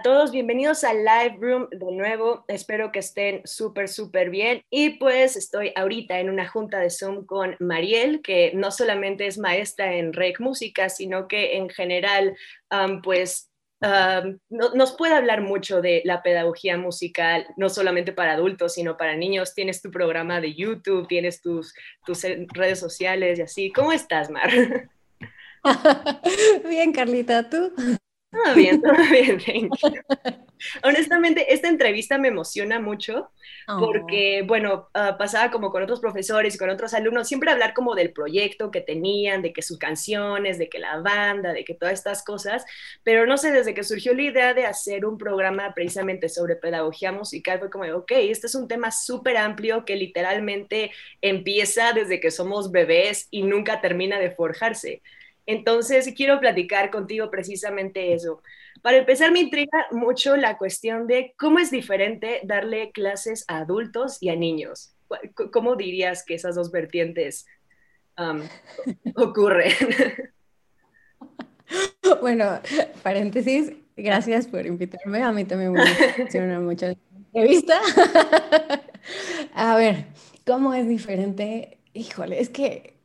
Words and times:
A 0.00 0.02
todos, 0.02 0.32
bienvenidos 0.32 0.82
al 0.82 1.04
Live 1.04 1.36
Room 1.38 1.68
de 1.70 1.92
nuevo. 1.92 2.46
Espero 2.48 2.90
que 2.90 3.00
estén 3.00 3.42
súper, 3.44 3.86
súper 3.86 4.30
bien. 4.30 4.62
Y 4.70 4.96
pues 4.96 5.36
estoy 5.36 5.74
ahorita 5.76 6.18
en 6.20 6.30
una 6.30 6.48
junta 6.48 6.78
de 6.78 6.88
Zoom 6.88 7.26
con 7.26 7.54
Mariel, 7.60 8.22
que 8.22 8.50
no 8.54 8.70
solamente 8.70 9.26
es 9.26 9.36
maestra 9.36 9.92
en 9.96 10.14
Rec 10.14 10.40
Música, 10.40 10.88
sino 10.88 11.28
que 11.28 11.58
en 11.58 11.68
general, 11.68 12.34
pues 13.02 13.50
nos 14.48 14.92
puede 14.96 15.12
hablar 15.12 15.42
mucho 15.42 15.82
de 15.82 16.00
la 16.06 16.22
pedagogía 16.22 16.78
musical, 16.78 17.46
no 17.58 17.68
solamente 17.68 18.14
para 18.14 18.32
adultos, 18.32 18.72
sino 18.72 18.96
para 18.96 19.16
niños. 19.16 19.52
Tienes 19.52 19.82
tu 19.82 19.90
programa 19.90 20.40
de 20.40 20.54
YouTube, 20.54 21.08
tienes 21.08 21.42
tus, 21.42 21.74
tus 22.06 22.22
redes 22.54 22.80
sociales 22.80 23.38
y 23.38 23.42
así. 23.42 23.70
¿Cómo 23.70 23.92
estás, 23.92 24.30
Mar? 24.30 24.50
Bien, 26.66 26.90
Carlita, 26.90 27.50
¿tú? 27.50 27.70
Todo 28.30 28.54
bien, 28.54 28.80
todo 28.80 28.92
bien, 29.10 29.68
Honestamente, 30.84 31.52
esta 31.52 31.68
entrevista 31.68 32.18
me 32.18 32.28
emociona 32.28 32.78
mucho 32.78 33.30
porque, 33.78 34.42
bueno, 34.46 34.88
ah, 34.94 35.16
pasaba 35.18 35.50
como 35.50 35.70
con 35.70 35.82
otros 35.82 36.00
profesores 36.00 36.54
y 36.54 36.58
con 36.58 36.70
otros 36.70 36.92
alumnos, 36.94 37.28
siempre 37.28 37.50
hablar 37.50 37.72
como 37.72 37.94
del 37.94 38.12
proyecto 38.12 38.70
que 38.70 38.80
tenían, 38.80 39.42
de 39.42 39.52
que 39.52 39.62
sus 39.62 39.78
canciones, 39.78 40.58
de 40.58 40.68
que 40.68 40.78
la 40.78 40.98
banda, 40.98 41.52
de 41.52 41.64
que 41.64 41.74
todas 41.74 41.94
estas 41.94 42.22
cosas, 42.24 42.64
pero 43.02 43.26
no 43.26 43.36
sé, 43.36 43.52
desde 43.52 43.74
que 43.74 43.84
surgió 43.84 44.14
la 44.14 44.22
idea 44.22 44.54
de 44.54 44.66
hacer 44.66 45.06
un 45.06 45.18
programa 45.18 45.72
precisamente 45.74 46.28
sobre 46.28 46.56
pedagogía 46.56 47.12
musical, 47.12 47.58
fue 47.58 47.70
como, 47.70 47.84
ok, 47.84 48.12
este 48.12 48.46
es 48.46 48.54
un 48.54 48.68
tema 48.68 48.90
súper 48.90 49.36
amplio 49.38 49.84
que 49.84 49.96
literalmente 49.96 50.92
empieza 51.20 51.92
desde 51.92 52.20
que 52.20 52.30
somos 52.30 52.70
bebés 52.70 53.28
y 53.30 53.42
nunca 53.42 53.80
termina 53.80 54.18
de 54.18 54.30
forjarse. 54.30 55.02
Entonces, 55.46 56.12
quiero 56.16 56.40
platicar 56.40 56.90
contigo 56.90 57.30
precisamente 57.30 58.12
eso. 58.12 58.42
Para 58.82 58.98
empezar, 58.98 59.32
me 59.32 59.40
intriga 59.40 59.86
mucho 59.90 60.36
la 60.36 60.56
cuestión 60.58 61.06
de 61.06 61.34
cómo 61.38 61.58
es 61.58 61.70
diferente 61.70 62.40
darle 62.44 62.92
clases 62.92 63.44
a 63.48 63.58
adultos 63.58 64.18
y 64.20 64.30
a 64.30 64.36
niños. 64.36 64.94
¿Cómo 65.52 65.76
dirías 65.76 66.24
que 66.24 66.34
esas 66.34 66.54
dos 66.54 66.70
vertientes 66.70 67.46
ocurren? 69.16 69.72
Bueno, 72.20 72.60
paréntesis, 73.02 73.72
gracias 73.96 74.46
por 74.46 74.66
invitarme. 74.66 75.22
A 75.22 75.32
mí 75.32 75.44
también 75.44 75.72
me 75.72 75.82
emociona 76.16 76.60
mucho 76.60 76.86
la 76.86 76.96
entrevista. 77.16 77.80
A 79.54 79.76
ver, 79.76 80.06
¿cómo 80.44 80.74
es 80.74 80.88
diferente? 80.88 81.78
Híjole, 81.92 82.40
es 82.40 82.48
que 82.48 82.99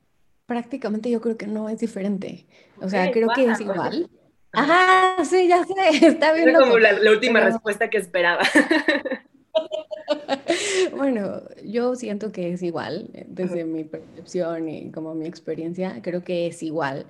prácticamente 0.45 1.09
yo 1.09 1.21
creo 1.21 1.37
que 1.37 1.47
no 1.47 1.69
es 1.69 1.79
diferente. 1.79 2.45
O 2.81 2.89
sea, 2.89 3.11
creo 3.11 3.29
que 3.35 3.45
es 3.45 3.59
igual. 3.59 4.09
Ajá, 4.51 5.23
sí, 5.25 5.47
ya 5.47 5.63
sé, 5.65 5.73
está 6.07 6.33
bien. 6.33 6.49
Es 6.49 6.57
como 6.57 6.77
la, 6.77 7.11
última 7.11 7.41
respuesta 7.41 7.89
que 7.89 7.97
esperaba. 7.97 8.43
bueno, 10.95 11.41
yo 11.63 11.95
siento 11.95 12.31
que 12.31 12.53
es 12.53 12.63
igual, 12.63 13.09
eh, 13.13 13.25
desde 13.27 13.65
mi 13.65 13.83
percepción 13.83 14.69
y 14.69 14.91
como 14.91 15.13
mi 15.13 15.27
experiencia, 15.27 15.99
creo 16.01 16.23
que 16.23 16.47
es 16.47 16.63
igual, 16.63 17.05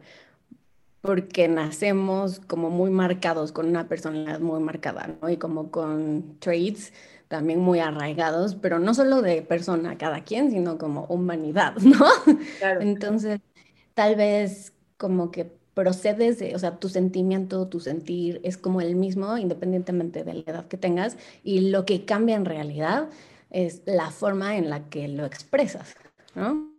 porque 1.01 1.47
nacemos 1.47 2.39
como 2.39 2.71
muy 2.71 2.89
marcados, 2.89 3.51
con 3.51 3.67
una 3.67 3.87
personalidad 3.87 4.39
muy 4.39 4.59
marcada, 4.59 5.15
¿no? 5.21 5.29
Y 5.29 5.37
como 5.37 5.69
con 5.69 6.37
traits 6.39 6.91
también 7.27 7.59
muy 7.59 7.79
arraigados, 7.79 8.55
pero 8.55 8.79
no 8.79 8.93
solo 8.93 9.21
de 9.21 9.41
persona 9.41 9.97
cada 9.97 10.23
quien, 10.23 10.51
sino 10.51 10.77
como 10.77 11.05
humanidad, 11.05 11.75
¿no? 11.81 12.05
Entonces, 12.79 13.39
tal 13.93 14.15
vez 14.15 14.73
como 14.97 15.31
que 15.31 15.51
procedes 15.73 16.39
de, 16.39 16.55
o 16.55 16.59
sea, 16.59 16.77
tu 16.79 16.89
sentimiento, 16.89 17.67
tu 17.67 17.79
sentir 17.79 18.39
es 18.43 18.57
como 18.57 18.81
el 18.81 18.95
mismo 18.95 19.37
independientemente 19.37 20.23
de 20.23 20.33
la 20.33 20.51
edad 20.51 20.67
que 20.67 20.77
tengas 20.77 21.17
y 21.43 21.69
lo 21.69 21.85
que 21.85 22.05
cambia 22.05 22.35
en 22.35 22.45
realidad 22.45 23.09
es 23.49 23.81
la 23.85 24.09
forma 24.09 24.55
en 24.57 24.69
la 24.69 24.89
que 24.89 25.07
lo 25.07 25.25
expresas, 25.25 25.95
¿no? 26.33 26.73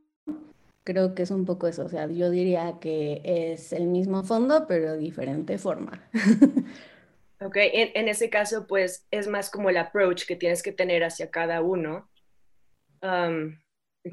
Creo 0.82 1.14
que 1.14 1.24
es 1.24 1.30
un 1.30 1.44
poco 1.44 1.66
eso, 1.66 1.84
o 1.84 1.88
sea, 1.88 2.06
yo 2.06 2.30
diría 2.30 2.78
que 2.80 3.20
es 3.24 3.72
el 3.72 3.86
mismo 3.86 4.22
fondo, 4.22 4.66
pero 4.66 4.96
diferente 4.96 5.58
forma. 5.58 6.00
Ok, 7.40 7.56
en, 7.56 8.08
ese 8.08 8.30
caso, 8.30 8.66
pues 8.66 9.06
es 9.10 9.28
más 9.28 9.50
como 9.50 9.68
el 9.68 9.76
approach 9.76 10.24
que 10.26 10.36
tienes 10.36 10.62
que 10.62 10.72
tener 10.72 11.04
hacia 11.04 11.30
cada 11.30 11.60
uno 11.60 12.08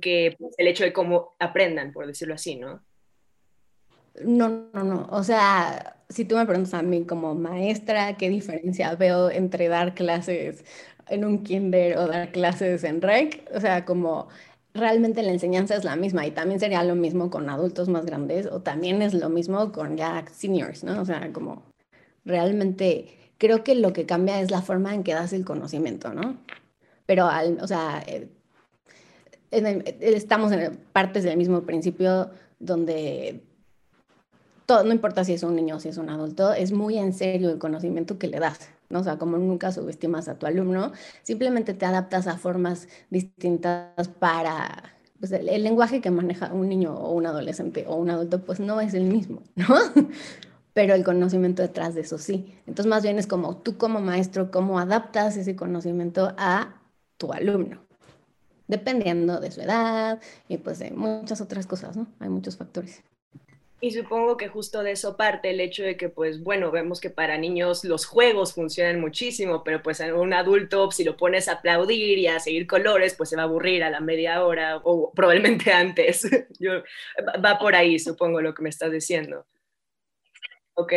que 0.02 0.36
el 0.58 0.68
hecho 0.68 0.84
de 0.84 0.94
cómo 0.94 1.36
aprendan, 1.40 1.94
por 1.94 2.06
decirlo 2.06 2.34
así, 2.34 2.56
¿no? 2.56 2.84
No, 4.22 4.70
no, 4.74 4.84
no. 4.84 5.08
O 5.10 5.24
sea, 5.24 5.98
si 6.10 6.26
tú 6.26 6.36
me 6.36 6.46
preguntas 6.46 6.74
a 6.74 6.84
mí 6.84 7.06
como 7.06 7.34
maestra, 7.34 8.18
¿qué 8.18 8.30
diferencia 8.30 8.94
veo 8.96 9.32
entre 9.32 9.68
dar 9.68 9.96
clases 9.96 10.64
en 11.08 11.26
un 11.26 11.44
kinder 11.44 11.98
o 11.98 12.08
dar 12.08 12.32
clases 12.32 12.84
en 12.84 13.02
rec? 13.02 13.50
O 13.56 13.60
sea, 13.60 13.86
como 13.86 14.28
realmente 14.74 15.24
la 15.24 15.32
enseñanza 15.32 15.76
es 15.76 15.84
la 15.84 15.96
misma 15.96 16.26
y 16.28 16.32
también 16.32 16.60
sería 16.60 16.84
lo 16.84 16.96
mismo 16.96 17.30
con 17.30 17.50
adultos 17.50 17.90
más 17.90 18.06
grandes 18.06 18.48
o 18.48 18.62
también 18.62 19.02
es 19.02 19.14
lo 19.14 19.30
mismo 19.30 19.72
con 19.72 19.98
ya 19.98 20.26
seniors, 20.32 20.84
¿no? 20.84 21.02
O 21.02 21.06
sea, 21.06 21.32
como 21.32 21.64
realmente 22.26 23.18
creo 23.38 23.64
que 23.64 23.76
lo 23.76 23.94
que 23.94 24.06
cambia 24.06 24.40
es 24.40 24.52
la 24.52 24.62
forma 24.62 24.94
en 24.94 25.04
que 25.04 25.14
das 25.14 25.34
el 25.34 25.46
conocimiento, 25.46 26.14
¿no? 26.14 26.38
Pero, 27.06 27.28
al, 27.28 27.60
o 27.62 27.68
sea, 27.68 28.04
eh, 28.08 28.30
estamos 29.52 30.52
en 30.52 30.78
partes 30.92 31.24
del 31.24 31.38
mismo 31.38 31.64
principio 31.64 32.30
donde 32.60 33.44
todo, 34.66 34.84
no 34.84 34.94
importa 34.94 35.24
si 35.24 35.34
es 35.34 35.44
un 35.44 35.56
niño 35.56 35.76
o 35.76 35.80
si 35.80 35.90
es 35.90 35.98
un 35.98 36.10
adulto, 36.10 36.54
es 36.54 36.72
muy 36.72 36.98
en 36.98 37.14
serio 37.14 37.50
el 37.50 37.60
conocimiento 37.60 38.18
que 38.18 38.28
le 38.28 38.40
das, 38.40 38.70
¿no? 38.90 39.02
O 39.02 39.04
sea, 39.04 39.18
como 39.18 39.38
nunca 39.38 39.72
subestimas 39.72 40.30
a 40.30 40.40
tu 40.40 40.46
alumno, 40.46 40.94
simplemente 41.24 41.74
te 41.74 41.86
adaptas 41.86 42.28
a 42.28 42.38
formas 42.38 42.88
distintas 43.10 44.08
para... 44.08 44.84
Pues 45.20 45.32
el 45.32 45.64
lenguaje 45.64 46.02
que 46.02 46.12
maneja 46.12 46.52
un 46.52 46.68
niño 46.68 46.94
o 46.96 47.14
un 47.14 47.26
adolescente 47.26 47.86
o 47.88 47.96
un 47.96 48.10
adulto, 48.10 48.44
pues 48.44 48.60
no 48.60 48.82
es 48.82 48.94
el 48.94 49.06
mismo, 49.06 49.42
¿no? 49.56 49.68
pero 50.74 50.96
el 50.96 51.04
conocimiento 51.04 51.62
detrás 51.62 51.96
de 51.96 52.02
eso 52.02 52.18
sí. 52.18 52.54
Entonces, 52.68 52.88
más 52.88 53.04
bien 53.04 53.20
es 53.20 53.28
como 53.28 53.58
tú 53.58 53.78
como 53.78 54.00
maestro, 54.00 54.52
cómo 54.52 54.80
adaptas 54.80 55.38
ese 55.38 55.56
conocimiento 55.56 56.34
a 56.38 56.82
tu 57.18 57.32
alumno, 57.32 57.82
dependiendo 58.68 59.40
de 59.40 59.52
su 59.52 59.62
edad 59.62 60.20
y 60.48 60.58
pues 60.58 60.80
de 60.80 60.92
muchas 60.92 61.42
otras 61.42 61.68
cosas, 61.68 61.96
¿no? 61.96 62.08
Hay 62.20 62.30
muchos 62.30 62.58
factores. 62.58 63.04
Y 63.84 63.92
supongo 63.92 64.38
que 64.38 64.48
justo 64.48 64.82
de 64.82 64.92
eso 64.92 65.18
parte 65.18 65.50
el 65.50 65.60
hecho 65.60 65.84
de 65.84 65.98
que, 65.98 66.08
pues 66.08 66.42
bueno, 66.42 66.72
vemos 66.72 67.02
que 67.02 67.10
para 67.10 67.38
niños 67.38 67.84
los 67.84 68.06
juegos 68.06 68.54
funcionan 68.54 69.02
muchísimo, 69.02 69.62
pero 69.66 69.84
pues 69.84 70.00
a 70.00 70.16
un 70.16 70.32
adulto, 70.32 70.90
si 70.90 71.04
lo 71.04 71.18
pones 71.18 71.50
a 71.50 71.56
aplaudir 71.56 72.18
y 72.18 72.28
a 72.28 72.40
seguir 72.40 72.66
colores, 72.66 73.14
pues 73.16 73.30
se 73.30 73.36
va 73.36 73.42
a 73.42 73.46
aburrir 73.46 73.84
a 73.84 73.90
la 73.90 74.00
media 74.00 74.42
hora 74.46 74.78
o 74.86 75.12
probablemente 75.12 75.74
antes. 75.74 76.26
Yo, 76.60 76.82
va 77.44 77.60
por 77.60 77.76
ahí, 77.76 78.00
supongo, 78.00 78.40
lo 78.40 78.54
que 78.54 78.64
me 78.64 78.70
estás 78.70 78.90
diciendo. 78.90 79.46
Ok. 80.76 80.94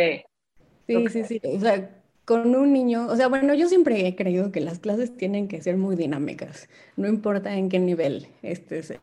Sí, 0.87 1.07
sí, 1.09 1.23
sí. 1.23 1.41
O 1.43 1.59
sea, 1.59 1.89
con 2.25 2.55
un 2.55 2.73
niño, 2.73 3.07
o 3.07 3.15
sea, 3.15 3.27
bueno, 3.27 3.53
yo 3.53 3.69
siempre 3.69 4.05
he 4.05 4.15
creído 4.15 4.51
que 4.51 4.59
las 4.59 4.79
clases 4.79 5.15
tienen 5.15 5.47
que 5.47 5.61
ser 5.61 5.77
muy 5.77 5.95
dinámicas, 5.95 6.67
no 6.97 7.07
importa 7.07 7.55
en 7.55 7.69
qué 7.69 7.79
nivel 7.79 8.27
estés 8.41 8.93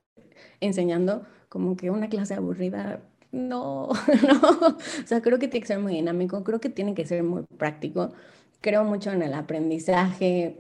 enseñando, 0.61 1.25
como 1.49 1.75
que 1.77 1.91
una 1.91 2.09
clase 2.11 2.35
aburrida, 2.35 3.01
no, 3.33 3.89
no, 4.29 4.41
o 4.43 5.07
sea, 5.07 5.23
creo 5.23 5.39
que 5.39 5.49
tiene 5.49 5.63
que 5.63 5.69
ser 5.69 5.79
muy 5.79 5.95
dinámico, 5.95 6.45
creo 6.45 6.61
que 6.61 6.69
tiene 6.69 6.95
que 6.95 7.07
ser 7.07 7.23
muy 7.23 7.45
práctico, 7.57 8.13
creo 8.61 8.85
mucho 8.85 9.11
en 9.11 9.23
el 9.23 9.33
aprendizaje 9.33 10.59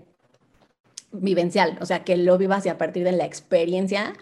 vivencial, 1.12 1.78
o 1.80 1.86
sea, 1.86 2.04
que 2.04 2.16
lo 2.16 2.38
vivas 2.38 2.64
y 2.66 2.70
a 2.70 2.78
partir 2.78 3.04
de 3.04 3.12
la 3.12 3.26
experiencia 3.26 4.14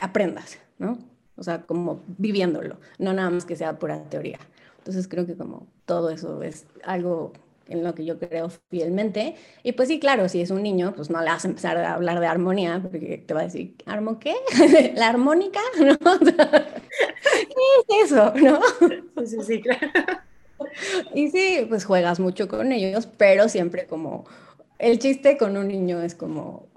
aprendas, 0.00 0.58
¿no? 0.78 0.98
O 1.36 1.42
sea, 1.42 1.62
como 1.62 2.02
viviéndolo, 2.18 2.78
no 2.98 3.12
nada 3.12 3.30
más 3.30 3.44
que 3.44 3.56
sea 3.56 3.78
pura 3.78 4.04
teoría. 4.04 4.38
Entonces 4.80 5.08
creo 5.08 5.26
que 5.26 5.36
como 5.36 5.66
todo 5.84 6.10
eso 6.10 6.42
es 6.42 6.66
algo 6.84 7.32
en 7.68 7.84
lo 7.84 7.94
que 7.94 8.04
yo 8.04 8.18
creo 8.18 8.50
fielmente. 8.68 9.36
Y 9.62 9.72
pues 9.72 9.88
sí, 9.88 10.00
claro, 10.00 10.28
si 10.28 10.40
es 10.40 10.50
un 10.50 10.62
niño, 10.62 10.92
pues 10.94 11.08
no 11.08 11.20
le 11.20 11.26
vas 11.26 11.44
a 11.44 11.48
empezar 11.48 11.76
a 11.78 11.94
hablar 11.94 12.20
de 12.20 12.26
armonía, 12.26 12.80
porque 12.82 13.22
te 13.24 13.32
va 13.32 13.40
a 13.40 13.44
decir, 13.44 13.76
¿armo 13.86 14.18
qué? 14.18 14.34
¿La 14.94 15.08
armónica? 15.08 15.60
¿No? 15.78 15.96
¿Qué 16.18 16.34
es 18.00 18.12
eso? 18.12 18.32
¿No? 18.36 18.60
Sí, 19.24 19.36
sí, 19.42 19.60
claro. 19.60 19.88
Y 21.14 21.30
sí, 21.30 21.66
pues 21.68 21.84
juegas 21.84 22.20
mucho 22.20 22.48
con 22.48 22.72
ellos, 22.72 23.06
pero 23.16 23.48
siempre 23.48 23.86
como, 23.86 24.24
el 24.78 24.98
chiste 24.98 25.38
con 25.38 25.56
un 25.56 25.68
niño 25.68 26.02
es 26.02 26.14
como 26.14 26.68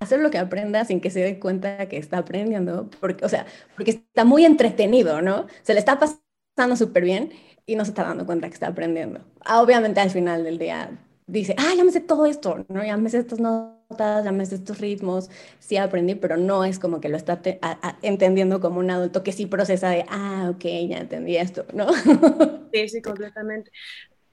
hacer 0.00 0.20
lo 0.20 0.30
que 0.30 0.38
aprenda 0.38 0.84
sin 0.84 1.00
que 1.00 1.10
se 1.10 1.20
dé 1.20 1.40
cuenta 1.40 1.88
que 1.88 1.98
está 1.98 2.18
aprendiendo, 2.18 2.88
porque, 3.00 3.24
o 3.24 3.28
sea, 3.28 3.46
porque 3.74 3.90
está 3.90 4.24
muy 4.24 4.44
entretenido, 4.44 5.20
¿no? 5.22 5.46
Se 5.62 5.74
le 5.74 5.80
está 5.80 5.98
pasando 5.98 6.22
estando 6.58 6.74
súper 6.74 7.04
bien 7.04 7.32
y 7.66 7.76
no 7.76 7.84
se 7.84 7.92
está 7.92 8.02
dando 8.02 8.26
cuenta 8.26 8.48
que 8.48 8.54
está 8.54 8.66
aprendiendo. 8.66 9.20
Ah, 9.44 9.62
obviamente 9.62 10.00
al 10.00 10.10
final 10.10 10.42
del 10.42 10.58
día 10.58 10.90
dice, 11.28 11.54
ah, 11.56 11.72
ya 11.76 11.84
me 11.84 11.92
sé 11.92 12.00
todo 12.00 12.26
esto, 12.26 12.64
¿no? 12.68 12.84
Ya 12.84 12.96
me 12.96 13.10
sé 13.10 13.18
estas 13.18 13.38
notas, 13.38 14.24
ya 14.24 14.32
me 14.32 14.44
sé 14.44 14.56
estos 14.56 14.80
ritmos, 14.80 15.30
sí 15.60 15.76
aprendí, 15.76 16.16
pero 16.16 16.36
no 16.36 16.64
es 16.64 16.80
como 16.80 17.00
que 17.00 17.08
lo 17.08 17.16
está 17.16 17.40
entendiendo 18.02 18.60
como 18.60 18.80
un 18.80 18.90
adulto 18.90 19.22
que 19.22 19.30
sí 19.30 19.46
procesa 19.46 19.90
de, 19.90 20.04
ah, 20.08 20.50
ok, 20.52 20.64
ya 20.88 20.98
entendí 20.98 21.36
esto, 21.36 21.64
¿no? 21.72 21.86
Sí, 22.72 22.88
sí, 22.88 23.00
completamente. 23.00 23.70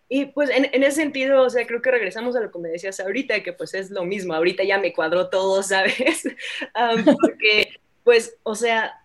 Y 0.09 0.25
pues 0.25 0.49
en, 0.49 0.65
en, 0.73 0.83
ese 0.83 0.97
sentido, 0.97 1.43
o 1.43 1.49
sea, 1.49 1.65
creo 1.65 1.81
que 1.81 1.89
regresamos 1.91 2.35
a 2.35 2.41
lo 2.41 2.51
que 2.51 2.59
me 2.59 2.69
decías 2.69 2.99
ahorita, 2.99 3.43
que 3.43 3.53
pues 3.53 3.73
es 3.75 3.91
lo 3.91 4.03
mismo, 4.03 4.33
ahorita 4.33 4.63
ya 4.63 4.79
me 4.79 4.93
cuadró 4.93 5.29
todo, 5.29 5.61
¿sabes? 5.63 6.25
um, 6.25 7.15
porque, 7.21 7.79
pues, 8.03 8.35
o 8.43 8.55
sea, 8.55 9.04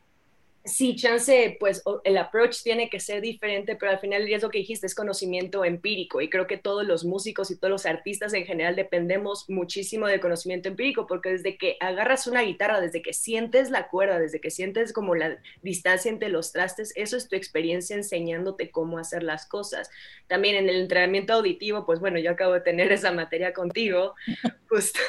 sí, 0.65 0.95
chance, 0.97 1.57
pues 1.59 1.83
el 2.05 2.19
approach 2.19 2.63
tiene 2.63 2.91
que 2.91 3.01
ser 3.01 3.21
diferente, 3.21 3.77
pero 3.77 3.93
al 3.93 3.99
final 3.99 4.29
es 4.29 4.43
lo 4.43 4.51
que 4.51 4.59
dijiste, 4.59 4.87
es 4.87 4.95
conocimiento 4.95 5.65
empírico 5.65 6.21
y 6.21 6.29
creo 6.29 6.47
que 6.47 6.59
todos 6.59 6.87
los 6.87 7.05
músicos 7.05 7.51
y 7.51 7.57
todos 7.57 7.71
los 7.71 7.87
artistas 7.87 8.35
en 8.35 8.45
general 8.45 8.77
dependemos 8.77 9.49
muchísimo 9.49 10.07
del 10.07 10.21
conocimiento 10.21 10.69
empírico 10.69 11.07
porque 11.07 11.31
desde 11.31 11.57
que 11.57 11.77
agarras 11.81 12.27
una 12.27 12.43
guitarra, 12.43 12.81
desde 12.81 13.03
que 13.03 13.13
sientes 13.13 13.71
la 13.71 13.89
cuerda, 13.89 14.19
desde 14.19 14.41
que 14.41 14.51
sientes 14.51 14.93
como 14.93 15.15
la 15.15 15.39
distancia 15.63 16.11
entre 16.11 16.29
los 16.29 16.53
trastes, 16.53 16.93
eso 16.97 17.17
es 17.17 17.29
tu 17.29 17.37
experiencia 17.37 17.97
enseñándote 17.97 18.71
cómo 18.71 18.99
hacer 18.99 19.23
las 19.23 19.47
cosas. 19.47 19.91
También 20.27 20.57
en 20.57 20.69
el 20.69 20.77
entrenamiento 20.77 21.33
auditivo, 21.33 21.87
pues 21.87 22.01
bueno, 22.01 22.19
yo 22.19 22.31
acabo 22.31 22.53
de 22.55 22.61
tener 22.61 22.93
esa 22.93 23.13
materia 23.13 23.53
contigo, 23.53 24.15
justo. 24.69 25.01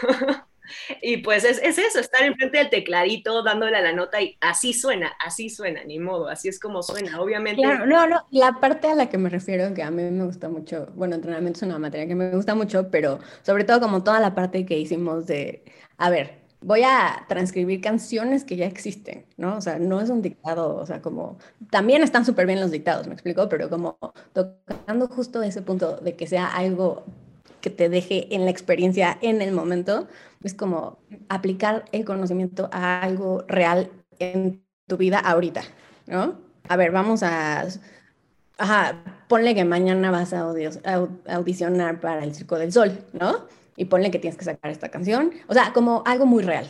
Y 1.01 1.17
pues 1.17 1.43
es, 1.43 1.59
es, 1.61 1.77
eso, 1.77 1.99
estar 1.99 2.23
enfrente 2.23 2.57
del 2.57 2.69
tecladito 2.69 3.43
dándole 3.43 3.77
a 3.77 3.81
la 3.81 3.93
nota 3.93 4.21
y 4.21 4.37
así 4.41 4.73
suena, 4.73 5.13
así 5.23 5.49
suena, 5.49 5.83
ni 5.83 5.99
modo, 5.99 6.27
así 6.27 6.47
es 6.49 6.59
como 6.59 6.83
suena, 6.83 7.21
obviamente. 7.21 7.61
Claro, 7.61 7.85
no, 7.85 8.07
no, 8.07 8.25
la 8.31 8.59
parte 8.59 8.87
a 8.87 8.95
la 8.95 9.09
que 9.09 9.17
me 9.17 9.29
refiero, 9.29 9.73
que 9.73 9.83
a 9.83 9.91
mí 9.91 10.03
me 10.03 10.25
gusta 10.25 10.49
mucho, 10.49 10.87
bueno, 10.95 11.15
entrenamiento 11.15 11.57
es 11.57 11.63
una 11.63 11.79
materia 11.79 12.07
que 12.07 12.15
me 12.15 12.31
gusta 12.31 12.55
mucho, 12.55 12.89
pero 12.89 13.19
sobre 13.41 13.63
todo 13.63 13.79
como 13.79 14.03
toda 14.03 14.19
la 14.19 14.35
parte 14.35 14.65
que 14.65 14.77
hicimos 14.77 15.27
de, 15.27 15.63
a 15.97 16.09
ver, 16.09 16.41
voy 16.61 16.83
a 16.83 17.25
transcribir 17.27 17.81
canciones 17.81 18.43
que 18.43 18.55
ya 18.55 18.65
existen, 18.65 19.25
¿no? 19.37 19.57
O 19.57 19.61
sea, 19.61 19.79
no 19.79 19.99
es 19.99 20.09
un 20.09 20.21
dictado, 20.21 20.75
o 20.75 20.85
sea, 20.85 21.01
como, 21.01 21.37
también 21.69 22.03
están 22.03 22.23
súper 22.23 22.45
bien 22.45 22.61
los 22.61 22.71
dictados, 22.71 23.07
me 23.07 23.13
explico, 23.13 23.49
pero 23.49 23.69
como 23.69 23.97
tocando 24.33 25.07
justo 25.07 25.41
ese 25.41 25.61
punto 25.61 25.97
de 25.97 26.15
que 26.15 26.27
sea 26.27 26.47
algo 26.47 27.03
que 27.61 27.69
te 27.69 27.89
deje 27.89 28.33
en 28.33 28.45
la 28.45 28.51
experiencia 28.51 29.17
en 29.21 29.41
el 29.41 29.51
momento, 29.51 30.07
es 30.43 30.53
como 30.53 30.99
aplicar 31.29 31.85
el 31.91 32.05
conocimiento 32.05 32.69
a 32.71 33.01
algo 33.01 33.43
real 33.47 33.91
en 34.19 34.63
tu 34.87 34.97
vida 34.97 35.19
ahorita, 35.19 35.61
¿no? 36.07 36.39
A 36.67 36.75
ver, 36.75 36.91
vamos 36.91 37.23
a... 37.23 37.65
Ajá, 38.57 39.03
ponle 39.27 39.55
que 39.55 39.63
mañana 39.65 40.11
vas 40.11 40.33
a, 40.33 40.41
audicionar 40.41 41.99
para 41.99 42.23
el 42.23 42.35
Circo 42.35 42.57
del 42.57 42.71
Sol, 42.71 42.91
¿no? 43.13 43.47
Y 43.75 43.85
ponle 43.85 44.11
que 44.11 44.19
tienes 44.19 44.37
que 44.37 44.45
sacar 44.45 44.71
esta 44.71 44.89
canción. 44.89 45.31
O 45.47 45.53
sea, 45.53 45.73
como 45.73 46.03
algo 46.05 46.25
muy 46.25 46.43
real. 46.43 46.67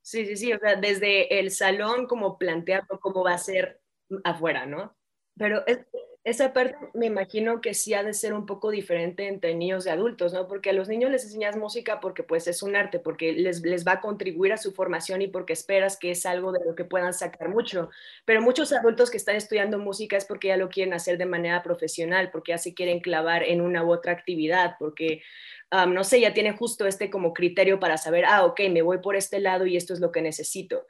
Sí, 0.00 0.24
sí, 0.24 0.36
sí. 0.36 0.52
O 0.52 0.58
sea, 0.58 0.76
desde 0.76 1.40
el 1.40 1.50
salón, 1.50 2.06
como 2.06 2.38
plantearlo 2.38 2.98
cómo 3.00 3.24
va 3.24 3.34
a 3.34 3.38
ser 3.38 3.80
afuera, 4.22 4.64
¿no? 4.64 4.96
Pero 5.36 5.66
es, 5.66 5.80
esa 6.24 6.54
parte 6.54 6.76
me 6.94 7.04
imagino 7.04 7.60
que 7.60 7.74
sí 7.74 7.92
ha 7.92 8.02
de 8.02 8.14
ser 8.14 8.32
un 8.32 8.46
poco 8.46 8.70
diferente 8.70 9.28
entre 9.28 9.54
niños 9.54 9.84
y 9.84 9.90
adultos, 9.90 10.32
¿no? 10.32 10.48
Porque 10.48 10.70
a 10.70 10.72
los 10.72 10.88
niños 10.88 11.10
les 11.10 11.24
enseñas 11.24 11.54
música 11.54 12.00
porque 12.00 12.22
pues 12.22 12.46
es 12.46 12.62
un 12.62 12.76
arte, 12.76 12.98
porque 12.98 13.34
les, 13.34 13.60
les 13.60 13.86
va 13.86 13.92
a 13.92 14.00
contribuir 14.00 14.54
a 14.54 14.56
su 14.56 14.72
formación 14.72 15.20
y 15.20 15.28
porque 15.28 15.52
esperas 15.52 15.98
que 15.98 16.12
es 16.12 16.24
algo 16.24 16.50
de 16.52 16.64
lo 16.64 16.74
que 16.74 16.86
puedan 16.86 17.12
sacar 17.12 17.50
mucho. 17.50 17.90
Pero 18.24 18.40
muchos 18.40 18.72
adultos 18.72 19.10
que 19.10 19.18
están 19.18 19.36
estudiando 19.36 19.78
música 19.78 20.16
es 20.16 20.24
porque 20.24 20.48
ya 20.48 20.56
lo 20.56 20.70
quieren 20.70 20.94
hacer 20.94 21.18
de 21.18 21.26
manera 21.26 21.62
profesional, 21.62 22.30
porque 22.30 22.52
ya 22.52 22.58
se 22.58 22.72
quieren 22.72 23.00
clavar 23.00 23.42
en 23.42 23.60
una 23.60 23.84
u 23.84 23.92
otra 23.92 24.12
actividad, 24.12 24.76
porque, 24.78 25.22
no 25.70 26.04
sé, 26.04 26.20
ya 26.20 26.32
tienen 26.32 26.56
justo 26.56 26.86
este 26.86 27.10
como 27.10 27.34
criterio 27.34 27.78
para 27.78 27.98
saber, 27.98 28.24
ah, 28.24 28.46
ok, 28.46 28.60
me 28.70 28.80
voy 28.80 28.98
por 28.98 29.14
este 29.14 29.40
lado 29.40 29.66
y 29.66 29.76
esto 29.76 29.92
es 29.92 30.00
lo 30.00 30.10
que 30.10 30.22
necesito. 30.22 30.86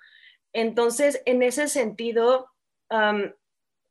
Entonces, 0.53 1.23
en 1.27 1.43
ese 1.43 1.67
sentido, 1.67 2.51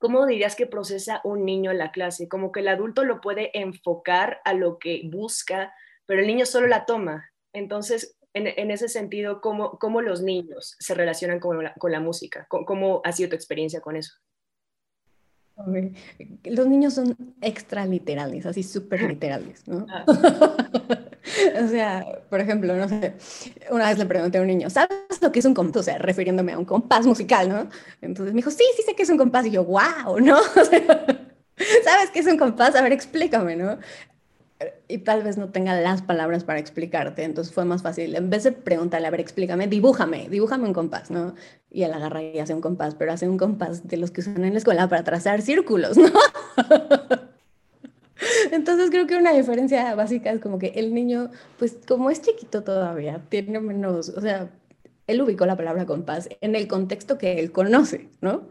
¿cómo 0.04 0.26
dirías 0.26 0.58
que 0.58 0.68
procesa 0.68 1.22
un 1.24 1.46
niño 1.46 1.72
en 1.72 1.78
la 1.78 1.94
clase? 1.94 2.28
Como 2.28 2.52
que 2.52 2.60
el 2.60 2.68
adulto 2.68 3.06
lo 3.06 3.22
puede 3.22 3.58
enfocar 3.58 4.42
a 4.44 4.54
lo 4.54 4.78
que 4.78 5.04
busca, 5.06 5.74
pero 6.06 6.20
el 6.20 6.28
niño 6.28 6.46
solo 6.46 6.68
la 6.68 6.86
toma. 6.86 7.32
Entonces, 7.54 8.18
en, 8.34 8.70
ese 8.70 8.90
sentido, 8.90 9.40
¿cómo, 9.40 9.80
¿cómo, 9.80 10.02
los 10.02 10.22
niños 10.22 10.76
se 10.78 10.94
relacionan 10.94 11.40
con 11.40 11.64
la, 11.64 11.74
con 11.76 11.94
la 11.94 12.02
música? 12.02 12.48
¿Cómo, 12.50 13.00
ha 13.06 13.14
sido 13.14 13.30
tu 13.30 13.36
experiencia 13.38 13.80
con 13.80 13.96
eso? 13.96 14.14
Los 16.44 16.68
niños 16.68 16.96
son 16.96 17.16
extra 17.40 17.86
literales, 17.86 18.46
así 18.46 18.62
súper 18.62 19.04
literales, 19.04 19.66
¿no? 19.70 19.86
Ah. 19.90 20.04
o 21.64 21.68
sea, 21.68 22.06
por 22.30 22.40
ejemplo, 22.40 22.76
no 22.76 22.88
sé, 22.88 23.14
una 23.70 23.90
vez 23.90 23.98
le 23.98 24.06
pregunté 24.06 24.38
a 24.38 24.42
un 24.42 24.48
niño, 24.48 24.70
¿sabes 24.70 25.22
lo 25.22 25.32
que 25.32 25.40
es 25.40 25.46
un 25.46 25.54
compás? 25.54 25.82
O 25.82 25.84
sea, 25.84 25.98
refiriéndome 25.98 26.54
a 26.54 26.60
un 26.60 26.66
compás 26.66 27.06
musical, 27.06 27.50
¿no? 27.50 27.70
Entonces 28.02 28.34
me 28.34 28.38
dijo, 28.38 28.52
sí, 28.52 28.64
sí 28.76 28.84
sé 28.84 28.96
que 28.96 29.04
es 29.04 29.10
un 29.10 29.18
compás. 29.18 29.46
Y 29.46 29.52
yo, 29.52 29.64
wow, 29.64 30.20
¿no? 30.20 30.38
¿Sabes 31.84 32.10
qué 32.12 32.20
es 32.20 32.28
un 32.28 32.38
compás? 32.38 32.76
A 32.76 32.82
ver, 32.82 32.92
explícame, 32.92 33.56
¿no? 33.56 33.78
Y 34.88 35.00
tal 35.00 35.24
vez 35.24 35.38
no 35.38 35.50
tenga 35.50 35.76
las 35.80 36.02
palabras 36.02 36.44
para 36.44 36.60
explicarte, 36.60 37.24
entonces 37.24 37.54
fue 37.54 37.66
más 37.66 37.82
fácil. 37.82 38.16
En 38.16 38.30
vez 38.30 38.44
de 38.44 38.52
preguntarle, 38.54 39.08
a 39.08 39.12
ver, 39.12 39.20
explícame, 39.20 39.68
dibújame, 39.68 40.30
dibújame 40.30 40.68
un 40.68 40.74
compás, 40.74 41.12
¿no? 41.12 41.36
Y 41.70 41.84
él 41.84 41.94
agarra 41.94 42.22
y 42.22 42.40
hace 42.40 42.54
un 42.54 42.62
compás, 42.62 42.96
pero 42.96 43.12
hace 43.12 43.28
un 43.28 43.38
compás 43.38 43.88
de 43.88 43.98
los 43.98 44.12
que 44.12 44.22
usan 44.22 44.44
en 44.46 44.54
la 44.54 44.60
escuela 44.60 44.88
para 44.88 45.04
trazar 45.04 45.42
círculos, 45.42 45.98
¿no? 45.98 46.10
Entonces 48.52 48.90
creo 48.90 49.08
que 49.08 49.16
una 49.16 49.34
diferencia 49.34 49.96
básica 49.96 50.32
es 50.32 50.40
como 50.40 50.60
que 50.60 50.68
el 50.76 50.94
niño, 50.94 51.32
pues 51.58 51.78
como 51.88 52.10
es 52.10 52.22
chiquito 52.22 52.64
todavía, 52.64 53.22
tiene 53.30 53.60
menos, 53.60 54.10
o 54.10 54.22
sea, 54.22 54.50
él 55.08 55.22
ubicó 55.22 55.46
la 55.46 55.58
palabra 55.58 55.86
compás 55.86 56.30
en 56.42 56.56
el 56.56 56.68
contexto 56.68 57.18
que 57.18 57.40
él 57.40 57.52
conoce, 57.52 58.10
¿no? 58.22 58.44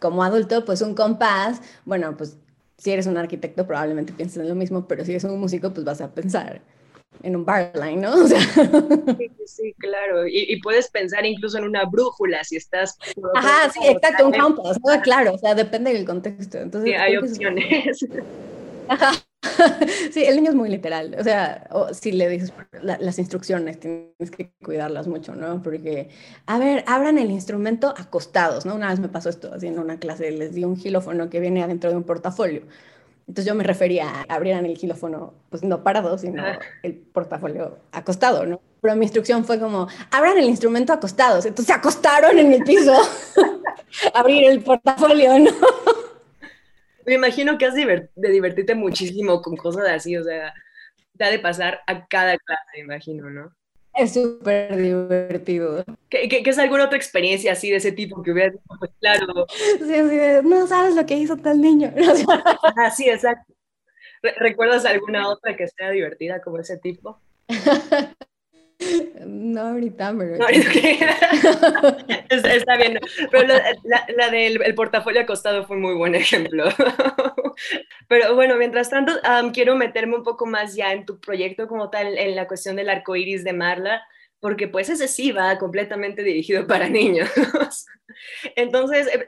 Como 0.00 0.22
adulto, 0.22 0.64
pues 0.64 0.82
un 0.82 0.94
compás, 0.94 1.60
bueno, 1.84 2.16
pues 2.16 2.36
si 2.78 2.90
eres 2.90 3.06
un 3.06 3.16
arquitecto 3.16 3.66
probablemente 3.66 4.12
pienses 4.12 4.38
en 4.38 4.48
lo 4.48 4.54
mismo, 4.54 4.86
pero 4.86 5.04
si 5.04 5.12
eres 5.12 5.24
un 5.24 5.38
músico, 5.38 5.72
pues 5.72 5.84
vas 5.84 6.00
a 6.00 6.12
pensar 6.12 6.60
en 7.22 7.36
un 7.36 7.44
barline, 7.44 8.00
¿no? 8.00 8.14
O 8.24 8.26
sea... 8.26 8.40
Sí, 8.40 9.30
sí, 9.46 9.74
claro. 9.78 10.26
Y, 10.26 10.60
puedes 10.60 10.90
pensar 10.90 11.24
incluso 11.24 11.58
en 11.58 11.64
una 11.64 11.84
brújula 11.84 12.42
si 12.44 12.56
estás... 12.56 12.98
Ajá, 13.34 13.70
sí, 13.70 13.80
exacto, 13.86 14.26
un 14.26 14.32
compás, 14.32 14.78
¿no? 14.84 15.00
Claro, 15.02 15.34
o 15.34 15.38
sea, 15.38 15.54
depende 15.54 15.92
del 15.92 16.04
contexto. 16.04 16.58
Entonces, 16.58 16.90
sí, 16.90 16.96
hay 16.96 17.16
opciones. 17.16 18.06
Sí, 20.12 20.24
el 20.24 20.36
niño 20.36 20.50
es 20.50 20.56
muy 20.56 20.68
literal. 20.68 21.16
O 21.18 21.24
sea, 21.24 21.68
si 21.92 22.12
le 22.12 22.28
dices 22.28 22.52
las 22.82 23.18
instrucciones, 23.18 23.80
tienes 23.80 24.30
que 24.36 24.52
cuidarlas 24.62 25.06
mucho, 25.06 25.34
¿no? 25.34 25.62
Porque, 25.62 26.10
a 26.46 26.58
ver, 26.58 26.84
abran 26.86 27.18
el 27.18 27.30
instrumento 27.30 27.94
acostados, 27.96 28.64
¿no? 28.64 28.74
Una 28.74 28.90
vez 28.90 29.00
me 29.00 29.08
pasó 29.08 29.28
esto, 29.28 29.52
en 29.60 29.78
una 29.78 29.98
clase, 29.98 30.30
les 30.30 30.54
di 30.54 30.64
un 30.64 30.76
gilófono 30.76 31.30
que 31.30 31.40
viene 31.40 31.62
adentro 31.62 31.90
de 31.90 31.96
un 31.96 32.04
portafolio. 32.04 32.62
Entonces 33.26 33.46
yo 33.46 33.54
me 33.54 33.64
refería 33.64 34.06
a 34.28 34.34
abrieran 34.34 34.66
el 34.66 34.76
gilófono, 34.76 35.32
pues 35.48 35.62
no 35.62 35.82
parado, 35.82 36.18
sino 36.18 36.42
ah. 36.42 36.58
el 36.82 36.94
portafolio 36.94 37.78
acostado, 37.90 38.44
¿no? 38.44 38.60
Pero 38.82 38.96
mi 38.96 39.06
instrucción 39.06 39.44
fue 39.46 39.58
como, 39.58 39.88
abran 40.10 40.36
el 40.36 40.44
instrumento 40.44 40.92
acostados. 40.92 41.46
Entonces 41.46 41.66
se 41.66 41.72
acostaron 41.72 42.38
en 42.38 42.52
el 42.52 42.62
piso, 42.64 42.94
abrir 44.14 44.44
el 44.44 44.62
portafolio, 44.62 45.38
¿no? 45.38 45.50
Me 47.06 47.14
imagino 47.14 47.58
que 47.58 47.66
has 47.66 47.74
de 47.74 48.08
divertirte 48.16 48.74
muchísimo 48.74 49.42
con 49.42 49.56
cosas 49.56 49.88
así, 49.88 50.16
o 50.16 50.24
sea, 50.24 50.54
ha 51.20 51.30
de 51.30 51.38
pasar 51.38 51.80
a 51.86 52.06
cada 52.06 52.36
clase, 52.38 52.62
me 52.74 52.80
imagino, 52.80 53.30
¿no? 53.30 53.54
Es 53.94 54.14
súper 54.14 54.76
divertido. 54.76 55.84
¿Qué, 56.08 56.28
¿Qué, 56.28 56.42
es 56.44 56.58
alguna 56.58 56.86
otra 56.86 56.96
experiencia 56.96 57.52
así 57.52 57.70
de 57.70 57.76
ese 57.76 57.92
tipo 57.92 58.22
que 58.22 58.32
hubieras 58.32 58.56
pues 58.80 58.90
claro? 59.00 59.46
Sí, 59.48 59.86
sí, 59.86 60.18
no 60.42 60.66
sabes 60.66 60.96
lo 60.96 61.06
que 61.06 61.16
hizo 61.16 61.36
tal 61.36 61.60
niño. 61.60 61.92
ah, 62.76 62.90
sí, 62.90 63.08
exacto. 63.08 63.54
¿Recuerdas 64.38 64.84
alguna 64.84 65.28
otra 65.28 65.54
que 65.56 65.68
sea 65.68 65.90
divertida 65.90 66.40
como 66.40 66.58
ese 66.58 66.78
tipo? 66.78 67.20
No 69.26 69.60
ahorita, 69.60 70.14
pero... 70.18 70.34
está, 72.28 72.76
bien, 72.76 72.98
pero 73.30 73.46
la, 73.84 74.30
del 74.30 74.74
portafolio 74.74 75.22
acostado 75.22 75.66
fue 75.66 75.76
muy 75.76 75.94
buen 75.94 76.14
ejemplo. 76.14 76.64
Pero 78.08 78.34
bueno, 78.34 78.56
mientras 78.56 78.90
tanto, 78.90 79.12
quiero 79.52 79.76
meterme 79.76 80.16
un 80.16 80.24
poco 80.24 80.44
más 80.44 80.74
ya 80.74 80.92
en 80.92 81.06
tu 81.06 81.20
proyecto 81.20 81.68
como 81.68 81.88
tal, 81.88 82.18
en 82.18 82.34
la 82.34 82.48
cuestión 82.48 82.74
del 82.74 82.90
arco 82.90 83.14
iris 83.14 83.44
de 83.44 83.52
Marla 83.52 84.02
porque 84.44 84.68
pues 84.68 84.90
ese 84.90 85.08
sí 85.08 85.32
va 85.32 85.56
completamente 85.56 86.22
dirigido 86.22 86.66
para 86.66 86.86
niños. 86.90 87.30
Entonces, 88.56 89.06
eh, 89.06 89.26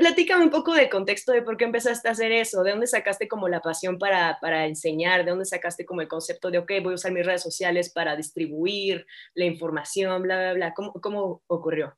platícame 0.00 0.42
un 0.42 0.50
poco 0.50 0.74
del 0.74 0.90
contexto 0.90 1.30
de 1.30 1.42
por 1.42 1.56
qué 1.56 1.66
empezaste 1.66 2.08
a 2.08 2.10
hacer 2.10 2.32
eso, 2.32 2.64
de 2.64 2.72
dónde 2.72 2.88
sacaste 2.88 3.28
como 3.28 3.46
la 3.46 3.60
pasión 3.60 3.96
para, 3.96 4.36
para 4.40 4.66
enseñar, 4.66 5.24
de 5.24 5.30
dónde 5.30 5.44
sacaste 5.44 5.84
como 5.84 6.00
el 6.00 6.08
concepto 6.08 6.50
de, 6.50 6.58
ok, 6.58 6.68
voy 6.82 6.94
a 6.94 6.94
usar 6.96 7.12
mis 7.12 7.24
redes 7.24 7.42
sociales 7.42 7.90
para 7.90 8.16
distribuir 8.16 9.06
la 9.36 9.44
información, 9.44 10.22
bla, 10.22 10.36
bla, 10.36 10.54
bla. 10.54 10.74
¿Cómo, 10.74 10.92
cómo 10.94 11.40
ocurrió? 11.46 11.96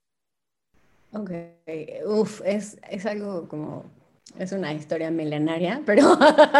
Ok, 1.14 1.30
uf, 2.04 2.42
es, 2.44 2.78
es 2.90 3.06
algo 3.06 3.48
como 3.48 3.86
es 4.38 4.52
una 4.52 4.74
historia 4.74 5.10
milenaria, 5.10 5.80
pero, 5.86 6.18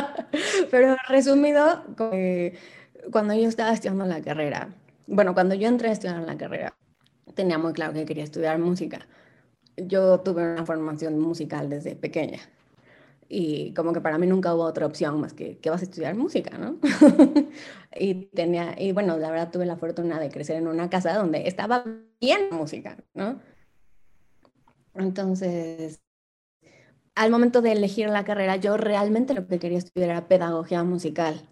pero 0.71 0.97
resumido, 1.06 1.85
cuando 3.12 3.35
yo 3.35 3.47
estaba 3.47 3.75
estudiando 3.75 4.06
la 4.06 4.23
carrera, 4.23 4.71
bueno, 5.06 5.34
cuando 5.34 5.54
yo 5.54 5.68
entré 5.68 5.88
a 5.88 5.92
estudiar 5.92 6.16
en 6.18 6.26
la 6.26 6.36
carrera, 6.36 6.76
tenía 7.34 7.58
muy 7.58 7.72
claro 7.72 7.92
que 7.94 8.06
quería 8.06 8.25
estudiar 8.25 8.58
música. 8.58 9.06
Yo 9.76 10.20
tuve 10.20 10.42
una 10.52 10.66
formación 10.66 11.18
musical 11.18 11.68
desde 11.70 11.96
pequeña. 11.96 12.40
y 13.28 13.75
como 13.75 13.92
que 13.92 14.00
para 14.00 14.18
mí 14.18 14.26
nunca 14.26 14.54
hubo 14.54 14.64
otra 14.64 14.86
opción 14.86 15.20
más 15.20 15.32
que 15.34 15.58
que 15.58 15.70
vas 15.70 15.82
a 15.82 15.84
estudiar 15.84 16.14
música, 16.16 16.58
¿no? 16.58 16.78
y 17.98 18.26
tenía, 18.26 18.75
y 18.80 18.92
bueno, 18.92 19.18
la 19.18 19.30
verdad 19.30 19.50
tuve 19.52 19.66
la 19.66 19.76
fortuna 19.76 20.20
de 20.20 20.30
crecer 20.30 20.56
en 20.56 20.68
una 20.68 20.90
casa 20.90 21.14
donde 21.14 21.48
estaba 21.48 21.84
bien 22.20 22.48
música, 22.52 22.98
¿no? 23.14 23.40
Entonces, 24.94 26.00
al 27.14 27.30
momento 27.30 27.62
de 27.62 27.72
elegir 27.72 28.08
la 28.10 28.25
carrera, 28.25 28.56
yo 28.56 28.76
realmente 28.76 29.34
lo 29.34 29.46
que 29.46 29.58
quería 29.58 29.78
estudiar 29.78 30.10
era 30.10 30.28
pedagogía 30.28 30.84
musical, 30.84 31.48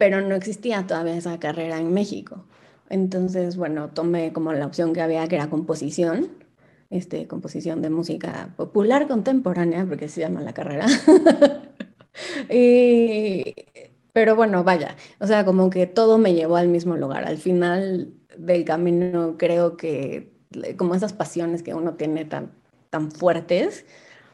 pero 0.00 0.22
no 0.22 0.34
existía 0.34 0.86
todavía 0.86 1.14
esa 1.14 1.38
carrera 1.38 1.78
en 1.78 1.92
México. 1.92 2.46
Entonces, 2.88 3.58
bueno, 3.58 3.90
tomé 3.90 4.32
como 4.32 4.50
la 4.54 4.64
opción 4.64 4.94
que 4.94 5.02
había, 5.02 5.28
que 5.28 5.36
era 5.36 5.50
composición, 5.50 6.28
este, 6.88 7.26
composición 7.26 7.82
de 7.82 7.90
música 7.90 8.54
popular 8.56 9.06
contemporánea, 9.06 9.84
porque 9.84 10.08
se 10.08 10.22
llama 10.22 10.40
la 10.40 10.54
carrera. 10.54 10.86
pero 14.14 14.36
bueno, 14.36 14.64
vaya, 14.64 14.96
o 15.18 15.26
sea, 15.26 15.44
como 15.44 15.68
que 15.68 15.86
todo 15.86 16.16
me 16.16 16.32
llevó 16.32 16.56
al 16.56 16.68
mismo 16.68 16.96
lugar. 16.96 17.26
Al 17.26 17.36
final 17.36 18.14
del 18.38 18.64
camino 18.64 19.36
creo 19.36 19.76
que 19.76 20.32
como 20.78 20.94
esas 20.94 21.12
pasiones 21.12 21.62
que 21.62 21.74
uno 21.74 21.96
tiene 21.96 22.24
tan, 22.24 22.52
tan 22.88 23.12
fuertes 23.12 23.84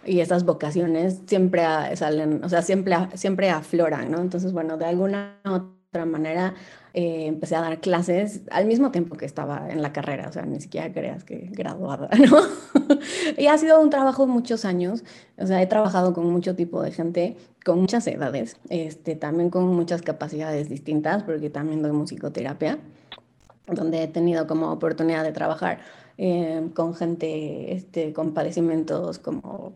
y 0.06 0.20
esas 0.20 0.44
vocaciones 0.44 1.20
siempre 1.26 1.62
salen, 1.96 2.42
o 2.44 2.48
sea, 2.48 2.62
siempre, 2.62 2.96
siempre 3.14 3.50
afloran, 3.50 4.10
¿no? 4.10 4.20
Entonces, 4.20 4.52
bueno, 4.52 4.76
de 4.76 4.86
alguna 4.86 5.38
otra 5.44 6.04
manera 6.06 6.54
eh, 6.94 7.26
empecé 7.26 7.56
a 7.56 7.60
dar 7.60 7.80
clases 7.80 8.42
al 8.50 8.66
mismo 8.66 8.90
tiempo 8.90 9.16
que 9.16 9.26
estaba 9.26 9.68
en 9.70 9.82
la 9.82 9.92
carrera, 9.92 10.28
o 10.28 10.32
sea, 10.32 10.46
ni 10.46 10.60
siquiera 10.60 10.92
creas 10.92 11.24
que 11.24 11.50
graduada, 11.52 12.08
¿no? 12.30 12.38
y 13.36 13.48
ha 13.48 13.58
sido 13.58 13.80
un 13.80 13.90
trabajo 13.90 14.26
muchos 14.26 14.64
años, 14.64 15.04
o 15.36 15.46
sea, 15.46 15.60
he 15.60 15.66
trabajado 15.66 16.14
con 16.14 16.30
mucho 16.30 16.54
tipo 16.56 16.82
de 16.82 16.92
gente, 16.92 17.36
con 17.64 17.80
muchas 17.80 18.06
edades, 18.06 18.56
este, 18.70 19.16
también 19.16 19.50
con 19.50 19.66
muchas 19.66 20.02
capacidades 20.02 20.68
distintas, 20.68 21.22
porque 21.22 21.50
también 21.50 21.82
doy 21.82 21.92
musicoterapia, 21.92 22.78
donde 23.66 24.04
he 24.04 24.08
tenido 24.08 24.46
como 24.46 24.70
oportunidad 24.70 25.24
de 25.24 25.32
trabajar 25.32 25.80
eh, 26.18 26.68
con 26.74 26.94
gente 26.94 27.74
este, 27.74 28.12
con 28.12 28.32
padecimientos 28.32 29.18
como, 29.18 29.74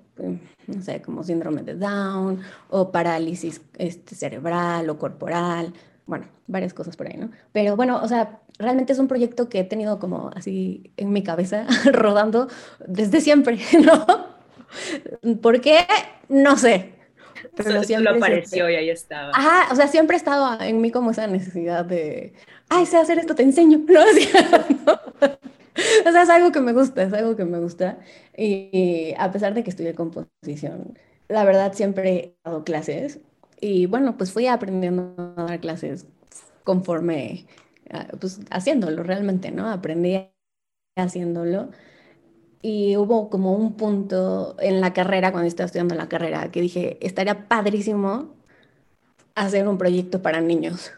no 0.66 0.82
sé, 0.82 1.02
como 1.02 1.22
síndrome 1.22 1.62
de 1.62 1.74
Down 1.74 2.40
o 2.70 2.90
parálisis 2.90 3.60
este, 3.76 4.14
cerebral 4.14 4.88
o 4.88 4.98
corporal, 4.98 5.72
bueno, 6.06 6.26
varias 6.46 6.74
cosas 6.74 6.96
por 6.96 7.06
ahí, 7.06 7.16
¿no? 7.16 7.30
Pero 7.52 7.76
bueno, 7.76 8.00
o 8.02 8.08
sea, 8.08 8.40
realmente 8.58 8.92
es 8.92 8.98
un 8.98 9.06
proyecto 9.06 9.48
que 9.48 9.60
he 9.60 9.64
tenido 9.64 9.98
como 9.98 10.30
así 10.34 10.92
en 10.96 11.12
mi 11.12 11.22
cabeza 11.22 11.66
rodando 11.92 12.48
desde 12.86 13.20
siempre, 13.20 13.58
¿no? 13.84 15.36
¿Por 15.40 15.60
qué? 15.60 15.86
No 16.28 16.56
sé. 16.56 16.94
Pero 17.56 17.82
siempre 17.84 18.12
lo 18.12 18.18
apareció 18.18 18.68
y 18.68 18.76
ahí 18.76 18.90
estaba. 18.90 19.30
Ajá, 19.34 19.72
o 19.72 19.76
sea, 19.76 19.88
siempre 19.88 20.16
ha 20.16 20.18
estado 20.18 20.60
en 20.60 20.80
mí 20.80 20.90
como 20.90 21.10
esa 21.10 21.26
necesidad 21.26 21.84
de, 21.84 22.34
ay, 22.68 22.86
sé 22.86 22.96
hacer 22.96 23.18
esto, 23.18 23.34
te 23.34 23.42
enseño, 23.42 23.80
¿no? 23.88 24.04
O 26.06 26.12
sea, 26.12 26.22
es 26.22 26.30
algo 26.30 26.52
que 26.52 26.60
me 26.60 26.72
gusta, 26.72 27.02
es 27.02 27.12
algo 27.12 27.36
que 27.36 27.44
me 27.44 27.58
gusta. 27.58 27.98
Y 28.36 29.14
a 29.18 29.30
pesar 29.30 29.54
de 29.54 29.62
que 29.64 29.70
estudié 29.70 29.94
composición, 29.94 30.98
la 31.28 31.44
verdad 31.44 31.72
siempre 31.74 32.10
he 32.18 32.36
dado 32.44 32.64
clases 32.64 33.20
y 33.60 33.86
bueno, 33.86 34.16
pues 34.16 34.32
fui 34.32 34.46
aprendiendo 34.46 35.14
a 35.36 35.44
dar 35.44 35.60
clases 35.60 36.06
conforme, 36.64 37.46
ah, 37.92 38.08
pues 38.20 38.40
haciéndolo 38.50 39.02
realmente, 39.02 39.50
¿no? 39.52 39.68
Aprendí 39.70 40.28
haciéndolo. 40.96 41.70
Y 42.62 42.96
hubo 42.96 43.30
como 43.30 43.54
un 43.54 43.74
punto 43.76 44.56
en 44.60 44.80
la 44.80 44.92
carrera, 44.94 45.32
cuando 45.32 45.48
estaba 45.48 45.66
estudiando 45.66 45.94
la 45.94 46.08
carrera, 46.08 46.50
que 46.52 46.60
dije, 46.62 46.98
estaría 47.06 47.48
padrísimo 47.48 48.34
hacer 49.34 49.66
un 49.68 49.78
proyecto 49.78 50.22
para 50.22 50.40
niños. 50.40 50.92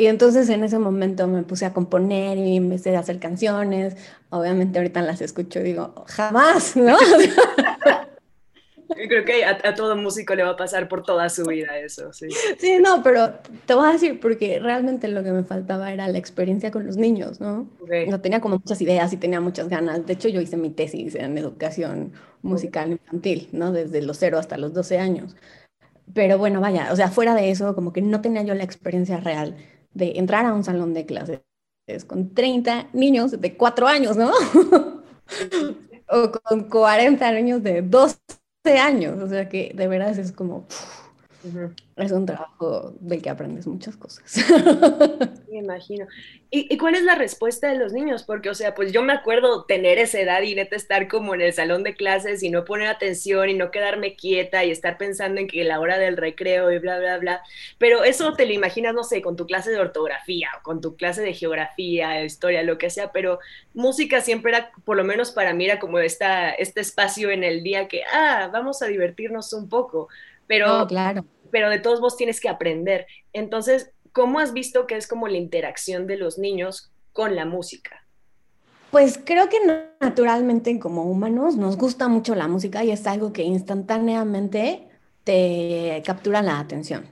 Y 0.00 0.06
entonces 0.06 0.48
en 0.48 0.64
ese 0.64 0.78
momento 0.78 1.26
me 1.26 1.42
puse 1.42 1.66
a 1.66 1.74
componer 1.74 2.38
y 2.38 2.56
empecé 2.56 2.96
a 2.96 3.00
hacer 3.00 3.18
canciones. 3.18 3.98
Obviamente 4.30 4.78
ahorita 4.78 5.02
las 5.02 5.20
escucho 5.20 5.60
y 5.60 5.64
digo, 5.64 5.94
jamás, 6.06 6.74
¿no? 6.76 6.96
Creo 8.88 9.26
que 9.26 9.44
a, 9.44 9.74
todo 9.74 9.96
músico 9.96 10.34
le 10.34 10.42
va 10.42 10.52
a 10.52 10.56
pasar 10.56 10.88
por 10.88 11.02
toda 11.02 11.28
su 11.28 11.44
vida 11.44 11.76
eso, 11.76 12.14
sí. 12.14 12.28
Sí, 12.58 12.78
no, 12.82 13.02
pero 13.02 13.34
te 13.66 13.74
voy 13.74 13.90
a 13.90 13.92
decir, 13.92 14.18
porque 14.20 14.58
realmente 14.58 15.06
lo 15.06 15.22
que 15.22 15.32
me 15.32 15.44
faltaba 15.44 15.92
era 15.92 16.08
la 16.08 16.16
experiencia 16.16 16.70
con 16.70 16.86
los 16.86 16.96
niños, 16.96 17.38
¿no? 17.38 17.68
No 18.08 18.20
tenía 18.22 18.40
como 18.40 18.56
muchas 18.56 18.80
ideas 18.80 19.12
y 19.12 19.18
tenía 19.18 19.42
muchas 19.42 19.68
ganas. 19.68 20.06
De 20.06 20.14
hecho, 20.14 20.28
yo 20.28 20.40
hice 20.40 20.56
mi 20.56 20.70
tesis 20.70 21.14
en 21.14 21.36
educación 21.36 22.14
musical 22.40 22.92
infantil, 22.92 23.50
¿no? 23.52 23.70
Desde 23.70 24.00
los 24.00 24.16
0 24.16 24.38
hasta 24.38 24.56
los 24.56 24.72
12 24.72 24.98
años. 24.98 25.36
Pero 26.14 26.38
bueno, 26.38 26.62
vaya, 26.62 26.88
o 26.90 26.96
sea, 26.96 27.08
fuera 27.08 27.34
de 27.34 27.50
eso, 27.50 27.74
como 27.74 27.92
que 27.92 28.00
no 28.00 28.22
tenía 28.22 28.42
yo 28.42 28.54
la 28.54 28.64
experiencia 28.64 29.18
real 29.18 29.56
de 29.92 30.18
entrar 30.18 30.46
a 30.46 30.54
un 30.54 30.64
salón 30.64 30.94
de 30.94 31.06
clases 31.06 31.40
con 32.06 32.34
30 32.34 32.88
niños 32.92 33.40
de 33.40 33.56
4 33.56 33.88
años, 33.88 34.16
¿no? 34.16 34.30
o 36.08 36.30
con 36.30 36.68
40 36.68 37.32
niños 37.32 37.62
de 37.62 37.82
12 37.82 38.18
años, 38.80 39.20
o 39.22 39.28
sea 39.28 39.48
que 39.48 39.72
de 39.74 39.88
veras 39.88 40.18
es 40.18 40.32
como, 40.32 40.66
es 41.96 42.12
un 42.12 42.26
trabajo 42.26 42.94
del 43.00 43.22
que 43.22 43.30
aprendes 43.30 43.66
muchas 43.66 43.96
cosas. 43.96 44.22
Me 45.50 45.58
imagino. 45.58 46.06
¿Y, 46.50 46.76
cuál 46.78 46.96
es 46.96 47.02
la 47.02 47.14
respuesta 47.14 47.68
de 47.68 47.78
los 47.78 47.92
niños? 47.92 48.24
Porque, 48.24 48.50
o 48.50 48.54
sea, 48.54 48.74
pues 48.74 48.92
yo 48.92 49.02
me 49.02 49.12
acuerdo 49.12 49.64
tener 49.64 49.98
esa 49.98 50.18
edad 50.18 50.42
y 50.42 50.54
neta 50.54 50.74
estar 50.74 51.06
como 51.06 51.34
en 51.34 51.40
el 51.42 51.52
salón 51.52 51.84
de 51.84 51.94
clases 51.94 52.42
y 52.42 52.50
no 52.50 52.64
poner 52.64 52.88
atención 52.88 53.48
y 53.48 53.54
no 53.54 53.70
quedarme 53.70 54.16
quieta 54.16 54.64
y 54.64 54.70
estar 54.70 54.98
pensando 54.98 55.40
en 55.40 55.46
que 55.46 55.62
la 55.62 55.78
hora 55.78 55.98
del 55.98 56.16
recreo 56.16 56.72
y 56.72 56.78
bla, 56.78 56.98
bla, 56.98 57.18
bla. 57.18 57.42
Pero 57.78 58.02
eso 58.02 58.32
te 58.34 58.46
lo 58.46 58.52
imaginas, 58.52 58.94
no 58.94 59.04
sé, 59.04 59.22
con 59.22 59.36
tu 59.36 59.46
clase 59.46 59.70
de 59.70 59.78
ortografía 59.78 60.48
o 60.58 60.62
con 60.62 60.80
tu 60.80 60.96
clase 60.96 61.22
de 61.22 61.34
geografía, 61.34 62.24
historia, 62.24 62.62
lo 62.62 62.78
que 62.78 62.90
sea, 62.90 63.12
pero 63.12 63.38
música 63.72 64.20
siempre 64.20 64.52
era, 64.52 64.72
por 64.84 64.96
lo 64.96 65.04
menos 65.04 65.30
para 65.30 65.54
mí, 65.54 65.66
era 65.66 65.78
como 65.78 65.98
esta, 66.00 66.50
este 66.50 66.80
espacio 66.80 67.30
en 67.30 67.44
el 67.44 67.62
día 67.62 67.86
que, 67.86 68.02
ah, 68.12 68.50
vamos 68.52 68.82
a 68.82 68.86
divertirnos 68.86 69.52
un 69.52 69.68
poco. 69.68 70.08
Pero, 70.50 70.84
claro. 70.88 71.24
pero 71.52 71.70
de 71.70 71.78
todos 71.78 72.00
vos 72.00 72.16
tienes 72.16 72.40
que 72.40 72.48
aprender. 72.48 73.06
Entonces, 73.32 73.92
¿cómo 74.10 74.40
has 74.40 74.52
visto 74.52 74.88
que 74.88 74.96
es 74.96 75.06
como 75.06 75.28
la 75.28 75.36
interacción 75.36 76.08
de 76.08 76.16
los 76.16 76.38
niños 76.38 76.90
con 77.12 77.36
la 77.36 77.44
música? 77.44 78.04
Pues 78.90 79.20
creo 79.24 79.48
que 79.48 79.58
naturalmente 80.00 80.76
como 80.80 81.04
humanos 81.04 81.54
nos 81.54 81.76
gusta 81.76 82.08
mucho 82.08 82.34
la 82.34 82.48
música 82.48 82.82
y 82.82 82.90
es 82.90 83.06
algo 83.06 83.32
que 83.32 83.44
instantáneamente 83.44 84.88
te 85.22 86.02
captura 86.04 86.42
la 86.42 86.58
atención, 86.58 87.04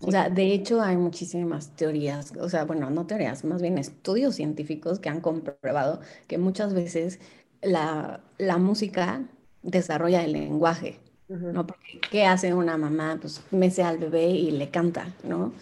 O 0.00 0.10
sea, 0.10 0.28
de 0.28 0.52
hecho 0.52 0.82
hay 0.82 0.96
muchísimas 0.96 1.76
teorías, 1.76 2.32
o 2.40 2.48
sea, 2.48 2.64
bueno, 2.64 2.90
no 2.90 3.06
teorías, 3.06 3.44
más 3.44 3.62
bien 3.62 3.78
estudios 3.78 4.34
científicos 4.34 4.98
que 4.98 5.08
han 5.08 5.20
comprobado 5.20 6.00
que 6.26 6.38
muchas 6.38 6.74
veces 6.74 7.20
la, 7.62 8.24
la 8.38 8.58
música 8.58 9.22
desarrolla 9.62 10.24
el 10.24 10.32
lenguaje, 10.32 10.98
¿no? 11.28 11.66
Porque 11.66 12.00
¿qué 12.10 12.24
hace 12.24 12.54
una 12.54 12.76
mamá? 12.76 13.18
Pues 13.20 13.42
mece 13.50 13.82
al 13.82 13.98
bebé 13.98 14.28
y 14.28 14.50
le 14.52 14.70
canta, 14.70 15.12
¿no? 15.24 15.52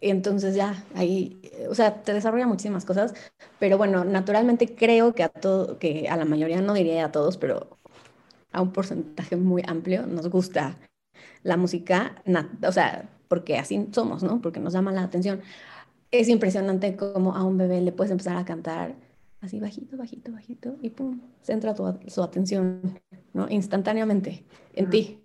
Y 0.00 0.10
entonces 0.10 0.56
ya, 0.56 0.84
ahí, 0.96 1.38
eh, 1.44 1.68
o 1.70 1.74
sea, 1.74 2.02
te 2.02 2.12
desarrolla 2.12 2.46
muchísimas 2.46 2.84
cosas, 2.84 3.14
pero 3.60 3.78
bueno, 3.78 4.04
naturalmente 4.04 4.74
creo 4.74 5.14
que 5.14 5.22
a 5.22 5.28
todo, 5.28 5.78
que 5.78 6.08
a 6.08 6.16
la 6.16 6.24
mayoría, 6.24 6.60
no 6.60 6.74
diría 6.74 7.04
a 7.04 7.12
todos, 7.12 7.36
pero 7.36 7.78
a 8.52 8.60
un 8.62 8.72
porcentaje 8.72 9.36
muy 9.36 9.62
amplio 9.66 10.06
nos 10.06 10.28
gusta 10.28 10.76
la 11.44 11.56
música, 11.56 12.22
o 12.62 12.72
sea, 12.72 13.08
porque 13.28 13.58
así 13.58 13.88
somos, 13.92 14.22
¿no? 14.22 14.40
Porque 14.42 14.60
nos 14.60 14.72
llama 14.72 14.92
la 14.92 15.04
atención. 15.04 15.40
Es 16.10 16.28
impresionante 16.28 16.96
cómo 16.96 17.34
a 17.34 17.44
un 17.44 17.56
bebé 17.56 17.80
le 17.80 17.92
puedes 17.92 18.10
empezar 18.10 18.36
a 18.36 18.44
cantar 18.44 18.94
así 19.42 19.60
bajito, 19.60 19.96
bajito, 19.96 20.32
bajito, 20.32 20.76
y 20.80 20.90
pum, 20.90 21.20
centra 21.42 21.74
su 22.06 22.22
atención, 22.22 22.98
¿no? 23.34 23.48
Instantáneamente 23.50 24.44
en 24.72 24.88
ti. 24.88 25.18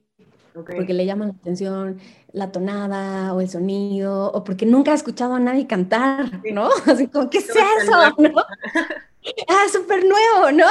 Porque 0.53 0.95
le 0.95 1.05
llama 1.05 1.27
la 1.27 1.33
atención 1.33 1.99
la 2.33 2.51
tonada 2.51 3.31
o 3.33 3.41
el 3.41 3.49
sonido, 3.49 4.31
o 4.31 4.43
porque 4.43 4.65
nunca 4.65 4.91
ha 4.91 4.95
escuchado 4.95 5.35
a 5.35 5.39
nadie 5.39 5.67
cantar, 5.67 6.41
¿no? 6.51 6.69
Así 6.87 7.07
como, 7.07 7.29
¿qué 7.29 7.37
es 7.37 7.49
eso? 7.49 8.15
¿no? 8.17 8.43
ah, 9.47 9.65
súper 9.71 10.03
nuevo, 10.03 10.51
¿no? 10.51 10.65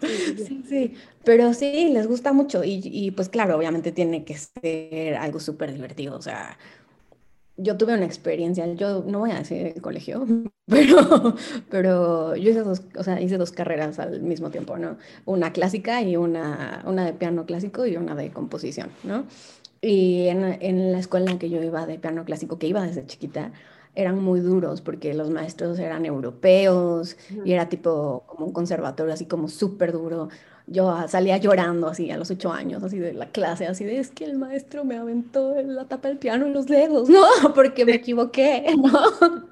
Sí, 0.36 0.62
sí, 0.68 0.94
Pero 1.24 1.54
sí, 1.54 1.88
les 1.88 2.06
gusta 2.06 2.32
mucho 2.34 2.62
y, 2.62 2.80
y 2.84 3.10
pues 3.10 3.30
claro, 3.30 3.56
obviamente 3.56 3.90
tiene 3.90 4.24
que 4.24 4.36
ser 4.36 5.16
algo 5.16 5.40
súper 5.40 5.72
divertido, 5.72 6.16
o 6.16 6.22
sea, 6.22 6.58
yo 7.56 7.76
tuve 7.76 7.94
una 7.94 8.04
experiencia, 8.04 8.66
yo 8.74 9.02
no 9.06 9.20
voy 9.20 9.30
a 9.30 9.38
decir 9.38 9.72
el 9.74 9.82
colegio, 9.82 10.26
pero, 10.66 11.34
pero 11.70 12.36
yo 12.36 12.50
hice 12.50 12.60
dos, 12.62 12.82
o 12.96 13.02
sea, 13.02 13.20
hice 13.20 13.38
dos 13.38 13.52
carreras 13.52 13.98
al 13.98 14.20
mismo 14.22 14.50
tiempo, 14.50 14.78
¿no? 14.78 14.96
Una 15.24 15.52
clásica 15.52 16.02
y 16.02 16.16
una, 16.16 16.82
una 16.86 17.04
de 17.04 17.12
piano 17.12 17.46
clásico 17.46 17.86
y 17.86 17.96
una 17.96 18.14
de 18.14 18.30
composición, 18.30 18.90
¿no? 19.04 19.24
Y 19.80 20.26
en, 20.28 20.44
en 20.60 20.92
la 20.92 20.98
escuela 20.98 21.30
en 21.30 21.38
que 21.38 21.50
yo 21.50 21.62
iba 21.62 21.86
de 21.86 21.98
piano 21.98 22.24
clásico, 22.24 22.58
que 22.58 22.66
iba 22.66 22.82
desde 22.82 23.06
chiquita, 23.06 23.52
eran 23.96 24.22
muy 24.22 24.40
duros 24.40 24.82
porque 24.82 25.14
los 25.14 25.30
maestros 25.30 25.78
eran 25.78 26.04
europeos 26.04 27.16
y 27.44 27.52
era 27.52 27.68
tipo 27.68 28.24
como 28.26 28.46
un 28.46 28.52
conservatorio 28.52 29.12
así 29.12 29.24
como 29.26 29.48
súper 29.48 29.92
duro 29.92 30.28
yo 30.66 31.06
salía 31.08 31.36
llorando 31.36 31.88
así 31.88 32.10
a 32.10 32.16
los 32.16 32.30
ocho 32.30 32.52
años, 32.52 32.82
así 32.82 32.98
de 32.98 33.12
la 33.12 33.30
clase, 33.30 33.66
así 33.66 33.84
de, 33.84 33.98
es 33.98 34.10
que 34.10 34.24
el 34.24 34.36
maestro 34.36 34.84
me 34.84 34.96
aventó 34.96 35.54
la 35.62 35.86
tapa 35.86 36.08
del 36.08 36.18
piano 36.18 36.46
en 36.46 36.52
los 36.52 36.66
dedos, 36.66 37.08
¿no? 37.10 37.24
Porque 37.54 37.84
me 37.84 37.94
equivoqué, 37.94 38.74
¿no? 38.76 39.46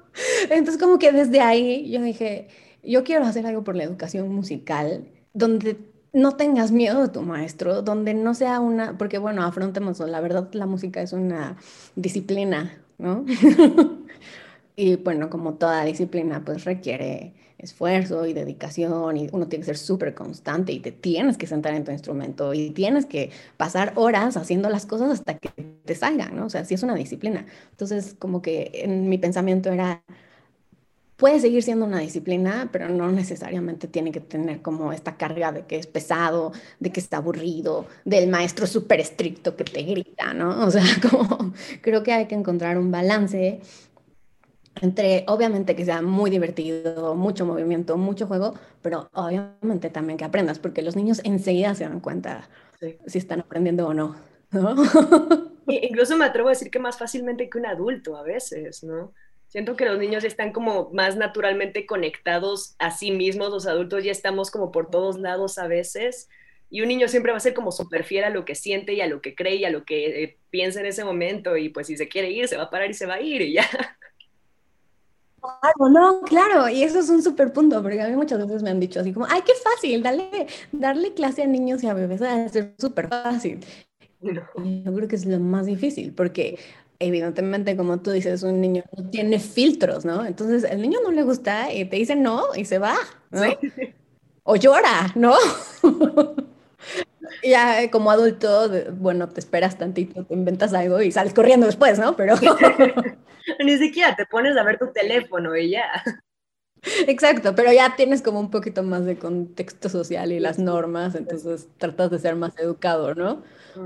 Entonces 0.49 0.77
como 0.81 0.99
que 0.99 1.11
desde 1.11 1.41
ahí 1.41 1.89
yo 1.89 2.01
dije, 2.01 2.47
yo 2.83 3.03
quiero 3.03 3.25
hacer 3.25 3.45
algo 3.47 3.63
por 3.63 3.75
la 3.75 3.83
educación 3.83 4.29
musical, 4.33 5.07
donde 5.33 5.77
no 6.13 6.33
tengas 6.37 6.71
miedo 6.71 7.01
de 7.01 7.09
tu 7.09 7.21
maestro, 7.21 7.81
donde 7.81 8.13
no 8.13 8.33
sea 8.33 8.59
una, 8.59 8.97
porque 8.97 9.17
bueno, 9.17 9.43
afrontemos, 9.43 9.99
la 9.99 10.21
verdad 10.21 10.49
la 10.53 10.65
música 10.65 11.01
es 11.01 11.13
una 11.13 11.57
disciplina, 11.95 12.81
¿no? 12.97 13.25
y 14.75 14.95
bueno, 14.97 15.29
como 15.29 15.55
toda 15.55 15.83
disciplina, 15.83 16.43
pues 16.45 16.63
requiere 16.65 17.33
esfuerzo 17.57 18.25
y 18.25 18.33
dedicación 18.33 19.17
y 19.17 19.29
uno 19.31 19.47
tiene 19.47 19.61
que 19.61 19.67
ser 19.67 19.77
súper 19.77 20.13
constante 20.13 20.71
y 20.71 20.79
te 20.79 20.91
tienes 20.91 21.37
que 21.37 21.47
sentar 21.47 21.73
en 21.73 21.83
tu 21.83 21.91
instrumento 21.91 22.53
y 22.53 22.71
tienes 22.71 23.05
que 23.05 23.31
pasar 23.57 23.93
horas 23.95 24.37
haciendo 24.37 24.69
las 24.69 24.85
cosas 24.85 25.09
hasta 25.11 25.37
que 25.37 25.49
te 25.85 25.95
salgan, 25.95 26.35
¿no? 26.35 26.45
O 26.45 26.49
sea, 26.49 26.65
sí 26.65 26.73
es 26.73 26.83
una 26.83 26.95
disciplina. 26.95 27.45
Entonces, 27.71 28.15
como 28.17 28.41
que 28.41 28.71
en 28.73 29.09
mi 29.09 29.17
pensamiento 29.17 29.71
era, 29.71 30.03
puede 31.15 31.39
seguir 31.39 31.63
siendo 31.63 31.85
una 31.85 31.99
disciplina, 31.99 32.69
pero 32.71 32.89
no 32.89 33.11
necesariamente 33.11 33.87
tiene 33.87 34.11
que 34.11 34.19
tener 34.19 34.61
como 34.61 34.91
esta 34.91 35.17
carga 35.17 35.51
de 35.51 35.65
que 35.65 35.77
es 35.77 35.87
pesado, 35.87 36.51
de 36.79 36.91
que 36.91 36.99
está 36.99 37.17
aburrido, 37.17 37.87
del 38.03 38.29
maestro 38.29 38.67
súper 38.67 38.99
estricto 38.99 39.55
que 39.55 39.63
te 39.63 39.83
grita, 39.83 40.33
¿no? 40.33 40.65
O 40.65 40.71
sea, 40.71 40.83
como 41.09 41.53
creo 41.81 42.03
que 42.03 42.13
hay 42.13 42.27
que 42.27 42.35
encontrar 42.35 42.77
un 42.77 42.91
balance 42.91 43.61
entre, 44.81 45.23
obviamente 45.27 45.75
que 45.75 45.85
sea 45.85 46.01
muy 46.01 46.29
divertido, 46.29 47.15
mucho 47.15 47.45
movimiento, 47.45 47.97
mucho 47.97 48.27
juego, 48.27 48.55
pero 48.81 49.09
obviamente 49.13 49.89
también 49.89 50.17
que 50.17 50.25
aprendas, 50.25 50.59
porque 50.59 50.81
los 50.81 50.95
niños 50.95 51.21
enseguida 51.23 51.75
se 51.75 51.85
dan 51.85 51.99
cuenta 51.99 52.49
si 53.07 53.17
están 53.17 53.39
aprendiendo 53.41 53.87
o 53.87 53.93
no. 53.93 54.15
¿no? 54.51 54.75
Incluso 55.67 56.17
me 56.17 56.25
atrevo 56.25 56.49
a 56.49 56.51
decir 56.51 56.69
que 56.69 56.79
más 56.79 56.97
fácilmente 56.97 57.49
que 57.49 57.57
un 57.57 57.65
adulto 57.65 58.15
a 58.15 58.23
veces, 58.23 58.83
¿no? 58.83 59.13
Siento 59.47 59.75
que 59.75 59.85
los 59.85 59.97
niños 59.97 60.23
están 60.23 60.51
como 60.51 60.89
más 60.91 61.15
naturalmente 61.15 61.85
conectados 61.85 62.75
a 62.77 62.91
sí 62.91 63.11
mismos, 63.11 63.51
los 63.51 63.67
adultos 63.67 64.03
ya 64.03 64.11
estamos 64.11 64.51
como 64.51 64.71
por 64.71 64.89
todos 64.89 65.19
lados 65.19 65.57
a 65.57 65.67
veces, 65.67 66.29
y 66.69 66.81
un 66.81 66.89
niño 66.89 67.07
siempre 67.07 67.31
va 67.31 67.37
a 67.37 67.41
ser 67.41 67.53
como 67.53 67.71
súper 67.71 68.03
fiel 68.03 68.25
a 68.25 68.29
lo 68.29 68.43
que 68.43 68.55
siente 68.55 68.93
y 68.93 69.01
a 69.01 69.07
lo 69.07 69.21
que 69.21 69.33
cree 69.33 69.55
y 69.55 69.65
a 69.65 69.69
lo 69.69 69.85
que 69.85 70.23
eh, 70.23 70.37
piensa 70.49 70.79
en 70.79 70.87
ese 70.87 71.05
momento, 71.05 71.57
y 71.57 71.69
pues 71.69 71.87
si 71.87 71.95
se 71.95 72.07
quiere 72.07 72.31
ir, 72.31 72.47
se 72.47 72.57
va 72.57 72.63
a 72.63 72.69
parar 72.69 72.89
y 72.89 72.93
se 72.93 73.05
va 73.05 73.15
a 73.15 73.21
ir 73.21 73.41
y 73.41 73.53
ya. 73.53 73.67
Claro, 75.61 75.89
no, 75.89 76.21
claro, 76.21 76.69
y 76.69 76.83
eso 76.83 76.99
es 76.99 77.09
un 77.09 77.21
súper 77.21 77.51
punto, 77.53 77.81
porque 77.81 78.01
a 78.01 78.07
mí 78.07 78.15
muchas 78.15 78.39
veces 78.39 78.63
me 78.63 78.69
han 78.69 78.79
dicho 78.79 78.99
así 78.99 79.13
como, 79.13 79.27
ay, 79.29 79.41
qué 79.45 79.53
fácil, 79.53 80.01
darle, 80.03 80.47
darle 80.71 81.13
clase 81.13 81.43
a 81.43 81.47
niños 81.47 81.83
y 81.83 81.87
a 81.87 81.93
bebés 81.93 82.21
ser 82.51 82.73
súper 82.77 83.09
fácil. 83.09 83.59
yo 84.21 84.93
creo 84.95 85.07
que 85.07 85.15
es 85.15 85.25
lo 85.25 85.39
más 85.39 85.65
difícil, 85.65 86.13
porque 86.13 86.59
evidentemente, 86.99 87.75
como 87.77 87.99
tú 88.01 88.11
dices, 88.11 88.43
un 88.43 88.61
niño 88.61 88.83
no 88.97 89.09
tiene 89.09 89.39
filtros, 89.39 90.05
¿no? 90.05 90.25
Entonces, 90.25 90.63
el 90.63 90.81
niño 90.81 90.99
no 91.03 91.11
le 91.11 91.23
gusta 91.23 91.73
y 91.73 91.85
te 91.85 91.97
dice 91.97 92.15
no 92.15 92.55
y 92.55 92.65
se 92.65 92.79
va, 92.79 92.95
¿no? 93.31 93.41
O 94.43 94.55
llora, 94.55 95.11
¿no? 95.15 95.33
ya 97.43 97.89
como 97.91 98.11
adulto, 98.11 98.69
bueno, 98.93 99.29
te 99.29 99.39
esperas 99.39 99.77
tantito, 99.77 100.25
te 100.25 100.33
inventas 100.33 100.73
algo 100.73 101.01
y 101.01 101.11
sales 101.11 101.33
corriendo 101.33 101.65
después, 101.65 101.99
¿no? 101.99 102.15
Pero... 102.15 102.35
Ni 103.63 103.77
siquiera 103.77 104.15
te 104.15 104.25
pones 104.25 104.57
a 104.57 104.63
ver 104.63 104.79
tu 104.79 104.91
teléfono 104.91 105.55
y 105.55 105.71
ya. 105.71 106.03
Exacto, 107.07 107.55
pero 107.55 107.71
ya 107.71 107.95
tienes 107.95 108.21
como 108.21 108.39
un 108.39 108.51
poquito 108.51 108.83
más 108.83 109.05
de 109.05 109.17
contexto 109.17 109.89
social 109.89 110.31
y 110.31 110.39
las 110.39 110.59
normas, 110.59 111.15
entonces 111.15 111.67
tratas 111.77 112.11
de 112.11 112.19
ser 112.19 112.35
más 112.35 112.57
educado, 112.59 113.15
¿no? 113.15 113.43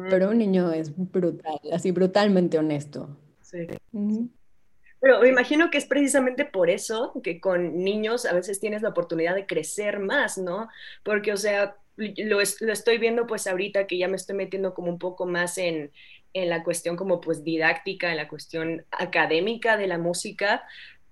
Pero 0.09 0.29
un 0.29 0.37
niño 0.37 0.71
es 0.71 0.91
brutal, 0.95 1.59
así 1.71 1.91
brutalmente 1.91 2.59
honesto. 2.59 3.09
Sí. 3.41 3.67
Pero 4.99 5.21
me 5.21 5.29
imagino 5.29 5.71
que 5.71 5.77
es 5.77 5.85
precisamente 5.85 6.45
por 6.45 6.69
eso 6.69 7.13
que 7.23 7.39
con 7.39 7.83
niños 7.83 8.25
a 8.25 8.33
veces 8.33 8.59
tienes 8.59 8.81
la 8.81 8.89
oportunidad 8.89 9.33
de 9.33 9.45
crecer 9.45 9.99
más, 9.99 10.37
¿no? 10.37 10.67
Porque, 11.03 11.31
o 11.31 11.37
sea, 11.37 11.77
lo, 12.17 12.41
estoy 12.41 12.97
viendo 12.97 13.27
pues 13.27 13.47
ahorita 13.47 13.87
que 13.87 13.97
ya 13.97 14.07
me 14.07 14.15
estoy 14.15 14.35
metiendo 14.35 14.73
como 14.73 14.89
un 14.89 14.99
poco 14.99 15.25
más 15.25 15.57
en, 15.57 15.91
en 16.33 16.49
la 16.49 16.63
cuestión 16.63 16.95
como 16.95 17.21
pues 17.21 17.43
didáctica, 17.43 18.11
en 18.11 18.17
la 18.17 18.27
cuestión 18.27 18.85
académica 18.91 19.77
de 19.77 19.87
la 19.87 19.97
música, 19.97 20.63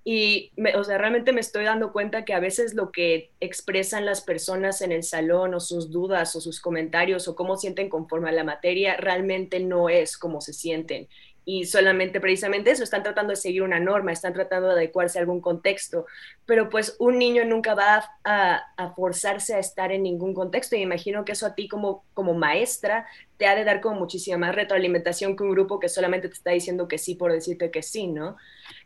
y, 0.09 0.53
o 0.73 0.85
sea, 0.85 0.97
realmente 0.97 1.33
me 1.33 1.41
estoy 1.41 1.65
dando 1.65 1.91
cuenta 1.91 2.23
que 2.23 2.33
a 2.33 2.39
veces 2.39 2.73
lo 2.73 2.93
que 2.93 3.33
expresan 3.41 4.05
las 4.05 4.21
personas 4.21 4.81
en 4.81 4.93
el 4.93 5.03
salón 5.03 5.53
o 5.53 5.59
sus 5.59 5.91
dudas 5.91 6.33
o 6.33 6.39
sus 6.39 6.61
comentarios 6.61 7.27
o 7.27 7.35
cómo 7.35 7.57
sienten 7.57 7.89
conforme 7.89 8.29
a 8.29 8.31
la 8.31 8.45
materia 8.45 8.95
realmente 8.95 9.59
no 9.59 9.89
es 9.89 10.17
como 10.17 10.39
se 10.39 10.53
sienten 10.53 11.09
y 11.49 11.63
solamente 11.63 12.19
precisamente 12.19 12.71
eso, 12.71 12.83
están 12.83 13.03
tratando 13.03 13.29
de 13.29 13.37
seguir 13.37 13.63
una 13.63 13.79
norma, 13.79 14.11
están 14.11 14.33
tratando 14.33 14.67
de 14.67 14.73
adecuarse 14.73 15.17
a 15.17 15.21
algún 15.21 15.39
contexto, 15.39 16.05
pero 16.45 16.69
pues 16.69 16.97
un 16.99 17.17
niño 17.17 17.45
nunca 17.45 17.73
va 17.73 18.03
a, 18.25 18.93
forzarse 18.97 19.55
a 19.55 19.59
estar 19.59 19.93
en 19.93 20.03
ningún 20.03 20.33
contexto 20.33 20.75
y 20.75 20.81
imagino 20.81 21.23
que 21.23 21.31
eso 21.31 21.45
a 21.45 21.55
ti 21.55 21.69
como, 21.69 22.03
como 22.13 22.33
maestra 22.33 23.07
te 23.37 23.47
ha 23.47 23.55
de 23.55 23.63
dar 23.63 23.79
como 23.79 23.97
muchísima 23.97 24.37
más 24.37 24.55
retroalimentación 24.55 25.37
que 25.37 25.43
un 25.43 25.51
grupo 25.51 25.79
que 25.79 25.87
solamente 25.87 26.27
te 26.27 26.33
está 26.33 26.51
diciendo 26.51 26.89
que 26.89 26.97
sí 26.97 27.15
por 27.15 27.31
decirte 27.31 27.71
que 27.71 27.81
sí, 27.81 28.07
¿no? 28.07 28.35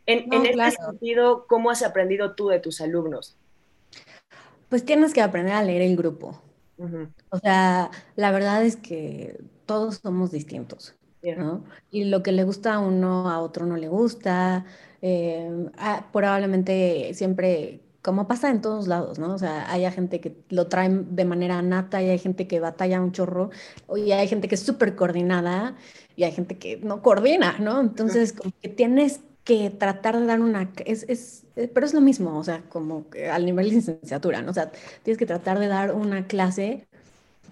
En, 0.06 0.32
en 0.32 0.46
este 0.46 0.82
sentido, 0.84 1.46
¿cómo 1.48 1.68
has 1.68 1.82
aprendido 1.82 2.36
tú 2.36 2.46
de 2.46 2.60
tus 2.60 2.80
alumnos? 2.80 3.36
Pues 4.68 4.84
tienes 4.84 5.12
que 5.12 5.20
aprender 5.20 5.54
a 5.54 5.64
leer 5.64 5.82
el 5.82 5.96
grupo. 5.96 6.40
O 7.30 7.38
sea, 7.38 7.90
la 8.14 8.30
verdad 8.30 8.64
es 8.64 8.76
que 8.76 9.36
todos 9.66 9.96
somos 9.96 10.30
distintos. 10.30 10.94
Y 11.90 12.04
lo 12.04 12.22
que 12.22 12.32
le 12.32 12.44
gusta 12.44 12.74
a 12.74 12.78
uno, 12.80 13.28
a 13.30 13.40
otro 13.40 13.66
no 13.66 13.76
le 13.76 13.88
gusta. 13.88 14.64
Eh, 15.02 15.68
ah, 15.78 16.08
probablemente 16.12 17.12
siempre, 17.14 17.80
como 18.02 18.26
pasa 18.28 18.50
en 18.50 18.60
todos 18.60 18.88
lados, 18.88 19.18
¿no? 19.18 19.34
O 19.34 19.38
sea, 19.38 19.70
hay 19.70 19.88
gente 19.92 20.20
que 20.20 20.36
lo 20.48 20.68
traen 20.68 21.14
de 21.16 21.24
manera 21.24 21.62
nata 21.62 22.02
y 22.02 22.08
hay 22.10 22.18
gente 22.18 22.46
que 22.46 22.60
batalla 22.60 23.00
un 23.00 23.12
chorro, 23.12 23.50
y 23.96 24.12
hay 24.12 24.28
gente 24.28 24.48
que 24.48 24.54
es 24.56 24.62
súper 24.62 24.96
coordinada 24.96 25.76
y 26.16 26.24
hay 26.24 26.32
gente 26.32 26.58
que 26.58 26.78
no 26.78 27.02
coordina, 27.02 27.58
¿no? 27.58 27.80
Entonces, 27.80 28.32
como 28.32 28.52
que 28.60 28.68
tienes 28.68 29.20
que 29.44 29.70
tratar 29.70 30.18
de 30.20 30.26
dar 30.26 30.40
una, 30.40 30.72
es, 30.86 31.04
es, 31.08 31.46
eh, 31.56 31.68
pero 31.68 31.86
es 31.86 31.94
lo 31.94 32.00
mismo, 32.00 32.38
o 32.38 32.44
sea, 32.44 32.62
como 32.68 33.06
al 33.30 33.44
nivel 33.44 33.70
de 33.70 33.76
licenciatura, 33.76 34.42
¿no? 34.42 34.50
O 34.50 34.54
sea, 34.54 34.70
tienes 35.02 35.18
que 35.18 35.26
tratar 35.26 35.58
de 35.58 35.68
dar 35.68 35.94
una 35.94 36.26
clase 36.26 36.86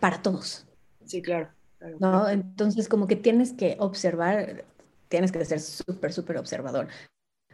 para 0.00 0.22
todos. 0.22 0.66
Sí, 1.04 1.22
claro. 1.22 1.50
¿No? 1.98 2.28
Entonces, 2.28 2.88
como 2.88 3.06
que 3.06 3.16
tienes 3.16 3.52
que 3.52 3.76
observar, 3.80 4.64
tienes 5.08 5.32
que 5.32 5.44
ser 5.44 5.60
súper, 5.60 6.12
súper 6.12 6.38
observador. 6.38 6.88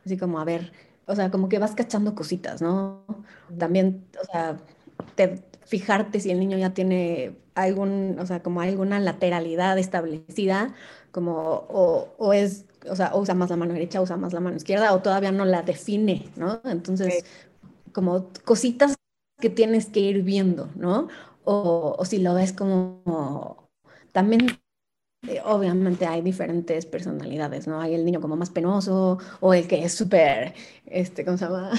Así 0.05 0.17
como, 0.19 0.41
a 0.41 0.45
ver, 0.45 0.73
o 1.07 1.17
sea, 1.17 1.31
como 1.31 1.49
que 1.49 1.59
vas 1.59 1.75
cachando 1.75 2.15
cositas, 2.15 2.63
¿no? 2.63 3.05
También, 3.59 4.07
o 4.23 4.25
sea, 4.27 4.59
fijarte 5.65 6.21
si 6.21 6.31
el 6.31 6.39
niño 6.41 6.59
ya 6.59 6.75
tiene 6.75 7.37
algún, 7.55 8.19
o 8.19 8.27
sea, 8.27 8.43
como 8.43 8.61
alguna 8.61 9.01
lateralidad 9.01 9.79
establecida, 9.79 10.75
como, 11.11 11.35
o, 11.69 12.15
o 12.19 12.33
es, 12.33 12.67
o 12.89 12.95
sea, 12.97 13.15
usa 13.17 13.35
más 13.35 13.51
la 13.51 13.57
mano 13.57 13.73
derecha, 13.73 14.01
usa 14.01 14.17
más 14.17 14.33
la 14.33 14.41
mano 14.41 14.57
izquierda, 14.57 14.93
o 14.95 15.01
todavía 15.03 15.33
no 15.33 15.45
la 15.45 15.63
define, 15.63 16.31
¿no? 16.37 16.61
Entonces, 16.65 17.25
como 17.93 18.31
cositas 18.45 18.97
que 19.41 19.51
tienes 19.51 19.87
que 19.87 20.01
ir 20.01 20.23
viendo, 20.23 20.71
¿no? 20.77 21.09
O, 21.45 21.97
o 21.99 22.05
si 22.05 22.19
lo 22.19 22.35
ves 22.35 22.53
como 22.53 23.66
también 24.17 24.47
eh, 25.29 25.43
obviamente 25.45 26.07
hay 26.07 26.23
diferentes 26.23 26.87
personalidades, 26.87 27.67
¿no? 27.67 27.83
Hay 27.83 27.95
el 27.95 28.03
niño 28.03 28.23
como 28.23 28.35
más 28.35 28.49
penoso 28.49 29.19
o 29.41 29.53
el 29.53 29.69
que 29.69 29.85
es 29.85 29.93
súper, 29.93 30.55
este, 30.87 31.23
¿cómo 31.23 31.37
se 31.37 31.45
llama? 31.45 31.71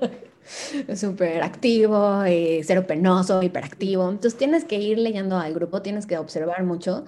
súper 0.96 1.44
activo, 1.44 2.26
y 2.26 2.64
cero 2.64 2.88
penoso, 2.88 3.40
hiperactivo. 3.40 4.02
Entonces 4.10 4.36
tienes 4.36 4.64
que 4.64 4.80
ir 4.80 4.98
leyendo 4.98 5.38
al 5.38 5.54
grupo, 5.54 5.80
tienes 5.80 6.06
que 6.06 6.18
observar 6.18 6.64
mucho 6.64 7.04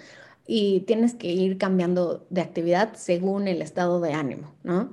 y 0.46 0.82
tienes 0.82 1.14
que 1.14 1.32
ir 1.32 1.58
cambiando 1.58 2.24
de 2.30 2.42
actividad 2.42 2.94
según 2.94 3.48
el 3.48 3.62
estado 3.62 4.00
de 4.00 4.12
ánimo, 4.12 4.54
¿no? 4.62 4.90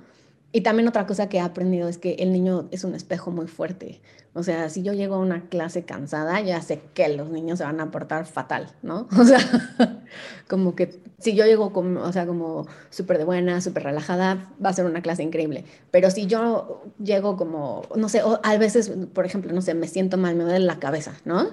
Y 0.55 0.61
también 0.61 0.87
otra 0.87 1.07
cosa 1.07 1.29
que 1.29 1.37
he 1.37 1.41
aprendido 1.41 1.89
es 1.89 1.97
que 1.97 2.13
el 2.19 2.31
niño 2.31 2.67
es 2.69 2.83
un 2.83 2.93
espejo 2.93 3.31
muy 3.31 3.47
fuerte. 3.47 4.01
O 4.35 4.43
sea, 4.43 4.69
si 4.69 4.83
yo 4.83 4.93
llego 4.93 5.15
a 5.15 5.17
una 5.17 5.49
clase 5.49 5.83
cansada, 5.83 6.39
ya 6.41 6.61
sé 6.61 6.79
que 6.93 7.09
los 7.09 7.31
niños 7.31 7.57
se 7.57 7.63
van 7.63 7.79
a 7.79 7.89
portar 7.89 8.27
fatal, 8.27 8.71
¿no? 8.83 9.07
O 9.19 9.25
sea, 9.25 9.39
como 10.47 10.75
que 10.75 11.01
si 11.17 11.33
yo 11.33 11.45
llego 11.45 11.73
como, 11.73 12.01
o 12.01 12.13
sea, 12.13 12.27
como 12.27 12.67
súper 12.91 13.17
de 13.17 13.23
buena, 13.23 13.61
súper 13.61 13.81
relajada, 13.81 14.53
va 14.63 14.69
a 14.69 14.73
ser 14.73 14.85
una 14.85 15.01
clase 15.01 15.23
increíble. 15.23 15.65
Pero 15.89 16.11
si 16.11 16.27
yo 16.27 16.83
llego 17.03 17.35
como, 17.35 17.81
no 17.95 18.07
sé, 18.07 18.21
o 18.21 18.39
a 18.43 18.57
veces, 18.57 18.91
por 19.11 19.25
ejemplo, 19.25 19.51
no 19.53 19.61
sé, 19.63 19.73
me 19.73 19.87
siento 19.87 20.17
mal, 20.17 20.35
me 20.35 20.43
duele 20.43 20.59
la 20.59 20.77
cabeza, 20.77 21.15
¿no? 21.25 21.47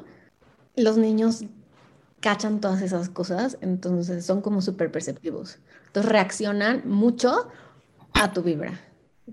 Los 0.77 0.99
niños 0.99 1.45
cachan 2.21 2.61
todas 2.61 2.83
esas 2.83 3.09
cosas, 3.09 3.57
entonces 3.63 4.27
son 4.27 4.43
como 4.43 4.61
súper 4.61 4.93
perceptivos. 4.93 5.59
Entonces 5.87 6.13
reaccionan 6.13 6.83
mucho 6.85 7.49
a 8.13 8.33
tu 8.33 8.43
vibra. 8.43 8.79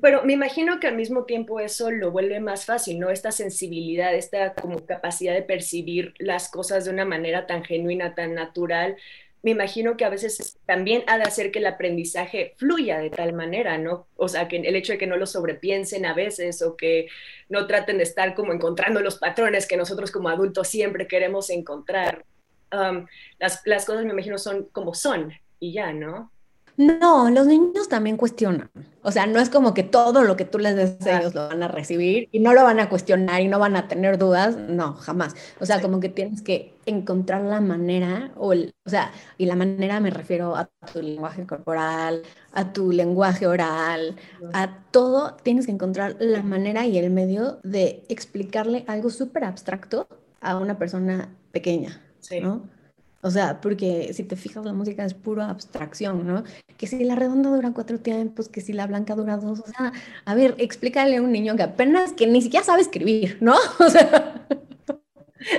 Pero 0.01 0.23
me 0.23 0.33
imagino 0.33 0.79
que 0.79 0.87
al 0.87 0.95
mismo 0.95 1.25
tiempo 1.25 1.59
eso 1.59 1.91
lo 1.91 2.11
vuelve 2.11 2.39
más 2.39 2.65
fácil, 2.65 2.99
¿no? 2.99 3.09
Esta 3.09 3.31
sensibilidad, 3.31 4.13
esta 4.13 4.53
como 4.53 4.85
capacidad 4.85 5.33
de 5.33 5.41
percibir 5.41 6.13
las 6.19 6.49
cosas 6.49 6.85
de 6.85 6.91
una 6.91 7.05
manera 7.05 7.47
tan 7.47 7.63
genuina, 7.63 8.13
tan 8.13 8.33
natural. 8.33 8.97
Me 9.43 9.51
imagino 9.51 9.95
que 9.95 10.03
a 10.03 10.09
veces 10.09 10.59
también 10.65 11.03
ha 11.07 11.17
de 11.17 11.23
hacer 11.23 11.51
que 11.51 11.59
el 11.59 11.67
aprendizaje 11.67 12.53
fluya 12.57 12.99
de 12.99 13.09
tal 13.09 13.33
manera, 13.33 13.77
¿no? 13.77 14.07
O 14.15 14.27
sea, 14.27 14.47
que 14.47 14.57
el 14.57 14.75
hecho 14.75 14.93
de 14.93 14.97
que 14.97 15.07
no 15.07 15.15
lo 15.15 15.25
sobrepiensen 15.25 16.05
a 16.05 16.13
veces 16.13 16.61
o 16.61 16.75
que 16.75 17.07
no 17.49 17.65
traten 17.67 17.97
de 17.97 18.03
estar 18.03 18.35
como 18.35 18.53
encontrando 18.53 18.99
los 18.99 19.17
patrones 19.17 19.67
que 19.67 19.77
nosotros 19.77 20.11
como 20.11 20.29
adultos 20.29 20.67
siempre 20.67 21.07
queremos 21.07 21.49
encontrar. 21.49 22.25
Um, 22.71 23.07
las, 23.39 23.61
las 23.65 23.85
cosas, 23.85 24.03
me 24.03 24.11
imagino, 24.11 24.37
son 24.37 24.65
como 24.65 24.93
son 24.93 25.31
y 25.59 25.71
ya, 25.71 25.93
¿no? 25.93 26.31
No, 26.77 27.27
los 27.31 27.47
niños 27.47 27.89
también 27.89 28.17
cuestionan. 28.17 28.69
O 29.01 29.11
sea, 29.11 29.25
no 29.25 29.39
es 29.39 29.49
como 29.49 29.73
que 29.73 29.81
todo 29.81 30.23
lo 30.23 30.37
que 30.37 30.45
tú 30.45 30.59
les 30.59 30.75
des 30.75 31.07
a 31.07 31.19
ellos 31.19 31.33
lo 31.33 31.47
van 31.47 31.63
a 31.63 31.67
recibir 31.67 32.29
y 32.31 32.39
no 32.39 32.53
lo 32.53 32.63
van 32.63 32.79
a 32.79 32.87
cuestionar 32.87 33.41
y 33.41 33.47
no 33.47 33.57
van 33.57 33.75
a 33.75 33.87
tener 33.87 34.19
dudas. 34.19 34.57
No, 34.57 34.93
jamás. 34.93 35.33
O 35.59 35.65
sea, 35.65 35.81
como 35.81 35.99
que 35.99 36.09
tienes 36.09 36.43
que 36.43 36.75
encontrar 36.85 37.41
la 37.41 37.61
manera, 37.61 38.31
o, 38.35 38.53
el, 38.53 38.75
o 38.85 38.89
sea, 38.91 39.11
y 39.39 39.47
la 39.47 39.55
manera 39.55 39.99
me 39.99 40.11
refiero 40.11 40.55
a 40.55 40.69
tu 40.93 41.01
lenguaje 41.01 41.47
corporal, 41.47 42.21
a 42.53 42.71
tu 42.73 42.91
lenguaje 42.91 43.47
oral, 43.47 44.15
a 44.53 44.83
todo. 44.91 45.35
Tienes 45.41 45.65
que 45.65 45.71
encontrar 45.71 46.17
la 46.19 46.43
manera 46.43 46.85
y 46.85 46.99
el 46.99 47.09
medio 47.09 47.59
de 47.63 48.03
explicarle 48.07 48.85
algo 48.87 49.09
súper 49.09 49.45
abstracto 49.45 50.07
a 50.41 50.57
una 50.57 50.77
persona 50.77 51.33
pequeña. 51.51 52.03
Sí. 52.19 52.39
¿no? 52.39 52.76
O 53.21 53.31
sea, 53.31 53.59
porque 53.61 54.13
si 54.13 54.23
te 54.23 54.35
fijas, 54.35 54.63
la 54.63 54.73
música 54.73 55.03
es 55.03 55.13
pura 55.13 55.49
abstracción, 55.49 56.27
¿no? 56.27 56.43
Que 56.77 56.85
si 56.85 57.03
la 57.03 57.15
redonda 57.15 57.49
dura 57.49 57.71
cuatro 57.73 57.99
tiempos, 57.99 58.47
que 58.47 58.61
si 58.61 58.73
la 58.73 58.85
blanca 58.85 59.15
dura 59.15 59.37
dos. 59.37 59.59
O 59.59 59.67
sea, 59.67 59.91
a 60.25 60.35
ver, 60.35 60.55
explícale 60.59 61.17
a 61.17 61.21
un 61.21 61.31
niño 61.31 61.55
que 61.55 61.63
apenas, 61.63 62.13
que 62.13 62.27
ni 62.27 62.41
siquiera 62.41 62.65
sabe 62.65 62.81
escribir, 62.81 63.37
¿no? 63.41 63.55
O 63.79 63.89
sea. 63.89 64.45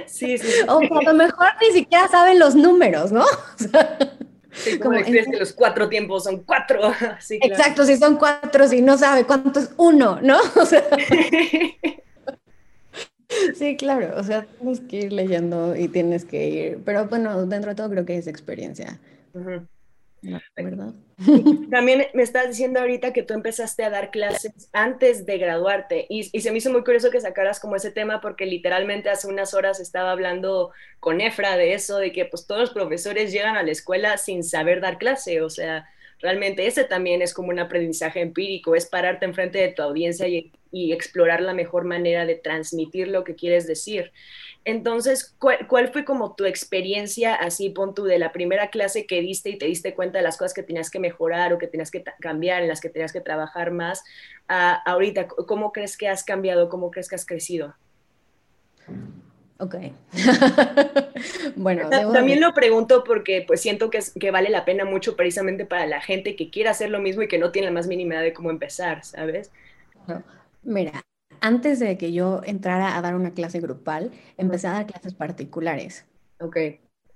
Sí, 0.07 0.39
sí. 0.39 0.49
O 0.69 0.81
que 0.81 0.89
a 0.93 1.13
lo 1.13 1.15
mejor 1.15 1.49
ni 1.61 1.73
siquiera 1.73 2.09
sabe 2.09 2.37
los 2.37 2.55
números, 2.55 3.13
¿no? 3.13 3.25
O 3.55 3.59
sea, 3.59 3.99
sí, 4.51 4.79
como, 4.79 4.99
crees 5.01 5.27
que 5.31 5.37
los 5.37 5.53
cuatro 5.53 5.89
tiempos 5.89 6.25
son 6.25 6.43
cuatro. 6.45 6.93
Sí, 7.21 7.39
Exacto, 7.43 7.85
si 7.85 7.97
son 7.97 8.17
cuatro, 8.17 8.67
si 8.69 8.83
no 8.83 8.97
sabe 8.99 9.25
cuánto 9.25 9.61
es 9.61 9.71
uno, 9.77 10.21
¿no? 10.23 10.39
O 10.57 10.65
sea. 10.65 10.85
Sí, 13.55 13.77
claro, 13.77 14.19
o 14.19 14.23
sea, 14.23 14.47
tienes 14.59 14.81
que 14.81 14.97
ir 14.97 15.13
leyendo 15.13 15.77
y 15.77 15.89
tienes 15.89 16.25
que 16.25 16.49
ir, 16.49 16.79
pero 16.85 17.07
bueno, 17.07 17.47
dentro 17.47 17.71
de 17.71 17.75
todo 17.77 17.91
creo 17.91 18.07
que 18.07 18.17
es 18.17 18.27
experiencia. 18.27 18.99
¿Verdad? 20.57 20.95
También 21.71 22.07
me 22.15 22.23
estás 22.23 22.49
diciendo 22.49 22.81
ahorita 22.81 23.13
que 23.13 23.23
tú 23.23 23.35
empezaste 23.35 23.85
a 23.85 23.91
dar 23.91 24.11
clases 24.11 24.69
antes 24.73 25.27
de 25.27 25.39
graduarte 25.39 26.07
y, 26.09 26.25
se 26.25 26.51
me 26.51 26.59
hizo 26.59 26.73
muy 26.73 26.83
curioso 26.83 27.11
que 27.11 27.21
sacaras 27.21 27.61
como 27.61 27.77
ese 27.77 27.91
tema 27.91 28.21
porque 28.21 28.47
literalmente 28.47 29.11
hace 29.11 29.29
unas 29.29 29.55
horas 29.55 29.79
estaba 29.79 30.11
hablando 30.11 30.73
con 30.99 31.21
Efra 31.21 31.57
de 31.57 31.75
eso, 31.75 31.99
de 31.99 32.13
que 32.13 32.25
pues 32.25 32.47
todos 32.47 32.63
los 32.63 32.71
profesores 32.71 33.33
llegan 33.33 33.57
a 33.57 33.63
la 33.63 33.71
escuela 33.71 34.17
sin 34.17 34.43
saber 34.43 34.81
dar 34.81 34.99
clase, 34.99 35.41
o 35.43 35.51
sea, 35.51 35.89
realmente 36.21 36.67
ese 36.67 36.85
también 36.85 37.23
es 37.23 37.33
como 37.33 37.49
un 37.49 37.59
aprendizaje 37.59 38.21
empírico, 38.21 38.75
es 38.75 38.87
pararte 38.87 39.25
enfrente 39.25 39.59
de 39.59 39.69
tu 39.69 39.83
audiencia 39.83 40.27
y, 40.29 40.53
explorar 40.71 41.41
la 41.41 41.55
mejor 41.55 41.85
manera 41.85 42.27
de 42.27 42.35
transmitir 42.35 43.09
lo 43.09 43.25
que 43.25 43.35
quieres 43.35 43.67
decir. 43.67 44.13
Entonces, 44.67 45.35
¿cuál, 45.39 45.91
fue 45.93 46.05
como 46.05 46.35
tu 46.35 46.45
experiencia 46.45 47.35
así, 47.35 47.71
pon 47.71 47.95
tú, 47.95 48.05
de 48.05 48.19
la 48.19 48.33
primera 48.33 48.69
clase 48.69 49.07
que 49.07 49.23
diste 49.23 49.49
y 49.49 49.57
te 49.57 49.65
diste 49.65 49.95
cuenta 49.95 50.19
de 50.19 50.25
las 50.25 50.37
cosas 50.37 50.53
que 50.53 50.63
tenías 50.63 50.91
que 50.91 50.99
mejorar 50.99 51.55
o 51.55 51.59
que 51.59 51.69
tenías 51.69 51.91
que 51.91 52.05
cambiar, 52.21 52.63
en 52.63 52.69
las 52.69 52.83
que 52.83 52.91
tenías 52.91 53.15
que 53.15 53.23
trabajar 53.23 53.71
más, 53.71 54.05
ahorita? 54.47 55.27
¿Cómo 55.29 55.73
crees 55.73 55.97
que 55.97 56.09
has 56.09 56.23
cambiado? 56.23 56.69
¿Cómo 56.69 56.91
crees 56.91 57.09
que 57.09 57.15
has 57.15 57.25
crecido? 57.25 57.75
Ok. 59.61 59.75
bueno, 61.57 61.91
también 61.91 62.41
lo 62.41 62.55
pregunto 62.55 63.03
porque 63.03 63.45
pues 63.47 63.61
siento 63.61 63.91
que, 63.91 63.99
que 64.19 64.31
vale 64.31 64.51
la 64.51 64.65
pena 64.65 64.85
mucho 64.85 65.17
precisamente 65.17 65.67
para 65.67 65.87
la 65.87 66.01
gente 66.01 66.37
que 66.37 66.49
quiere 66.49 66.69
hacer 66.69 66.91
lo 66.91 67.01
mismo 67.01 67.23
y 67.23 67.29
que 67.29 67.39
no 67.39 67.51
tiene 67.51 67.67
la 67.67 67.73
más 67.73 67.89
mínima 67.89 68.15
idea 68.15 68.23
de 68.23 68.33
cómo 68.33 68.51
empezar, 68.51 69.05
¿sabes? 69.05 69.51
Mira, 70.63 71.03
antes 71.41 71.81
de 71.81 71.99
que 71.99 72.13
yo 72.13 72.41
entrara 72.45 72.97
a 72.97 73.03
dar 73.03 73.17
una 73.17 73.33
clase 73.33 73.59
grupal, 73.59 74.13
empecé 74.37 74.69
a 74.69 74.73
dar 74.73 74.87
clases 74.87 75.15
particulares. 75.15 76.07
Ok. 76.41 76.57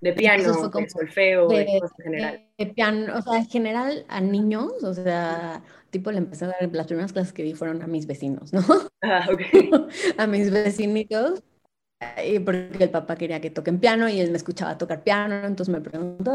De 0.00 0.12
piano, 0.12 0.68
de 0.68 0.88
solfeo, 0.90 1.46
de, 1.46 1.59
de, 1.59 1.81
general. 2.02 2.48
De 2.59 2.66
piano, 2.66 3.18
o 3.18 3.22
sea, 3.22 3.38
en 3.38 3.46
general 3.46 4.05
a 4.09 4.20
niños, 4.20 4.83
o 4.83 4.92
sea, 4.92 5.62
tipo 5.90 6.11
le 6.11 6.18
empecé 6.18 6.46
a 6.46 6.48
dar, 6.48 6.68
las 6.72 6.87
primeras 6.88 7.12
clases 7.12 7.33
que 7.33 7.44
di 7.44 7.55
fueron 7.55 7.83
a 7.83 7.87
mis 7.87 8.09
vecinos, 8.09 8.52
¿no? 8.52 8.64
Ah, 9.00 9.28
ok. 9.31 9.42
a 10.18 10.26
mis 10.26 10.50
vecinitos 10.50 11.44
porque 12.44 12.84
el 12.84 12.90
papá 12.90 13.16
quería 13.16 13.40
que 13.40 13.50
toquen 13.50 13.78
piano 13.78 14.08
y 14.08 14.20
él 14.20 14.30
me 14.30 14.36
escuchaba 14.36 14.78
tocar 14.78 15.02
piano, 15.02 15.46
entonces 15.46 15.72
me 15.72 15.80
preguntó, 15.80 16.32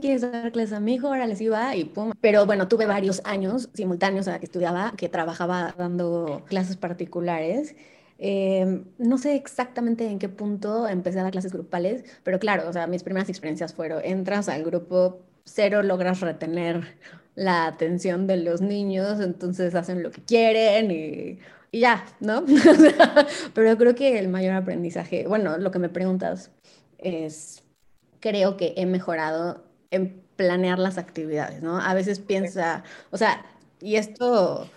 ¿quieres 0.00 0.22
dar 0.22 0.52
clases 0.52 0.72
a 0.74 0.80
mi 0.80 0.94
hijo? 0.94 1.08
Ahora 1.08 1.26
les 1.26 1.40
iba 1.40 1.74
y 1.76 1.84
pum. 1.84 2.12
Pero 2.20 2.46
bueno, 2.46 2.68
tuve 2.68 2.86
varios 2.86 3.20
años 3.24 3.68
simultáneos 3.74 4.28
a 4.28 4.38
que 4.38 4.46
estudiaba, 4.46 4.92
que 4.96 5.08
trabajaba 5.08 5.74
dando 5.76 6.42
clases 6.48 6.76
particulares. 6.76 7.74
Em, 8.18 8.84
no 8.98 9.16
sé 9.18 9.36
exactamente 9.36 10.06
en 10.06 10.18
qué 10.18 10.28
punto 10.28 10.88
empecé 10.88 11.20
a 11.20 11.22
dar 11.22 11.32
clases 11.32 11.52
grupales, 11.52 12.04
pero 12.24 12.38
claro, 12.40 12.68
o 12.68 12.72
sea, 12.72 12.86
mis 12.88 13.04
primeras 13.04 13.28
experiencias 13.28 13.74
fueron, 13.74 14.04
entras 14.04 14.48
al 14.48 14.64
grupo, 14.64 15.20
cero 15.44 15.82
logras 15.82 16.20
retener 16.20 16.96
la 17.36 17.66
atención 17.66 18.26
de 18.26 18.36
los 18.38 18.60
niños, 18.60 19.20
entonces 19.20 19.74
hacen 19.76 20.02
lo 20.02 20.10
que 20.10 20.22
quieren 20.22 20.90
y 20.90 21.38
y 21.70 21.80
ya, 21.80 22.04
¿no? 22.20 22.44
Pero 23.54 23.76
creo 23.76 23.94
que 23.94 24.18
el 24.18 24.28
mayor 24.28 24.54
aprendizaje, 24.54 25.26
bueno, 25.26 25.58
lo 25.58 25.70
que 25.70 25.78
me 25.78 25.88
preguntas 25.88 26.50
es, 26.98 27.62
creo 28.20 28.56
que 28.56 28.74
he 28.76 28.86
mejorado 28.86 29.64
en 29.90 30.22
planear 30.36 30.78
las 30.78 30.98
actividades, 30.98 31.62
¿no? 31.62 31.80
A 31.80 31.94
veces 31.94 32.20
piensa, 32.20 32.84
o 33.10 33.16
sea, 33.16 33.44
y 33.80 33.96
esto 33.96 34.68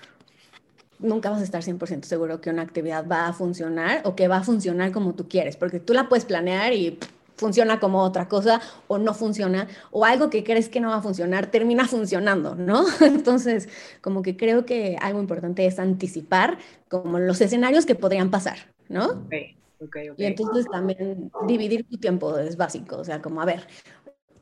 nunca 0.99 1.30
vas 1.30 1.41
a 1.41 1.43
estar 1.43 1.63
100% 1.63 2.04
seguro 2.04 2.41
que 2.41 2.49
una 2.49 2.62
actividad 2.62 3.06
va 3.08 3.27
a 3.27 3.34
funcionar 3.34 4.01
o 4.06 4.15
que 4.15 4.27
va 4.27 4.38
a 4.38 4.43
funcionar 4.43 4.91
como 4.91 5.15
tú 5.15 5.27
quieres, 5.27 5.58
porque 5.58 5.80
tú 5.80 5.93
la 5.93 6.10
puedes 6.10 6.25
planear 6.25 6.73
y 6.73 6.99
funciona 7.41 7.80
como 7.80 8.04
otra 8.04 8.27
cosa 8.27 8.62
o 8.88 8.99
no 8.99 9.15
funciona, 9.15 9.67
o 9.89 10.06
algo 10.06 10.30
que 10.30 10.43
crees 10.43 10.69
que 10.69 10.80
no 10.80 10.89
va 10.89 10.97
a 10.97 11.01
funcionar 11.01 11.49
termina 11.49 11.88
funcionando, 11.88 12.54
¿no? 12.54 12.86
Entonces, 13.01 13.67
como 13.99 14.21
que 14.21 14.38
creo 14.38 14.63
que 14.63 14.95
algo 15.01 15.19
importante 15.19 15.65
es 15.65 15.80
anticipar 15.80 16.60
como 16.88 17.17
los 17.17 17.41
escenarios 17.41 17.88
que 17.88 17.95
podrían 17.95 18.30
pasar, 18.30 18.60
¿no? 18.89 19.23
Okay, 19.25 19.58
okay, 19.80 20.10
Y 20.17 20.25
entonces 20.25 20.67
también 20.71 21.32
dividir 21.47 21.84
tu 21.89 21.97
tiempo 21.97 22.38
es 22.38 22.58
básico, 22.58 22.97
o 22.97 23.04
sea, 23.04 23.23
como 23.23 23.41
a 23.41 23.45
ver, 23.45 23.67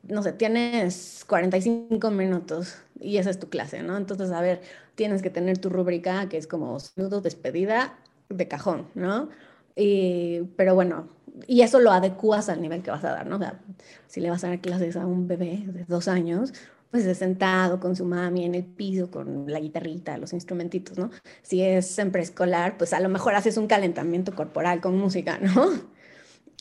no 0.03 0.21
sé, 0.21 0.33
tienes 0.33 1.23
45 1.25 2.11
minutos 2.11 2.79
y 2.99 3.15
esa 3.17 3.29
es 3.29 3.39
tu 3.39 3.47
clase, 3.47 3.81
¿no? 3.81 3.95
Entonces, 3.95 4.31
a 4.31 4.41
ver, 4.41 4.59
tienes 4.95 5.21
que 5.21 5.29
tener 5.29 5.57
tu 5.57 5.69
rúbrica 5.69 6.27
que 6.27 6.35
es 6.35 6.47
como 6.47 6.77
saludo, 6.81 7.21
despedida 7.21 7.97
de 8.27 8.49
cajón, 8.49 8.89
¿no? 8.93 9.29
Y, 9.77 10.41
pero 10.57 10.75
bueno, 10.75 11.07
y 11.47 11.61
eso 11.61 11.79
lo 11.79 11.91
adecuas 11.91 12.49
al 12.49 12.61
nivel 12.61 12.81
que 12.81 12.91
vas 12.91 13.03
a 13.03 13.11
dar, 13.11 13.27
¿no? 13.27 13.37
O 13.37 13.39
sea, 13.39 13.59
si 14.07 14.21
le 14.21 14.29
vas 14.29 14.43
a 14.43 14.49
dar 14.49 14.61
clases 14.61 14.95
a 14.95 15.05
un 15.05 15.27
bebé 15.27 15.63
de 15.65 15.85
dos 15.85 16.07
años, 16.07 16.53
pues 16.91 17.05
de 17.05 17.15
sentado 17.15 17.79
con 17.79 17.95
su 17.95 18.05
mami 18.05 18.45
en 18.45 18.55
el 18.55 18.65
piso, 18.65 19.11
con 19.11 19.51
la 19.51 19.59
guitarrita, 19.59 20.17
los 20.17 20.33
instrumentitos, 20.33 20.97
¿no? 20.97 21.11
Si 21.41 21.61
es 21.61 21.99
en 21.99 22.11
preescolar, 22.11 22.77
pues 22.77 22.93
a 22.93 22.99
lo 22.99 23.09
mejor 23.09 23.35
haces 23.35 23.57
un 23.57 23.67
calentamiento 23.67 24.33
corporal 24.35 24.81
con 24.81 24.97
música, 24.97 25.39
¿no? 25.39 25.69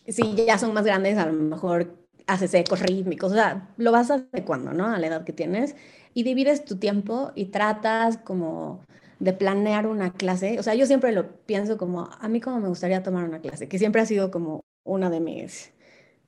Si 0.09 0.35
ya 0.35 0.57
son 0.57 0.73
más 0.73 0.87
grandes, 0.87 1.19
a 1.19 1.27
lo 1.27 1.35
mejor 1.35 1.95
haces 2.27 2.55
ecos 2.55 2.81
rítmicos, 2.81 3.33
o 3.33 3.35
sea, 3.35 3.69
lo 3.77 3.93
vas 3.93 4.11
adecuando, 4.11 4.73
¿no? 4.73 4.87
A 4.87 4.99
la 4.99 5.07
edad 5.07 5.25
que 5.25 5.35
tienes 5.35 5.77
y 6.15 6.23
divides 6.23 6.65
tu 6.65 6.79
tiempo 6.79 7.33
y 7.35 7.47
tratas 7.47 8.17
como 8.17 8.81
de 9.21 9.33
planear 9.33 9.87
una 9.87 10.13
clase. 10.13 10.59
O 10.59 10.63
sea, 10.63 10.75
yo 10.75 10.87
siempre 10.87 11.13
lo 11.13 11.29
pienso 11.47 11.77
como, 11.77 12.09
a 12.21 12.29
mí 12.29 12.41
como 12.41 12.61
me 12.61 12.69
gustaría 12.69 13.03
tomar 13.03 13.25
una 13.25 13.41
clase, 13.41 13.69
que 13.69 13.79
siempre 13.79 14.01
ha 14.01 14.07
sido 14.07 14.31
como 14.31 14.65
una 14.85 15.11
de 15.11 15.21
mis... 15.21 15.73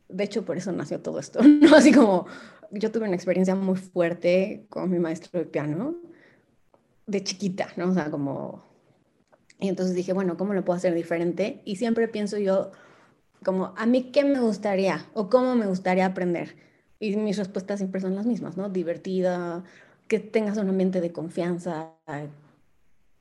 De 0.09 0.25
hecho, 0.25 0.45
por 0.45 0.57
eso 0.57 0.73
nació 0.73 1.01
todo 1.01 1.21
esto, 1.21 1.41
¿no? 1.43 1.77
Así 1.77 1.93
como 1.93 2.27
yo 2.71 2.91
tuve 2.91 3.07
una 3.07 3.15
experiencia 3.15 3.55
muy 3.55 3.77
fuerte 3.77 4.67
con 4.69 4.91
mi 4.91 4.99
maestro 4.99 5.39
de 5.39 5.47
piano 5.47 5.97
de 7.07 7.25
chiquita, 7.25 7.69
¿no? 7.77 7.91
O 7.91 7.95
sea, 7.95 8.11
como... 8.11 8.65
Y 9.59 9.69
entonces 9.69 9.95
dije, 9.95 10.13
bueno, 10.13 10.37
¿cómo 10.37 10.55
lo 10.55 10.65
puedo 10.65 10.77
hacer 10.77 10.95
diferente? 10.95 11.61
Y 11.65 11.77
siempre 11.77 12.09
pienso 12.09 12.39
yo, 12.39 12.71
como, 13.45 13.75
¿a 13.77 13.85
mí 13.85 14.11
qué 14.11 14.25
me 14.25 14.41
gustaría? 14.41 15.05
¿O 15.13 15.29
cómo 15.29 15.55
me 15.55 15.67
gustaría 15.67 16.07
aprender? 16.07 16.57
Y 16.99 17.17
mis 17.17 17.37
respuestas 17.37 17.79
siempre 17.79 18.01
son 18.01 18.15
las 18.15 18.27
mismas, 18.27 18.57
¿no? 18.57 18.71
Divertida, 18.71 19.65
que 20.09 20.19
tengas 20.19 20.57
un 20.57 20.69
ambiente 20.69 21.01
de 21.01 21.13
confianza, 21.13 21.93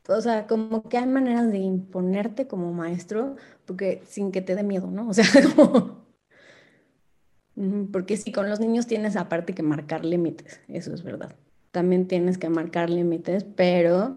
o 0.09 0.21
sea, 0.21 0.47
como 0.47 0.89
que 0.89 0.97
hay 0.97 1.05
maneras 1.05 1.51
de 1.51 1.59
imponerte 1.59 2.47
como 2.47 2.73
maestro, 2.73 3.35
porque 3.65 4.01
sin 4.05 4.31
que 4.31 4.41
te 4.41 4.55
dé 4.55 4.63
miedo, 4.63 4.87
¿no? 4.87 5.09
O 5.09 5.13
sea, 5.13 5.25
como... 5.55 6.07
Porque 7.91 8.15
si 8.15 8.31
con 8.31 8.49
los 8.49 8.59
niños 8.59 8.87
tienes 8.87 9.17
aparte 9.17 9.53
que 9.53 9.63
marcar 9.63 10.05
límites, 10.05 10.61
eso 10.69 10.93
es 10.93 11.03
verdad. 11.03 11.35
También 11.71 12.07
tienes 12.07 12.37
que 12.37 12.49
marcar 12.49 12.89
límites, 12.89 13.43
pero 13.43 14.15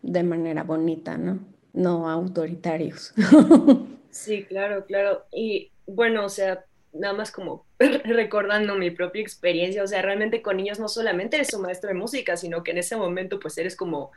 de 0.00 0.22
manera 0.22 0.62
bonita, 0.62 1.18
¿no? 1.18 1.38
No 1.72 2.08
autoritarios. 2.08 3.14
Sí, 4.12 4.44
claro, 4.44 4.84
claro. 4.84 5.24
Y 5.32 5.72
bueno, 5.86 6.26
o 6.26 6.28
sea, 6.28 6.66
nada 6.92 7.14
más 7.14 7.32
como 7.32 7.64
recordando 8.04 8.76
mi 8.76 8.90
propia 8.90 9.22
experiencia, 9.22 9.82
o 9.82 9.86
sea, 9.86 10.02
realmente 10.02 10.42
con 10.42 10.58
niños 10.58 10.78
no 10.78 10.88
solamente 10.88 11.36
eres 11.36 11.54
un 11.54 11.62
maestro 11.62 11.88
de 11.88 11.94
música, 11.94 12.36
sino 12.36 12.62
que 12.62 12.72
en 12.72 12.78
ese 12.78 12.94
momento 12.94 13.40
pues 13.40 13.56
eres 13.56 13.74
como, 13.74 14.12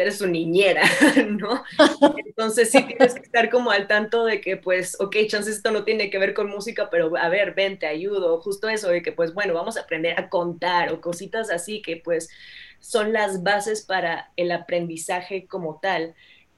eres 0.00 0.18
su 0.18 0.26
niñera, 0.26 0.82
¿no? 1.28 1.62
Entonces 2.24 2.70
sí 2.70 2.82
tienes 2.84 3.14
que 3.14 3.20
estar 3.20 3.50
como 3.50 3.70
al 3.70 3.86
tanto 3.86 4.24
de 4.24 4.40
que 4.40 4.56
pues, 4.56 4.96
ok, 5.00 5.16
chances 5.26 5.56
esto 5.56 5.70
no 5.70 5.84
tiene 5.84 6.10
que 6.10 6.18
ver 6.18 6.34
con 6.34 6.48
música, 6.48 6.88
pero 6.90 7.16
a 7.16 7.28
ver, 7.28 7.54
ven, 7.54 7.78
te 7.78 7.86
ayudo, 7.86 8.40
justo 8.40 8.68
eso, 8.68 8.88
de 8.88 9.02
que 9.02 9.12
pues 9.12 9.34
bueno, 9.34 9.54
vamos 9.54 9.76
a 9.76 9.82
aprender 9.82 10.18
a 10.18 10.28
contar 10.28 10.92
o 10.92 11.00
cositas 11.00 11.50
así 11.50 11.82
que 11.82 11.96
pues 11.96 12.28
son 12.80 13.12
las 13.12 13.42
bases 13.42 13.82
para 13.82 14.32
el 14.36 14.50
aprendizaje 14.50 15.46
como 15.46 15.78
tal. 15.80 16.14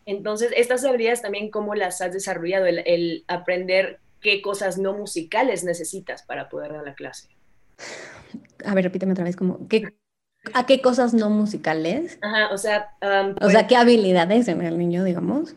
Entonces, 0.07 0.53
estas 0.57 0.85
habilidades 0.85 1.23
también, 1.23 1.51
¿cómo 1.51 1.75
las 1.75 2.01
has 2.01 2.13
desarrollado? 2.13 2.67
El, 2.67 3.25
aprender 3.29 4.01
qué 4.21 4.43
cosas 4.43 4.79
no 4.79 4.95
musicales 4.95 5.65
necesitas 5.65 6.23
para 6.23 6.49
poder 6.49 6.73
dar 6.73 6.85
la 6.85 6.95
clase. 6.95 7.29
A 8.65 8.75
ver, 8.75 8.85
repíteme 8.85 9.13
otra 9.13 9.25
vez, 9.25 9.37
como, 9.37 9.69
¿qué, 9.69 9.95
¿a 10.53 10.67
qué 10.67 10.81
cosas 10.81 11.15
no 11.15 11.31
musicales? 11.31 12.19
Ajá, 12.21 12.53
o 12.53 12.59
sea... 12.59 12.91
o 13.01 13.07
sea, 13.07 13.35
pues 13.39 13.57
¿qué 13.69 13.77
habilidades 13.77 14.49
en 14.49 14.63
el 14.63 14.79
niño, 14.79 15.05
digamos? 15.05 15.55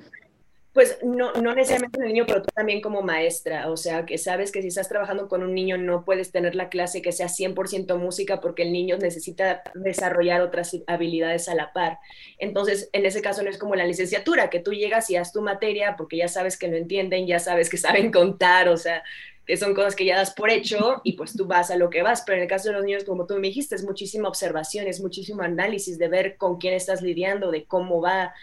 Pues 0.78 1.00
no, 1.04 1.34
no 1.34 1.56
necesariamente 1.56 2.00
el 2.00 2.10
niño, 2.10 2.26
pero 2.28 2.44
tú 2.44 2.50
también 2.54 2.82
como 2.82 3.02
maestra, 3.02 3.72
o 3.72 3.78
sea, 3.78 4.06
que 4.06 4.20
sabes 4.20 4.52
que 4.52 4.62
si 4.62 4.68
estás 4.68 4.88
trabajando 4.88 5.28
con 5.28 5.42
un 5.42 5.56
niño 5.56 5.76
no 5.80 6.06
puedes 6.06 6.32
tener 6.32 6.54
la 6.54 6.70
clase 6.70 7.02
que 7.02 7.12
sea 7.12 7.30
100% 7.30 7.98
música 7.98 8.42
porque 8.42 8.62
el 8.62 8.72
niño 8.72 8.96
necesita 9.00 9.64
desarrollar 9.74 10.42
otras 10.42 10.78
habilidades 10.86 11.50
a 11.50 11.56
la 11.56 11.74
par. 11.74 11.98
Entonces, 12.38 12.92
en 12.94 13.08
ese 13.08 13.24
caso 13.24 13.42
no 13.42 13.50
es 13.50 13.58
como 13.58 13.74
la 13.74 13.88
licenciatura, 13.88 14.52
que 14.52 14.60
tú 14.60 14.72
llegas 14.72 15.10
y 15.10 15.16
das 15.16 15.34
tu 15.34 15.42
materia 15.42 15.96
porque 15.98 16.18
ya 16.18 16.28
sabes 16.28 16.60
que 16.60 16.68
no 16.68 16.76
entienden, 16.76 17.26
ya 17.26 17.40
sabes 17.40 17.72
que 17.72 17.78
saben 17.78 18.12
contar, 18.12 18.70
o 18.70 18.78
sea, 18.78 19.04
que 19.48 19.56
son 19.56 19.74
cosas 19.74 19.96
que 19.96 20.04
ya 20.04 20.18
das 20.18 20.34
por 20.34 20.50
hecho 20.50 21.02
y 21.06 21.14
pues 21.14 21.34
tú 21.34 21.46
vas 21.46 21.72
a 21.72 21.78
lo 21.78 21.90
que 21.90 22.04
vas. 22.04 22.22
Pero 22.26 22.36
en 22.36 22.44
el 22.44 22.50
caso 22.50 22.68
de 22.68 22.76
los 22.76 22.84
niños, 22.84 23.06
como 23.06 23.26
tú 23.26 23.36
me 23.36 23.48
dijiste, 23.48 23.76
es 23.76 23.86
muchísima 23.86 24.28
observación, 24.28 24.88
es 24.88 25.00
muchísimo 25.00 25.42
análisis 25.42 25.98
de 25.98 26.10
ver 26.10 26.36
con 26.36 26.58
quién 26.58 26.74
estás 26.74 27.02
lidiando, 27.02 27.50
de 27.50 27.64
cómo 27.64 28.02
va. 28.02 28.34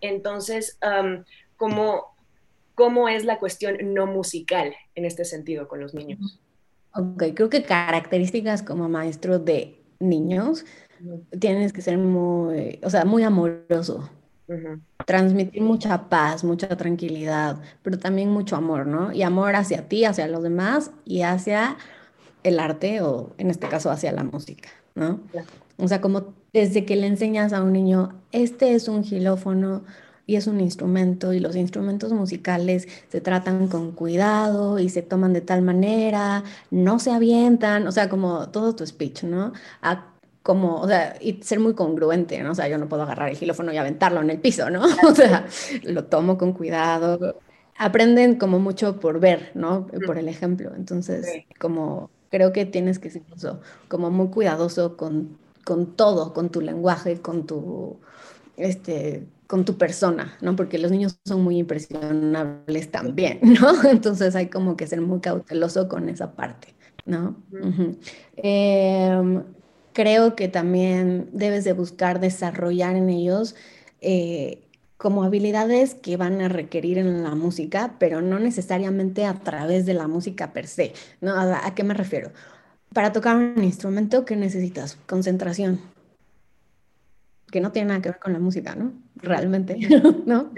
Entonces, 0.00 0.78
cómo, 1.58 2.16
cómo 2.74 3.08
es 3.10 3.26
la 3.26 3.38
cuestión 3.38 3.76
no 3.94 4.06
musical 4.06 4.74
en 4.94 5.04
este 5.04 5.26
sentido 5.26 5.68
con 5.68 5.80
los 5.80 5.92
niños. 5.92 6.40
Ok, 6.94 7.24
creo 7.34 7.50
que 7.50 7.62
características 7.62 8.62
como 8.62 8.88
maestro 8.88 9.38
de 9.38 9.82
niños 9.98 10.64
tienes 11.38 11.74
que 11.74 11.82
ser 11.82 11.98
muy, 11.98 12.80
o 12.82 12.88
sea, 12.88 13.04
muy 13.04 13.22
amoroso. 13.22 14.08
Transmitir 15.06 15.62
mucha 15.62 16.08
paz, 16.08 16.44
mucha 16.44 16.68
tranquilidad, 16.76 17.60
pero 17.82 17.98
también 17.98 18.30
mucho 18.30 18.56
amor, 18.56 18.86
¿no? 18.86 19.12
Y 19.12 19.22
amor 19.22 19.56
hacia 19.56 19.88
ti, 19.88 20.04
hacia 20.04 20.28
los 20.28 20.42
demás 20.42 20.90
y 21.04 21.22
hacia 21.22 21.76
el 22.42 22.58
arte 22.58 23.00
o 23.00 23.34
en 23.38 23.50
este 23.50 23.68
caso 23.68 23.90
hacia 23.90 24.12
la 24.12 24.24
música, 24.24 24.68
¿no? 24.94 25.20
O 25.78 25.88
sea, 25.88 26.00
como 26.00 26.34
desde 26.52 26.84
que 26.84 26.96
le 26.96 27.06
enseñas 27.06 27.52
a 27.52 27.62
un 27.62 27.72
niño, 27.72 28.20
este 28.32 28.74
es 28.74 28.88
un 28.88 29.02
gilófono, 29.02 29.82
y 30.26 30.36
es 30.36 30.46
un 30.46 30.60
instrumento 30.60 31.32
y 31.32 31.40
los 31.40 31.56
instrumentos 31.56 32.12
musicales 32.12 32.88
se 33.08 33.20
tratan 33.20 33.68
con 33.68 33.92
cuidado 33.92 34.78
y 34.78 34.88
se 34.88 35.02
toman 35.02 35.32
de 35.32 35.40
tal 35.40 35.62
manera, 35.62 36.44
no 36.70 36.98
se 36.98 37.12
avientan, 37.12 37.86
o 37.86 37.92
sea, 37.92 38.08
como 38.08 38.48
todo 38.48 38.74
tu 38.74 38.86
speech, 38.86 39.24
¿no? 39.24 39.52
Como, 40.44 40.78
o 40.82 40.86
sea, 40.86 41.16
y 41.22 41.42
ser 41.42 41.58
muy 41.58 41.74
congruente, 41.74 42.40
¿no? 42.42 42.52
O 42.52 42.54
sea, 42.54 42.68
yo 42.68 42.76
no 42.76 42.86
puedo 42.86 43.02
agarrar 43.02 43.30
el 43.30 43.36
gilófono 43.36 43.72
y 43.72 43.78
aventarlo 43.78 44.20
en 44.20 44.28
el 44.28 44.38
piso, 44.38 44.68
¿no? 44.68 44.82
O 45.08 45.14
sea, 45.14 45.46
lo 45.84 46.04
tomo 46.04 46.36
con 46.36 46.52
cuidado. 46.52 47.40
Aprenden 47.78 48.36
como 48.36 48.58
mucho 48.58 49.00
por 49.00 49.20
ver, 49.20 49.50
¿no? 49.54 49.86
Por 50.06 50.18
el 50.18 50.28
ejemplo. 50.28 50.72
Entonces, 50.76 51.26
como 51.58 52.10
creo 52.30 52.52
que 52.52 52.66
tienes 52.66 52.98
que 52.98 53.08
ser 53.08 53.22
como 53.88 54.10
muy 54.10 54.28
cuidadoso 54.28 54.98
con, 54.98 55.38
con 55.64 55.96
todo, 55.96 56.34
con 56.34 56.50
tu 56.50 56.60
lenguaje, 56.60 57.22
con 57.22 57.46
tu, 57.46 57.98
este, 58.58 59.26
con 59.46 59.64
tu 59.64 59.78
persona, 59.78 60.36
¿no? 60.42 60.56
Porque 60.56 60.76
los 60.78 60.90
niños 60.90 61.18
son 61.24 61.42
muy 61.42 61.56
impresionables 61.56 62.90
también, 62.90 63.40
¿no? 63.60 63.88
Entonces 63.88 64.36
hay 64.36 64.48
como 64.48 64.76
que 64.76 64.86
ser 64.86 65.00
muy 65.00 65.20
cauteloso 65.20 65.88
con 65.88 66.10
esa 66.10 66.32
parte, 66.32 66.74
¿no? 67.06 67.34
Em, 68.36 69.42
creo 69.94 70.36
que 70.36 70.48
también 70.48 71.30
debes 71.32 71.64
de 71.64 71.72
buscar 71.72 72.20
desarrollar 72.20 72.96
en 72.96 73.08
ellos 73.08 73.56
eh, 74.02 74.60
como 74.98 75.24
habilidades 75.24 75.94
que 75.94 76.18
van 76.18 76.42
a 76.42 76.48
requerir 76.48 76.98
en 76.98 77.22
la 77.22 77.34
música, 77.34 77.94
pero 77.98 78.20
no 78.20 78.38
necesariamente 78.38 79.24
a 79.24 79.34
través 79.34 79.86
de 79.86 79.94
la 79.94 80.08
música 80.08 80.52
per 80.52 80.66
se, 80.66 80.92
¿no? 81.22 81.32
¿A, 81.32 81.66
a 81.66 81.74
qué 81.74 81.84
me 81.84 81.94
refiero? 81.94 82.32
Para 82.92 83.12
tocar 83.12 83.36
un 83.36 83.64
instrumento, 83.64 84.24
¿qué 84.24 84.36
necesitas? 84.36 84.98
Concentración, 85.06 85.80
que 87.50 87.60
no 87.60 87.70
tiene 87.72 87.88
nada 87.88 88.02
que 88.02 88.10
ver 88.10 88.18
con 88.18 88.32
la 88.32 88.40
música, 88.40 88.74
¿no? 88.74 88.92
Realmente, 89.16 89.78
¿no? 90.26 90.52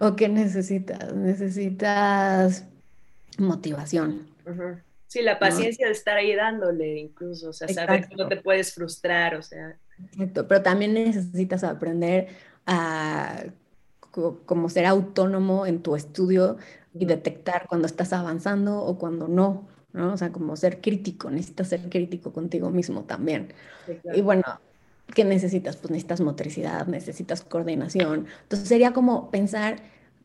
¿O 0.00 0.16
qué 0.16 0.28
necesitas? 0.28 1.14
Necesitas 1.14 2.64
motivación. 3.38 4.26
Sí, 5.08 5.22
la 5.22 5.38
paciencia 5.38 5.86
de 5.86 5.92
estar 5.92 6.18
ahí 6.18 6.34
dándole 6.34 6.98
incluso, 6.98 7.48
o 7.48 7.52
sea, 7.52 7.66
saber 7.66 8.06
que 8.06 8.14
no 8.14 8.28
te 8.28 8.36
puedes 8.36 8.74
frustrar, 8.74 9.34
o 9.34 9.42
sea. 9.42 9.78
Exacto, 10.12 10.46
pero 10.46 10.62
también 10.62 10.94
necesitas 10.94 11.64
aprender 11.64 12.28
a 12.66 13.44
como 14.10 14.68
ser 14.68 14.84
autónomo 14.84 15.64
en 15.66 15.82
tu 15.82 15.96
estudio 15.96 16.58
y 16.92 17.06
detectar 17.06 17.66
cuando 17.68 17.86
estás 17.86 18.12
avanzando 18.12 18.82
o 18.82 18.98
cuando 18.98 19.28
no, 19.28 19.66
¿no? 19.92 20.12
O 20.12 20.16
sea, 20.16 20.30
como 20.30 20.56
ser 20.56 20.80
crítico, 20.80 21.30
necesitas 21.30 21.68
ser 21.68 21.88
crítico 21.88 22.32
contigo 22.32 22.70
mismo 22.70 23.04
también. 23.04 23.54
Y 24.14 24.20
bueno, 24.20 24.42
¿qué 25.14 25.24
necesitas? 25.24 25.76
Pues 25.76 25.90
necesitas 25.90 26.20
motricidad, 26.20 26.86
necesitas 26.86 27.42
coordinación. 27.42 28.26
Entonces 28.42 28.68
sería 28.68 28.92
como 28.92 29.30
pensar 29.30 29.78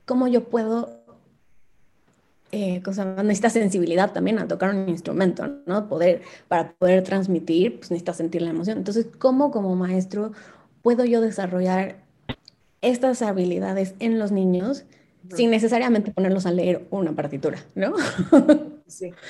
cómo 0.06 0.28
yo 0.28 0.46
puedo, 0.46 1.03
eh, 2.56 2.84
cosa, 2.84 3.04
necesitas 3.24 3.54
sensibilidad 3.54 4.14
también 4.14 4.38
al 4.38 4.48
tocar 4.48 4.76
un 4.76 4.88
instrumento, 4.88 5.48
¿no? 5.66 5.88
Poder, 5.90 6.22
para 6.48 6.74
poder 6.74 7.04
transmitir, 7.04 7.80
pues 7.80 7.90
necesitas 7.90 8.18
sentir 8.18 8.44
la 8.44 8.52
emoción. 8.52 8.78
Entonces, 8.78 9.08
¿cómo 9.18 9.50
como 9.50 9.76
maestro 9.76 10.34
puedo 10.84 11.04
yo 11.04 11.20
desarrollar 11.20 11.98
estas 12.82 13.24
habilidades 13.24 13.96
en 14.00 14.20
los 14.20 14.32
niños 14.32 14.86
sin 15.34 15.50
necesariamente 15.50 16.12
ponerlos 16.12 16.46
a 16.46 16.52
leer 16.52 16.86
una 16.92 17.14
partitura, 17.16 17.66
¿no? 17.76 17.96
Sí. 18.88 19.12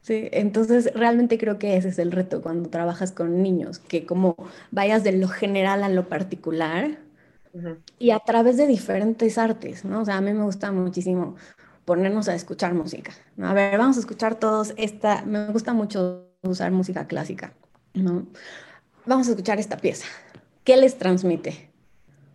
Sí, 0.00 0.28
entonces 0.32 0.90
realmente 0.94 1.36
creo 1.36 1.58
que 1.58 1.76
ese 1.76 1.90
es 1.90 1.98
el 1.98 2.12
reto 2.12 2.40
cuando 2.40 2.70
trabajas 2.70 3.12
con 3.12 3.42
niños, 3.42 3.78
que 3.78 4.06
como 4.06 4.36
vayas 4.70 5.04
de 5.04 5.12
lo 5.12 5.28
general 5.28 5.82
a 5.84 5.90
lo 5.90 6.08
particular 6.08 6.98
y 7.98 8.10
a 8.12 8.20
través 8.20 8.56
de 8.56 8.66
diferentes 8.66 9.36
artes, 9.36 9.84
¿no? 9.84 10.00
O 10.02 10.04
sea, 10.06 10.16
a 10.16 10.20
mí 10.22 10.32
me 10.32 10.44
gusta 10.44 10.72
muchísimo 10.72 11.36
ponernos 11.88 12.28
a 12.28 12.34
escuchar 12.34 12.74
música. 12.74 13.12
¿no? 13.36 13.48
A 13.48 13.54
ver, 13.54 13.78
vamos 13.78 13.96
a 13.96 14.00
escuchar 14.00 14.34
todos 14.34 14.74
esta, 14.76 15.24
me 15.24 15.46
gusta 15.46 15.72
mucho 15.72 16.28
usar 16.42 16.70
música 16.70 17.06
clásica, 17.06 17.54
¿no? 17.94 18.26
Vamos 19.06 19.26
a 19.26 19.30
escuchar 19.30 19.58
esta 19.58 19.78
pieza. 19.78 20.04
¿Qué 20.64 20.76
les 20.76 20.98
transmite? 20.98 21.70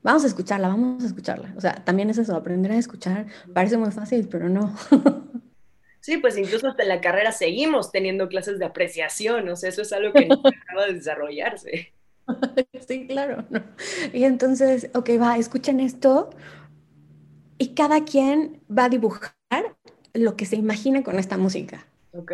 Vamos 0.01 0.23
a 0.23 0.27
escucharla, 0.27 0.69
vamos 0.69 1.03
a 1.03 1.05
escucharla. 1.05 1.53
O 1.55 1.61
sea, 1.61 1.75
también 1.85 2.09
es 2.09 2.17
eso, 2.17 2.35
aprender 2.35 2.71
a 2.71 2.77
escuchar. 2.77 3.27
Parece 3.53 3.77
muy 3.77 3.91
fácil, 3.91 4.27
pero 4.27 4.49
no. 4.49 4.75
Sí, 5.99 6.17
pues 6.17 6.37
incluso 6.37 6.67
hasta 6.67 6.83
en 6.83 6.89
la 6.89 6.99
carrera 6.99 7.31
seguimos 7.31 7.89
teniendo 7.89 8.27
clases 8.27 8.59
de 8.59 8.65
apreciación, 8.65 9.47
o 9.47 9.55
sea, 9.55 9.69
eso 9.69 9.83
es 9.83 9.93
algo 9.93 10.11
que 10.11 10.25
no 10.25 10.35
acaba 10.63 10.87
de 10.87 10.95
desarrollarse. 10.95 11.93
Sí, 12.85 13.07
claro. 13.07 13.45
Y 14.11 14.25
entonces, 14.25 14.89
ok, 14.93 15.11
va, 15.21 15.37
escuchen 15.37 15.79
esto 15.79 16.31
y 17.57 17.73
cada 17.75 18.03
quien 18.03 18.61
va 18.69 18.85
a 18.85 18.89
dibujar 18.89 19.31
lo 20.13 20.35
que 20.35 20.45
se 20.45 20.55
imagina 20.55 21.03
con 21.03 21.19
esta 21.19 21.37
música. 21.37 21.85
Ok. 22.11 22.31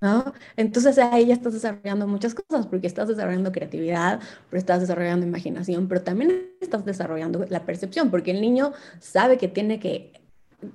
¿No? 0.00 0.34
Entonces 0.56 0.98
ahí 0.98 1.26
ya 1.26 1.34
estás 1.34 1.54
desarrollando 1.54 2.06
muchas 2.06 2.34
cosas, 2.34 2.66
porque 2.66 2.86
estás 2.86 3.08
desarrollando 3.08 3.52
creatividad, 3.52 4.20
pero 4.50 4.58
estás 4.58 4.80
desarrollando 4.80 5.26
imaginación, 5.26 5.88
pero 5.88 6.02
también 6.02 6.50
estás 6.60 6.84
desarrollando 6.84 7.46
la 7.48 7.64
percepción, 7.64 8.10
porque 8.10 8.32
el 8.32 8.40
niño 8.40 8.72
sabe 9.00 9.38
que 9.38 9.48
tiene 9.48 9.80
que 9.80 10.12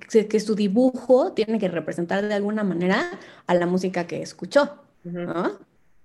que 0.08 0.40
su 0.40 0.54
dibujo 0.54 1.32
tiene 1.32 1.58
que 1.58 1.68
representar 1.68 2.26
de 2.26 2.34
alguna 2.34 2.64
manera 2.64 3.10
a 3.46 3.54
la 3.54 3.66
música 3.66 4.06
que 4.06 4.22
escuchó. 4.22 4.76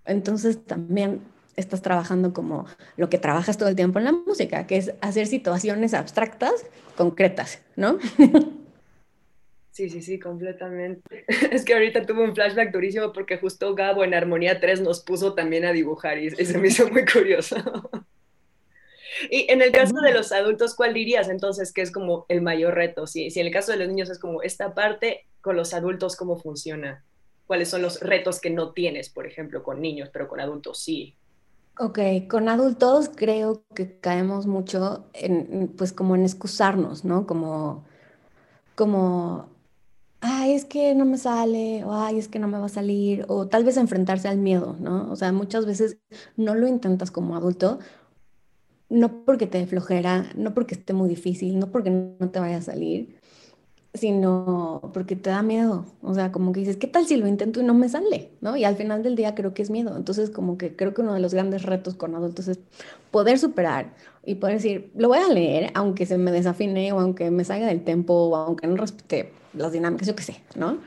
Entonces 0.05 0.65
también 0.65 1.21
estás 1.55 1.81
trabajando 1.81 2.33
como 2.33 2.65
lo 2.97 3.09
que 3.09 3.17
trabajas 3.17 3.57
todo 3.57 3.69
el 3.69 3.75
tiempo 3.75 3.99
en 3.99 4.05
la 4.05 4.11
música, 4.11 4.67
que 4.67 4.77
es 4.77 4.93
hacer 5.01 5.27
situaciones 5.27 5.93
abstractas 5.93 6.65
concretas, 6.97 7.59
¿no? 7.75 7.97
Sí, 9.75 9.89
sí, 9.89 10.01
sí, 10.01 10.19
completamente. 10.19 11.25
Es 11.51 11.65
que 11.65 11.73
ahorita 11.73 12.05
tuve 12.05 12.23
un 12.23 12.33
flashback 12.33 12.71
durísimo 12.71 13.11
porque 13.11 13.37
justo 13.37 13.75
Gabo 13.75 14.05
en 14.05 14.13
Armonía 14.13 14.61
3 14.61 14.79
nos 14.79 15.01
puso 15.01 15.33
también 15.33 15.65
a 15.65 15.73
dibujar 15.73 16.17
y, 16.17 16.27
y 16.27 16.45
se 16.45 16.57
me 16.57 16.69
hizo 16.69 16.89
muy 16.89 17.03
curioso. 17.05 17.57
Y 19.31 19.49
en 19.49 19.61
el 19.61 19.71
caso 19.71 19.95
de 20.01 20.13
los 20.13 20.33
adultos, 20.33 20.75
¿cuál 20.75 20.93
dirías 20.93 21.29
entonces 21.29 21.71
que 21.71 21.81
es 21.81 21.89
como 21.89 22.25
el 22.27 22.41
mayor 22.41 22.75
reto? 22.75 23.07
Si, 23.07 23.31
si 23.31 23.39
en 23.39 23.47
el 23.47 23.53
caso 23.53 23.71
de 23.71 23.77
los 23.77 23.87
niños 23.87 24.09
es 24.09 24.19
como 24.19 24.41
esta 24.41 24.73
parte, 24.73 25.25
con 25.39 25.55
los 25.55 25.73
adultos, 25.73 26.17
¿cómo 26.17 26.35
funciona? 26.35 27.05
¿Cuáles 27.47 27.69
son 27.69 27.81
los 27.81 28.01
retos 28.01 28.41
que 28.41 28.49
no 28.49 28.73
tienes, 28.73 29.09
por 29.09 29.25
ejemplo, 29.25 29.63
con 29.63 29.81
niños, 29.81 30.09
pero 30.11 30.27
con 30.27 30.41
adultos 30.41 30.79
sí? 30.79 31.15
Ok, 31.79 31.99
con 32.29 32.49
adultos 32.49 33.09
creo 33.15 33.63
que 33.73 33.99
caemos 33.99 34.47
mucho 34.47 35.05
en, 35.13 35.69
pues 35.77 35.93
como 35.93 36.15
en 36.15 36.23
excusarnos, 36.23 37.05
¿no? 37.05 37.25
Como, 37.25 37.85
como, 38.75 39.54
ay, 40.21 40.53
es 40.53 40.65
que 40.65 40.95
no 40.95 41.05
me 41.05 41.17
sale, 41.17 41.83
o 41.83 41.93
ay, 41.93 42.17
es 42.19 42.27
que 42.27 42.39
no 42.39 42.47
me 42.47 42.57
va 42.59 42.65
a 42.65 42.69
salir, 42.69 43.25
o 43.27 43.47
tal 43.47 43.63
vez 43.63 43.77
enfrentarse 43.77 44.27
al 44.27 44.37
miedo, 44.37 44.75
¿no? 44.79 45.11
O 45.11 45.15
sea, 45.15 45.31
muchas 45.31 45.65
veces 45.65 45.97
no 46.37 46.55
lo 46.55 46.67
intentas 46.67 47.11
como 47.11 47.35
adulto, 47.35 47.79
no 48.89 49.25
porque 49.25 49.47
te 49.47 49.65
flojera, 49.67 50.27
no 50.35 50.53
porque 50.53 50.75
esté 50.75 50.93
muy 50.93 51.09
difícil, 51.09 51.59
no 51.59 51.71
porque 51.71 51.89
no 51.91 52.29
te 52.29 52.39
vaya 52.39 52.57
a 52.57 52.61
salir, 52.61 53.19
sino 53.93 54.91
porque 54.93 55.15
te 55.15 55.29
da 55.29 55.41
miedo. 55.41 55.85
O 56.01 56.13
sea, 56.13 56.31
como 56.31 56.51
que 56.51 56.59
dices, 56.61 56.77
¿qué 56.77 56.87
tal 56.87 57.05
si 57.07 57.17
lo 57.17 57.27
intento 57.27 57.61
y 57.61 57.63
no 57.63 57.73
me 57.73 57.89
sale? 57.89 58.31
¿No? 58.41 58.57
Y 58.57 58.65
al 58.65 58.75
final 58.75 59.03
del 59.03 59.15
día 59.15 59.35
creo 59.35 59.53
que 59.53 59.61
es 59.61 59.69
miedo. 59.69 59.95
Entonces, 59.97 60.29
como 60.29 60.57
que 60.57 60.75
creo 60.75 60.93
que 60.93 61.01
uno 61.01 61.13
de 61.13 61.19
los 61.21 61.33
grandes 61.33 61.63
retos 61.63 61.95
con 61.95 62.15
adultos 62.15 62.47
es 62.47 62.59
poder 63.11 63.39
superar 63.39 63.95
y 64.25 64.35
poder 64.35 64.57
decir, 64.57 64.91
lo 64.95 65.07
voy 65.09 65.19
a 65.19 65.29
leer, 65.29 65.71
aunque 65.75 66.05
se 66.05 66.17
me 66.17 66.31
desafine 66.31 66.91
o 66.93 66.99
aunque 66.99 67.31
me 67.31 67.45
salga 67.45 67.67
del 67.67 67.83
tempo 67.83 68.13
o 68.13 68.35
aunque 68.35 68.67
no 68.67 68.75
respete 68.75 69.31
las 69.55 69.71
dinámicas, 69.71 70.07
yo 70.07 70.15
qué 70.15 70.23
sé, 70.23 70.43
¿no? 70.55 70.79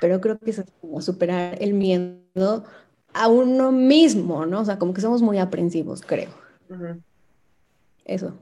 Pero 0.00 0.20
creo 0.20 0.38
que 0.38 0.50
es 0.50 0.62
como 0.80 1.00
superar 1.00 1.56
el 1.60 1.74
miedo 1.74 2.64
a 3.12 3.28
uno 3.28 3.72
mismo, 3.72 4.46
¿no? 4.46 4.60
O 4.60 4.64
sea, 4.64 4.78
como 4.78 4.94
que 4.94 5.00
somos 5.00 5.22
muy 5.22 5.38
aprensivos, 5.38 6.02
creo. 6.02 6.30
Eso. 8.04 8.34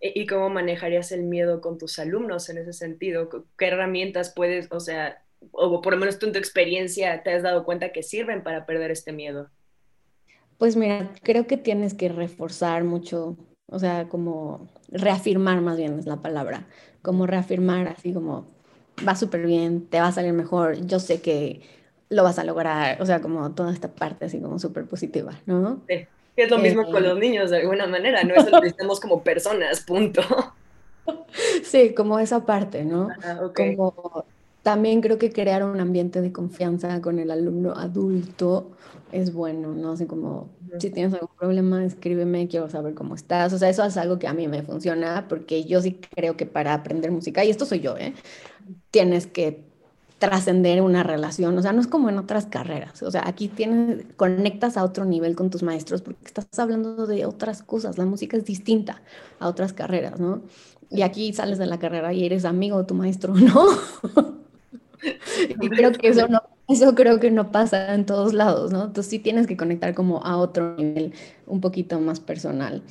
¿Y 0.00 0.26
cómo 0.26 0.50
manejarías 0.50 1.10
el 1.12 1.22
miedo 1.22 1.60
con 1.60 1.78
tus 1.78 1.98
alumnos 1.98 2.48
en 2.48 2.58
ese 2.58 2.72
sentido? 2.72 3.28
¿Qué 3.56 3.66
herramientas 3.66 4.32
puedes, 4.34 4.70
o 4.70 4.80
sea, 4.80 5.22
o 5.52 5.80
por 5.80 5.94
lo 5.94 5.98
menos 5.98 6.18
tú 6.18 6.26
en 6.26 6.32
tu 6.32 6.38
experiencia 6.38 7.22
te 7.22 7.32
has 7.32 7.42
dado 7.42 7.64
cuenta 7.64 7.92
que 7.92 8.02
sirven 8.02 8.42
para 8.42 8.66
perder 8.66 8.90
este 8.90 9.12
miedo? 9.12 9.48
Pues 10.58 10.76
mira, 10.76 11.10
creo 11.22 11.46
que 11.46 11.56
tienes 11.56 11.94
que 11.94 12.08
reforzar 12.08 12.84
mucho, 12.84 13.36
o 13.66 13.78
sea, 13.78 14.08
como 14.08 14.68
reafirmar 14.88 15.60
más 15.60 15.76
bien 15.76 15.98
es 15.98 16.06
la 16.06 16.22
palabra, 16.22 16.66
como 17.02 17.26
reafirmar 17.26 17.88
así 17.88 18.12
como 18.12 18.46
va 19.06 19.16
súper 19.16 19.46
bien, 19.46 19.86
te 19.86 20.00
va 20.00 20.08
a 20.08 20.12
salir 20.12 20.32
mejor, 20.32 20.86
yo 20.86 21.00
sé 21.00 21.20
que 21.20 21.62
lo 22.08 22.22
vas 22.22 22.38
a 22.38 22.44
lograr, 22.44 23.00
o 23.02 23.06
sea, 23.06 23.20
como 23.20 23.50
toda 23.52 23.72
esta 23.72 23.88
parte 23.88 24.26
así 24.26 24.40
como 24.40 24.58
súper 24.58 24.86
positiva, 24.86 25.32
¿no? 25.46 25.82
Sí 25.88 26.06
es 26.36 26.50
lo 26.50 26.58
mismo 26.58 26.84
con 26.90 27.02
los 27.02 27.18
niños 27.18 27.50
de 27.50 27.58
alguna 27.58 27.86
manera, 27.86 28.22
¿no? 28.22 28.34
Eso 28.34 28.50
lo 28.50 28.60
necesitamos 28.60 29.00
como 29.00 29.22
personas, 29.22 29.80
punto. 29.80 30.22
Sí, 31.62 31.94
como 31.94 32.18
esa 32.18 32.44
parte, 32.44 32.84
¿no? 32.84 33.08
Como 33.54 34.24
también 34.64 35.00
creo 35.00 35.18
que 35.18 35.30
crear 35.30 35.62
un 35.62 35.78
ambiente 35.78 36.20
de 36.20 36.32
confianza 36.32 37.00
con 37.00 37.20
el 37.20 37.30
alumno 37.30 37.74
adulto 37.74 38.72
es 39.12 39.32
bueno, 39.32 39.72
¿no? 39.72 39.92
Así 39.92 40.06
como, 40.06 40.48
si 40.80 40.90
tienes 40.90 41.14
algún 41.14 41.36
problema, 41.38 41.84
escríbeme, 41.84 42.48
quiero 42.48 42.68
saber 42.68 42.94
cómo 42.94 43.14
estás. 43.14 43.52
O 43.52 43.58
sea, 43.58 43.68
eso 43.68 43.84
es 43.84 43.96
algo 43.96 44.18
que 44.18 44.26
a 44.26 44.34
mí 44.34 44.48
me 44.48 44.64
funciona 44.64 45.26
porque 45.28 45.64
yo 45.64 45.80
sí 45.80 46.00
creo 46.16 46.36
que 46.36 46.46
para 46.46 46.74
aprender 46.74 47.12
música, 47.12 47.44
y 47.44 47.50
esto 47.50 47.66
soy 47.66 47.78
yo, 47.78 47.96
¿eh? 47.96 48.12
Tienes 48.90 49.26
que 49.26 49.64
trascender 50.18 50.80
una 50.80 51.02
relación, 51.02 51.56
o 51.58 51.62
sea, 51.62 51.72
no 51.72 51.80
es 51.80 51.86
como 51.86 52.08
en 52.08 52.16
otras 52.16 52.46
carreras, 52.46 53.02
o 53.02 53.10
sea, 53.10 53.22
aquí 53.26 53.48
tienes, 53.48 54.06
conectas 54.16 54.78
a 54.78 54.84
otro 54.84 55.04
nivel 55.04 55.36
con 55.36 55.50
tus 55.50 55.62
maestros 55.62 56.00
porque 56.00 56.24
estás 56.24 56.46
hablando 56.58 57.06
de 57.06 57.26
otras 57.26 57.62
cosas, 57.62 57.98
la 57.98 58.06
música 58.06 58.36
es 58.36 58.46
distinta 58.46 59.02
a 59.40 59.48
otras 59.48 59.74
carreras, 59.74 60.18
¿no? 60.18 60.40
Y 60.88 61.02
aquí 61.02 61.32
sales 61.34 61.58
de 61.58 61.66
la 61.66 61.78
carrera 61.78 62.14
y 62.14 62.24
eres 62.24 62.46
amigo 62.46 62.78
de 62.78 62.84
tu 62.84 62.94
maestro, 62.94 63.34
¿no? 63.34 63.66
y 65.48 65.68
creo 65.68 65.92
que 65.92 66.08
eso 66.08 66.28
no, 66.28 66.40
eso 66.68 66.94
creo 66.94 67.20
que 67.20 67.30
no 67.30 67.52
pasa 67.52 67.94
en 67.94 68.06
todos 68.06 68.32
lados, 68.32 68.72
¿no? 68.72 68.84
Entonces 68.84 69.10
sí 69.10 69.18
tienes 69.18 69.46
que 69.46 69.58
conectar 69.58 69.94
como 69.94 70.24
a 70.24 70.38
otro 70.38 70.76
nivel 70.76 71.12
un 71.46 71.60
poquito 71.60 72.00
más 72.00 72.20
personal. 72.20 72.82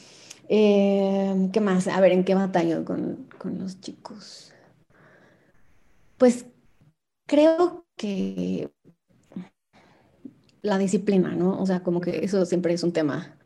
Eh, 0.48 1.50
¿Qué 1.52 1.60
más? 1.60 1.88
A 1.88 2.00
ver, 2.02 2.12
¿en 2.12 2.24
qué 2.24 2.36
batallo 2.36 2.86
con, 2.86 3.26
con 3.40 3.58
los 3.58 3.82
chicos? 3.82 4.45
Pues 6.18 6.46
creo 7.28 7.86
que 7.96 8.72
la 10.62 10.78
disciplina, 10.78 11.36
¿no? 11.36 11.60
O 11.60 11.66
sea, 11.66 11.82
como 11.84 12.02
que 12.02 12.24
eso 12.24 12.46
siempre 12.46 12.74
es 12.74 12.84
un 12.84 12.92
tema. 12.92 13.38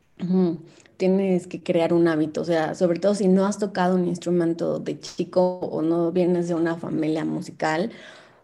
Tienes 0.96 1.46
que 1.46 1.62
crear 1.62 1.94
un 1.94 2.06
hábito, 2.08 2.42
o 2.42 2.44
sea, 2.44 2.74
sobre 2.74 2.98
todo 2.98 3.14
si 3.14 3.26
no 3.26 3.46
has 3.46 3.58
tocado 3.58 3.94
un 3.94 4.06
instrumento 4.06 4.78
de 4.78 5.00
chico 5.00 5.58
o 5.60 5.80
no 5.80 6.12
vienes 6.12 6.48
de 6.48 6.54
una 6.54 6.76
familia 6.76 7.24
musical, 7.24 7.90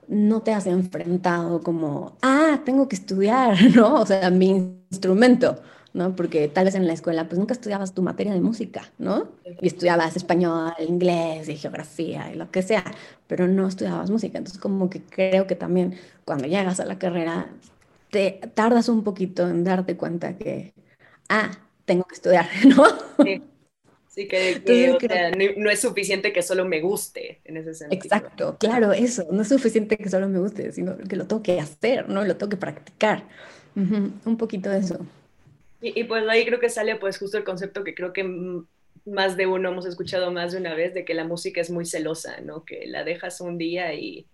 no 0.08 0.40
te 0.40 0.52
has 0.54 0.66
enfrentado 0.66 1.60
como, 1.60 2.16
ah, 2.22 2.62
tengo 2.64 2.88
que 2.88 2.96
estudiar, 2.96 3.58
¿no? 3.74 4.00
O 4.00 4.06
sea, 4.06 4.30
mi 4.30 4.48
instrumento. 4.90 5.60
¿No? 5.96 6.14
Porque 6.14 6.46
tal 6.46 6.66
vez 6.66 6.74
en 6.74 6.87
la 6.87 6.92
escuela 6.92 7.26
pues 7.26 7.38
nunca 7.38 7.54
estudiabas 7.54 7.94
tu 7.94 8.02
materia 8.02 8.35
de 8.35 8.40
música, 8.40 8.92
¿no? 8.98 9.28
Y 9.62 9.66
estudiabas 9.66 10.14
español, 10.14 10.74
inglés 10.87 11.48
y 11.48 11.56
geografía 11.56 12.30
y 12.32 12.37
lo 12.37 12.50
que 12.50 12.62
sea, 12.62 12.85
pero 13.26 13.48
no 13.48 13.66
estudiabas 13.66 14.11
música. 14.11 14.37
Entonces 14.37 14.61
como 14.61 14.90
que 14.90 15.00
creo 15.00 15.46
que 15.46 15.56
también 15.56 15.96
cuando 16.26 16.46
llegas 16.46 16.80
a 16.80 16.85
la 16.85 16.98
carrera 16.98 17.50
te 18.11 18.40
tardas 18.54 18.90
un 18.90 19.04
poquito 19.04 19.48
en 19.48 19.64
darte 19.64 19.96
cuenta 19.96 20.37
que, 20.37 20.74
ah, 21.30 21.50
tengo 21.87 22.04
que 22.04 22.14
estudiar, 22.14 22.46
¿no? 22.76 22.85
Sí. 23.24 23.42
Sí, 24.09 24.26
que, 24.28 25.54
no 25.59 25.68
es 25.68 25.80
suficiente 25.80 26.32
que 26.32 26.40
solo 26.40 26.64
me 26.64 26.80
guste 26.80 27.42
en 27.44 27.59
ese 27.59 27.74
sentido. 27.74 28.02
Exacto, 28.02 28.56
claro, 28.59 28.92
eso, 28.92 29.26
no 29.30 29.42
es 29.42 29.48
suficiente 29.48 29.98
que 29.98 30.09
solo 30.09 30.26
me 30.26 30.38
guste, 30.38 30.72
sino 30.72 30.96
que 30.96 31.16
lo 31.16 31.26
tengo 31.26 31.42
que 31.42 31.61
hacer, 31.61 32.09
¿no? 32.09 32.24
Lo 32.24 32.35
tengo 32.38 32.48
que 32.48 32.56
practicar. 32.56 33.24
Un 33.74 34.37
poquito 34.38 34.70
de 34.70 34.78
eso. 34.78 35.06
Y, 35.80 36.04
pues 36.04 36.26
ahí 36.28 36.44
creo 36.46 36.58
que 36.58 36.70
sale 36.70 36.96
pues 36.96 37.18
justo 37.18 37.36
el 37.36 37.44
concepto 37.44 37.84
que 37.84 37.94
creo 37.94 38.12
que 38.12 38.24
más 39.04 39.36
de 39.36 39.46
uno 39.46 39.70
hemos 39.70 39.86
escuchado 39.86 40.32
más 40.32 40.52
de 40.52 40.58
una 40.58 40.74
vez, 40.74 40.94
de 40.94 41.04
que 41.04 41.14
la 41.14 41.24
música 41.24 41.60
es 41.60 41.70
muy 41.70 41.84
celosa, 41.84 42.40
¿no? 42.40 42.64
Que 42.64 42.86
la 42.86 43.04
dejas 43.04 43.40
un 43.40 43.58
día 43.58 43.94
y, 43.94 44.26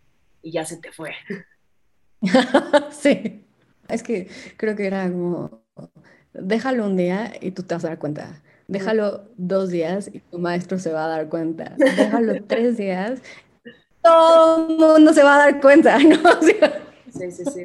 y 0.42 0.52
ya 0.52 0.64
se 0.64 0.78
te 0.78 0.92
fue. 0.92 1.10
sí, 2.90 3.44
es 3.88 4.02
que 4.02 4.28
creo 4.56 4.76
que 4.76 4.86
era 4.86 5.10
como, 5.10 5.64
déjalo 6.32 6.86
un 6.86 6.96
día 6.96 7.32
y 7.40 7.50
tú 7.50 7.62
te 7.62 7.74
vas 7.74 7.84
a 7.84 7.88
dar 7.88 7.98
cuenta. 7.98 8.42
Déjalo 8.68 9.28
dos 9.36 9.70
días 9.70 10.08
y 10.12 10.20
tu 10.20 10.38
maestro 10.38 10.78
se 10.78 10.92
va 10.92 11.04
a 11.04 11.08
dar 11.08 11.28
cuenta. 11.28 11.74
Déjalo 11.76 12.42
tres 12.46 12.76
días, 12.76 13.20
todo 14.02 14.68
el 14.68 14.76
mundo 14.78 15.12
se 15.12 15.22
va 15.22 15.36
a 15.36 15.38
dar 15.38 15.60
cuenta, 15.60 15.98
¿no? 15.98 16.18
Sí, 17.12 17.30
sí, 17.30 17.44
sí, 17.44 17.64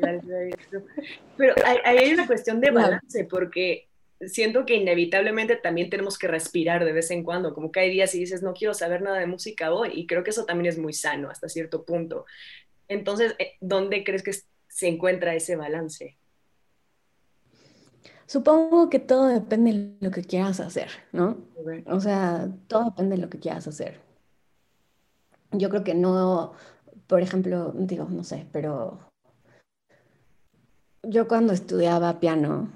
Pero 1.38 1.56
ahí 1.66 1.98
hay, 1.98 2.14
una 2.14 2.28
cuestión 2.28 2.60
de 2.60 2.72
balance, 2.72 3.26
porque 3.26 3.88
siento 4.22 4.66
que 4.66 4.76
inevitablemente 4.76 5.56
también 5.56 5.90
tenemos 5.90 6.18
que 6.18 6.28
respirar 6.28 6.84
de 6.84 6.92
vez 6.92 7.12
en 7.12 7.24
cuando, 7.24 7.54
como 7.54 7.72
que 7.72 7.80
hay 7.80 7.92
días 7.92 8.14
y 8.16 8.20
dices, 8.20 8.44
no 8.44 8.54
quiero 8.54 8.74
saber 8.74 9.02
nada 9.02 9.20
de 9.20 9.28
música 9.28 9.72
hoy, 9.72 9.92
y 9.94 10.08
creo 10.08 10.24
que 10.24 10.32
eso 10.32 10.46
también 10.46 10.68
es 10.68 10.78
muy 10.78 10.94
sano 10.94 11.30
hasta 11.30 11.48
cierto 11.48 11.86
punto. 11.86 12.26
Entonces, 12.88 13.36
eh, 13.40 13.54
¿dónde 13.62 14.04
crees 14.04 14.24
que 14.24 14.34
se 14.68 14.88
encuentra 14.88 15.36
ese 15.36 15.56
balance? 15.56 16.18
Supongo 18.26 18.90
que 18.90 19.00
todo 19.00 19.28
depende 19.28 19.72
de 19.72 19.98
lo 20.02 20.12
que 20.12 20.22
quieras 20.22 20.60
hacer, 20.60 20.90
¿no? 21.14 21.38
O 21.86 22.02
sea, 22.02 22.50
todo 22.68 22.86
depende 22.86 23.16
de 23.16 23.22
lo 23.22 23.30
que 23.30 23.40
quieras 23.40 23.68
hacer. 23.68 24.02
Yo 25.52 25.70
creo 25.70 25.86
que 25.86 25.96
no, 25.96 26.52
por 27.08 27.22
ejemplo, 27.22 27.72
digo, 27.74 28.08
no 28.10 28.26
sé, 28.26 28.46
pero 28.52 29.00
yo 31.08 31.28
cuando 31.28 31.54
estudiaba 31.54 32.20
piano 32.20 32.70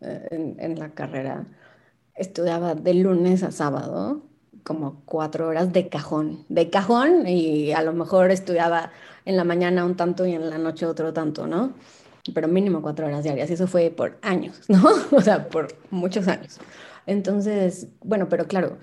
eh, 0.00 0.56
en, 0.58 0.78
la 0.78 0.90
carrera, 0.90 1.46
estudiaba 2.14 2.74
de 2.74 2.94
lunes 2.94 3.42
a 3.42 3.50
sábado, 3.50 4.22
como 4.62 5.02
cuatro 5.04 5.48
horas 5.48 5.72
de 5.72 5.88
cajón, 5.88 6.44
de 6.48 6.70
cajón, 6.70 7.26
y 7.26 7.72
a 7.72 7.82
lo 7.82 7.92
mejor 7.92 8.30
estudiaba 8.30 8.92
en 9.24 9.36
la 9.36 9.44
mañana 9.44 9.84
un 9.84 9.96
tanto 9.96 10.26
y 10.26 10.32
en 10.32 10.48
la 10.50 10.58
noche 10.58 10.86
otro 10.86 11.12
tanto, 11.12 11.46
¿no? 11.46 11.72
Pero 12.32 12.46
mínimo 12.46 12.82
cuatro 12.82 13.06
horas 13.06 13.24
diarias, 13.24 13.50
eso 13.50 13.66
fue 13.66 13.90
por 13.90 14.18
años, 14.22 14.60
¿no? 14.68 14.82
O 15.10 15.20
sea, 15.20 15.48
por 15.48 15.68
muchos 15.90 16.28
años. 16.28 16.58
Entonces, 17.06 17.88
bueno, 18.02 18.28
pero 18.28 18.46
claro, 18.46 18.78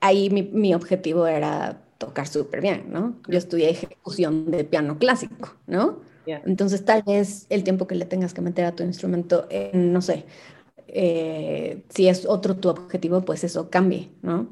ahí 0.00 0.30
mi, 0.30 0.42
mi 0.42 0.74
objetivo 0.74 1.26
era 1.26 1.80
tocar 1.98 2.26
súper 2.26 2.60
bien, 2.60 2.86
¿no? 2.88 3.14
Yo 3.28 3.38
estudié 3.38 3.70
ejecución 3.70 4.50
de 4.50 4.64
piano 4.64 4.98
clásico, 4.98 5.54
¿no? 5.68 6.00
Entonces, 6.26 6.84
tal 6.84 7.02
vez 7.02 7.46
el 7.50 7.64
tiempo 7.64 7.86
que 7.86 7.94
le 7.94 8.04
tengas 8.06 8.34
que 8.34 8.40
meter 8.40 8.64
a 8.64 8.72
tu 8.72 8.82
instrumento, 8.82 9.48
no 9.72 10.00
sé, 10.00 10.24
eh, 10.88 11.84
si 11.88 12.08
es 12.08 12.26
otro 12.26 12.56
tu 12.56 12.68
objetivo, 12.68 13.22
pues 13.24 13.44
eso 13.44 13.70
cambie, 13.70 14.10
¿no? 14.22 14.48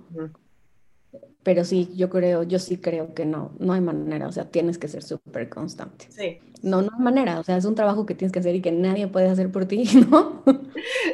Pero 1.42 1.64
sí, 1.64 1.90
yo 1.96 2.10
creo, 2.10 2.42
yo 2.42 2.58
sí 2.58 2.76
creo 2.76 3.14
que 3.14 3.24
no, 3.24 3.52
no 3.58 3.72
hay 3.72 3.80
manera, 3.80 4.28
o 4.28 4.32
sea, 4.32 4.44
tienes 4.50 4.76
que 4.76 4.88
ser 4.88 5.02
súper 5.02 5.48
constante. 5.48 6.06
Sí. 6.10 6.38
No, 6.62 6.82
no 6.82 6.90
hay 6.94 7.02
manera, 7.02 7.40
o 7.40 7.44
sea, 7.44 7.56
es 7.56 7.64
un 7.64 7.74
trabajo 7.74 8.04
que 8.04 8.14
tienes 8.14 8.30
que 8.30 8.40
hacer 8.40 8.54
y 8.54 8.60
que 8.60 8.70
nadie 8.70 9.06
puede 9.06 9.28
hacer 9.28 9.50
por 9.50 9.64
ti, 9.64 9.84
¿no? 10.10 10.42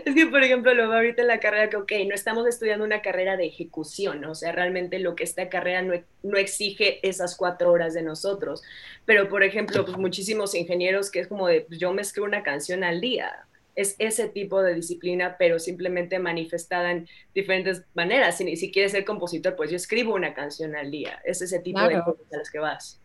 Es 0.05 0.15
que, 0.15 0.27
por 0.27 0.43
ejemplo, 0.43 0.75
lo 0.75 0.89
veo 0.89 0.99
ahorita 0.99 1.23
en 1.23 1.29
la 1.29 1.39
carrera 1.39 1.71
que, 1.71 1.77
ok, 1.77 1.93
no 2.09 2.15
estamos 2.15 2.47
estudiando 2.49 2.85
una 2.85 3.03
carrera 3.03 3.37
de 3.37 3.47
ejecución, 3.47 4.25
o 4.25 4.35
sea, 4.35 4.51
realmente 4.51 4.99
lo 4.99 5.15
que 5.15 5.23
esta 5.23 5.49
carrera 5.49 5.83
no, 5.83 5.95
no 6.25 6.39
exige 6.39 7.07
esas 7.09 7.37
cuatro 7.37 7.71
horas 7.71 7.95
de 7.95 8.03
nosotros, 8.03 8.63
pero, 9.05 9.29
por 9.29 9.45
ejemplo, 9.45 9.85
pues 9.85 9.97
muchísimos 9.97 10.57
ingenieros 10.57 11.13
que 11.13 11.21
es 11.21 11.29
como 11.29 11.47
de, 11.47 11.61
pues, 11.61 11.79
yo 11.79 11.93
me 11.93 12.03
escribo 12.03 12.27
una 12.27 12.43
canción 12.43 12.83
al 12.83 13.01
día, 13.01 13.47
es 13.77 13.95
ese 13.99 14.29
tipo 14.29 14.63
de 14.63 14.75
disciplina, 14.75 15.37
pero 15.39 15.59
simplemente 15.59 16.19
manifestada 16.19 16.91
en 16.91 17.07
diferentes 17.35 17.85
maneras. 17.95 18.39
Si, 18.39 18.57
si 18.57 18.73
quieres 18.73 18.93
ser 18.93 19.05
compositor, 19.05 19.55
pues 19.55 19.71
yo 19.71 19.77
escribo 19.77 20.15
una 20.15 20.35
canción 20.35 20.75
al 20.75 20.91
día. 20.91 21.21
Es 21.25 21.43
ese 21.43 21.61
tipo 21.61 21.81
de 21.83 22.03
cosas 22.03 22.33
a 22.33 22.39
las 22.39 22.51
que 22.51 22.59
vas. 22.59 23.01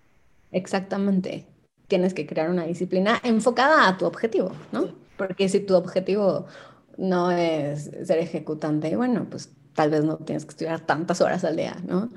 Exactamente. 0.52 1.46
Tienes 1.88 2.14
que 2.14 2.26
crear 2.26 2.50
una 2.50 2.66
disciplina 2.66 3.20
enfocada 3.24 3.88
a 3.88 3.98
tu 3.98 4.06
objetivo, 4.06 4.54
¿no? 4.72 4.96
Porque 5.18 5.50
si 5.50 5.60
tu 5.60 5.76
objetivo 5.76 6.48
no 6.98 7.32
es 7.32 7.92
ser 8.04 8.20
ejecutante, 8.20 8.96
bueno, 8.96 9.28
pues 9.30 9.52
tal 9.74 9.90
vez 9.90 10.06
no 10.06 10.18
tienes 10.18 10.46
que 10.46 10.52
estudiar 10.52 10.80
tantas 10.86 11.20
horas 11.20 11.44
al 11.44 11.58
día, 11.58 11.76
¿no? 11.86 12.10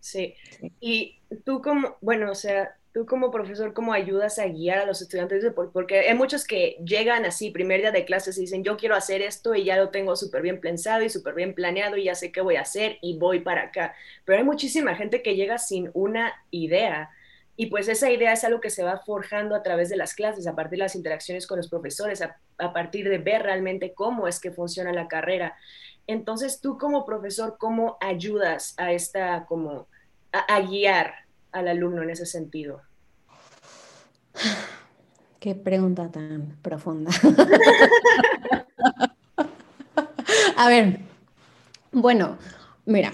Sí. 0.00 0.34
sí. 0.58 0.72
Y 0.80 1.20
tú 1.44 1.62
como, 1.62 1.96
bueno, 2.00 2.32
o 2.32 2.34
sea, 2.34 2.76
tú 2.94 3.06
como 3.06 3.32
profesor, 3.32 3.74
¿cómo 3.74 3.92
ayudas 3.92 4.38
a 4.38 4.46
guiar 4.46 4.78
a 4.78 4.86
los 4.86 5.02
estudiantes? 5.02 5.44
Porque 5.72 6.08
hay 6.08 6.14
muchos 6.14 6.46
que 6.46 6.76
llegan 6.84 7.24
así, 7.24 7.50
primer 7.50 7.80
día 7.80 7.90
de 7.90 8.04
clases, 8.04 8.38
y 8.38 8.42
dicen, 8.42 8.62
yo 8.62 8.76
quiero 8.76 8.94
hacer 8.94 9.20
esto 9.20 9.52
y 9.56 9.64
ya 9.64 9.76
lo 9.76 9.88
tengo 9.90 10.14
súper 10.14 10.42
bien 10.42 10.60
pensado 10.60 11.02
y 11.02 11.10
súper 11.10 11.34
bien 11.34 11.54
planeado 11.54 11.96
y 11.96 12.04
ya 12.04 12.14
sé 12.14 12.30
qué 12.30 12.40
voy 12.40 12.54
a 12.54 12.60
hacer 12.60 12.98
y 13.02 13.18
voy 13.18 13.40
para 13.40 13.62
acá. 13.62 13.96
Pero 14.24 14.38
hay 14.38 14.44
muchísima 14.44 14.94
gente 14.94 15.22
que 15.22 15.34
llega 15.34 15.58
sin 15.58 15.90
una 15.92 16.34
idea. 16.52 17.10
Y 17.56 17.66
pues 17.66 17.88
esa 17.88 18.12
idea 18.12 18.32
es 18.32 18.44
algo 18.44 18.60
que 18.60 18.70
se 18.70 18.84
va 18.84 18.98
forjando 18.98 19.56
a 19.56 19.64
través 19.64 19.88
de 19.88 19.96
las 19.96 20.14
clases, 20.14 20.46
a 20.46 20.54
partir 20.54 20.78
de 20.78 20.84
las 20.84 20.94
interacciones 20.94 21.48
con 21.48 21.56
los 21.56 21.68
profesores, 21.68 22.22
a, 22.22 22.72
partir 22.72 23.08
de 23.08 23.18
ver 23.18 23.42
realmente 23.42 23.92
cómo 23.92 24.28
es 24.28 24.38
que 24.38 24.52
funciona 24.52 24.92
la 24.92 25.08
carrera. 25.08 25.56
Entonces, 26.06 26.60
tú 26.60 26.78
como 26.78 27.04
profesor, 27.04 27.56
¿cómo 27.58 27.96
ayudas 28.00 28.74
a 28.76 28.92
esta, 28.92 29.46
como, 29.46 29.88
a 30.32 30.60
guiar 30.60 31.23
al 31.54 31.68
alumno 31.68 32.02
en 32.02 32.10
ese 32.10 32.26
sentido? 32.26 32.82
Qué 35.40 35.54
pregunta 35.54 36.10
tan 36.10 36.56
profunda. 36.62 37.10
A 40.56 40.68
ver, 40.68 41.00
bueno, 41.92 42.38
mira, 42.86 43.12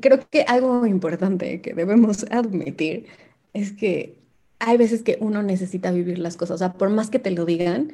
creo 0.00 0.20
que 0.28 0.42
algo 0.42 0.86
importante 0.86 1.60
que 1.60 1.72
debemos 1.72 2.24
admitir 2.30 3.06
es 3.52 3.72
que 3.72 4.18
hay 4.58 4.76
veces 4.76 5.02
que 5.02 5.16
uno 5.20 5.42
necesita 5.42 5.90
vivir 5.90 6.18
las 6.18 6.36
cosas, 6.36 6.56
o 6.56 6.58
sea, 6.58 6.72
por 6.74 6.90
más 6.90 7.10
que 7.10 7.18
te 7.18 7.30
lo 7.30 7.44
digan, 7.44 7.92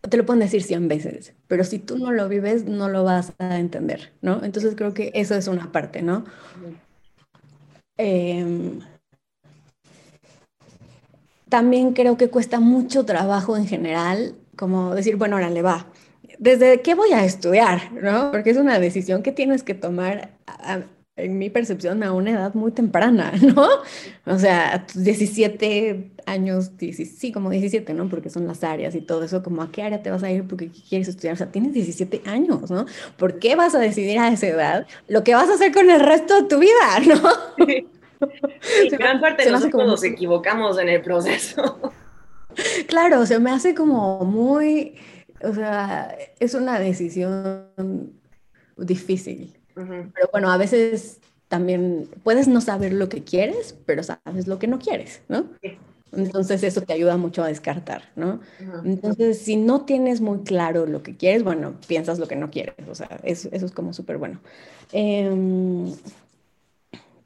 te 0.00 0.16
lo 0.16 0.26
pueden 0.26 0.40
decir 0.40 0.62
100 0.62 0.88
veces, 0.88 1.34
pero 1.48 1.64
si 1.64 1.78
tú 1.78 1.98
no 1.98 2.12
lo 2.12 2.28
vives, 2.28 2.64
no 2.64 2.88
lo 2.88 3.04
vas 3.04 3.32
a 3.38 3.58
entender, 3.58 4.12
¿no? 4.22 4.44
Entonces 4.44 4.74
creo 4.76 4.94
que 4.94 5.10
eso 5.14 5.34
es 5.34 5.48
una 5.48 5.72
parte, 5.72 6.02
¿no? 6.02 6.24
Eh, 7.98 8.78
también 11.48 11.92
creo 11.92 12.16
que 12.16 12.30
cuesta 12.30 12.58
mucho 12.58 13.04
trabajo 13.04 13.56
en 13.56 13.66
general, 13.66 14.34
como 14.56 14.94
decir, 14.94 15.16
bueno, 15.16 15.36
ahora 15.36 15.50
le 15.50 15.62
va. 15.62 15.86
¿Desde 16.38 16.82
qué 16.82 16.94
voy 16.94 17.12
a 17.12 17.24
estudiar? 17.24 17.92
¿no? 17.92 18.32
Porque 18.32 18.50
es 18.50 18.56
una 18.56 18.78
decisión 18.78 19.22
que 19.22 19.30
tienes 19.30 19.62
que 19.62 19.74
tomar, 19.74 20.30
en 21.16 21.38
mi 21.38 21.48
percepción, 21.48 22.02
a 22.02 22.12
una 22.12 22.32
edad 22.32 22.54
muy 22.54 22.72
temprana, 22.72 23.32
¿no? 23.54 23.68
O 24.26 24.38
sea, 24.38 24.84
17 24.94 26.10
años, 26.26 26.72
sí, 26.78 27.32
como 27.32 27.50
17, 27.50 27.94
¿no? 27.94 28.08
Porque 28.08 28.30
son 28.30 28.46
las 28.46 28.64
áreas 28.64 28.94
y 28.94 29.00
todo 29.00 29.22
eso, 29.22 29.42
como 29.42 29.62
a 29.62 29.70
qué 29.70 29.82
área 29.82 30.02
te 30.02 30.10
vas 30.10 30.22
a 30.22 30.30
ir 30.30 30.46
porque 30.46 30.70
quieres 30.70 31.08
estudiar. 31.08 31.34
O 31.34 31.36
sea, 31.36 31.52
tienes 31.52 31.72
17 31.72 32.22
años, 32.26 32.70
¿no? 32.70 32.86
¿Por 33.16 33.38
qué 33.38 33.54
vas 33.54 33.74
a 33.74 33.78
decidir 33.78 34.18
a 34.18 34.32
esa 34.32 34.48
edad 34.48 34.86
lo 35.06 35.22
que 35.22 35.34
vas 35.34 35.48
a 35.48 35.54
hacer 35.54 35.72
con 35.72 35.88
el 35.88 36.00
resto 36.00 36.42
de 36.42 36.48
tu 36.48 36.58
vida, 36.58 36.98
¿no? 37.06 37.66
Sí, 38.60 38.88
gran 38.90 39.20
parte 39.20 39.44
de 39.44 39.52
nosotros 39.52 39.86
nos 39.86 40.02
equivocamos 40.02 40.78
en 40.78 40.88
el 40.88 41.02
proceso. 41.02 41.92
Claro, 42.86 43.26
se 43.26 43.38
me 43.38 43.50
hace 43.50 43.74
como 43.74 44.24
muy, 44.24 44.94
o 45.42 45.52
sea, 45.52 46.16
es 46.38 46.54
una 46.54 46.78
decisión 46.78 48.12
difícil. 48.76 49.56
Pero 49.74 50.28
bueno, 50.32 50.50
a 50.50 50.56
veces 50.56 51.20
también 51.48 52.08
puedes 52.22 52.48
no 52.48 52.60
saber 52.60 52.92
lo 52.92 53.08
que 53.08 53.22
quieres, 53.22 53.76
pero 53.86 54.02
sabes 54.02 54.46
lo 54.46 54.58
que 54.58 54.66
no 54.66 54.78
quieres, 54.78 55.22
¿no? 55.28 55.46
Entonces 56.12 56.62
eso 56.62 56.80
te 56.82 56.92
ayuda 56.92 57.16
mucho 57.16 57.42
a 57.42 57.48
descartar, 57.48 58.02
¿no? 58.14 58.40
Entonces, 58.84 59.38
si 59.38 59.56
no 59.56 59.84
tienes 59.84 60.20
muy 60.20 60.40
claro 60.40 60.86
lo 60.86 61.02
que 61.02 61.16
quieres, 61.16 61.42
bueno, 61.42 61.74
piensas 61.86 62.18
lo 62.18 62.28
que 62.28 62.36
no 62.36 62.50
quieres, 62.50 62.74
o 62.88 62.94
sea, 62.94 63.08
eso, 63.24 63.48
eso 63.52 63.66
es 63.66 63.72
como 63.72 63.92
súper 63.92 64.18
bueno. 64.18 64.40
Eh, 64.92 65.28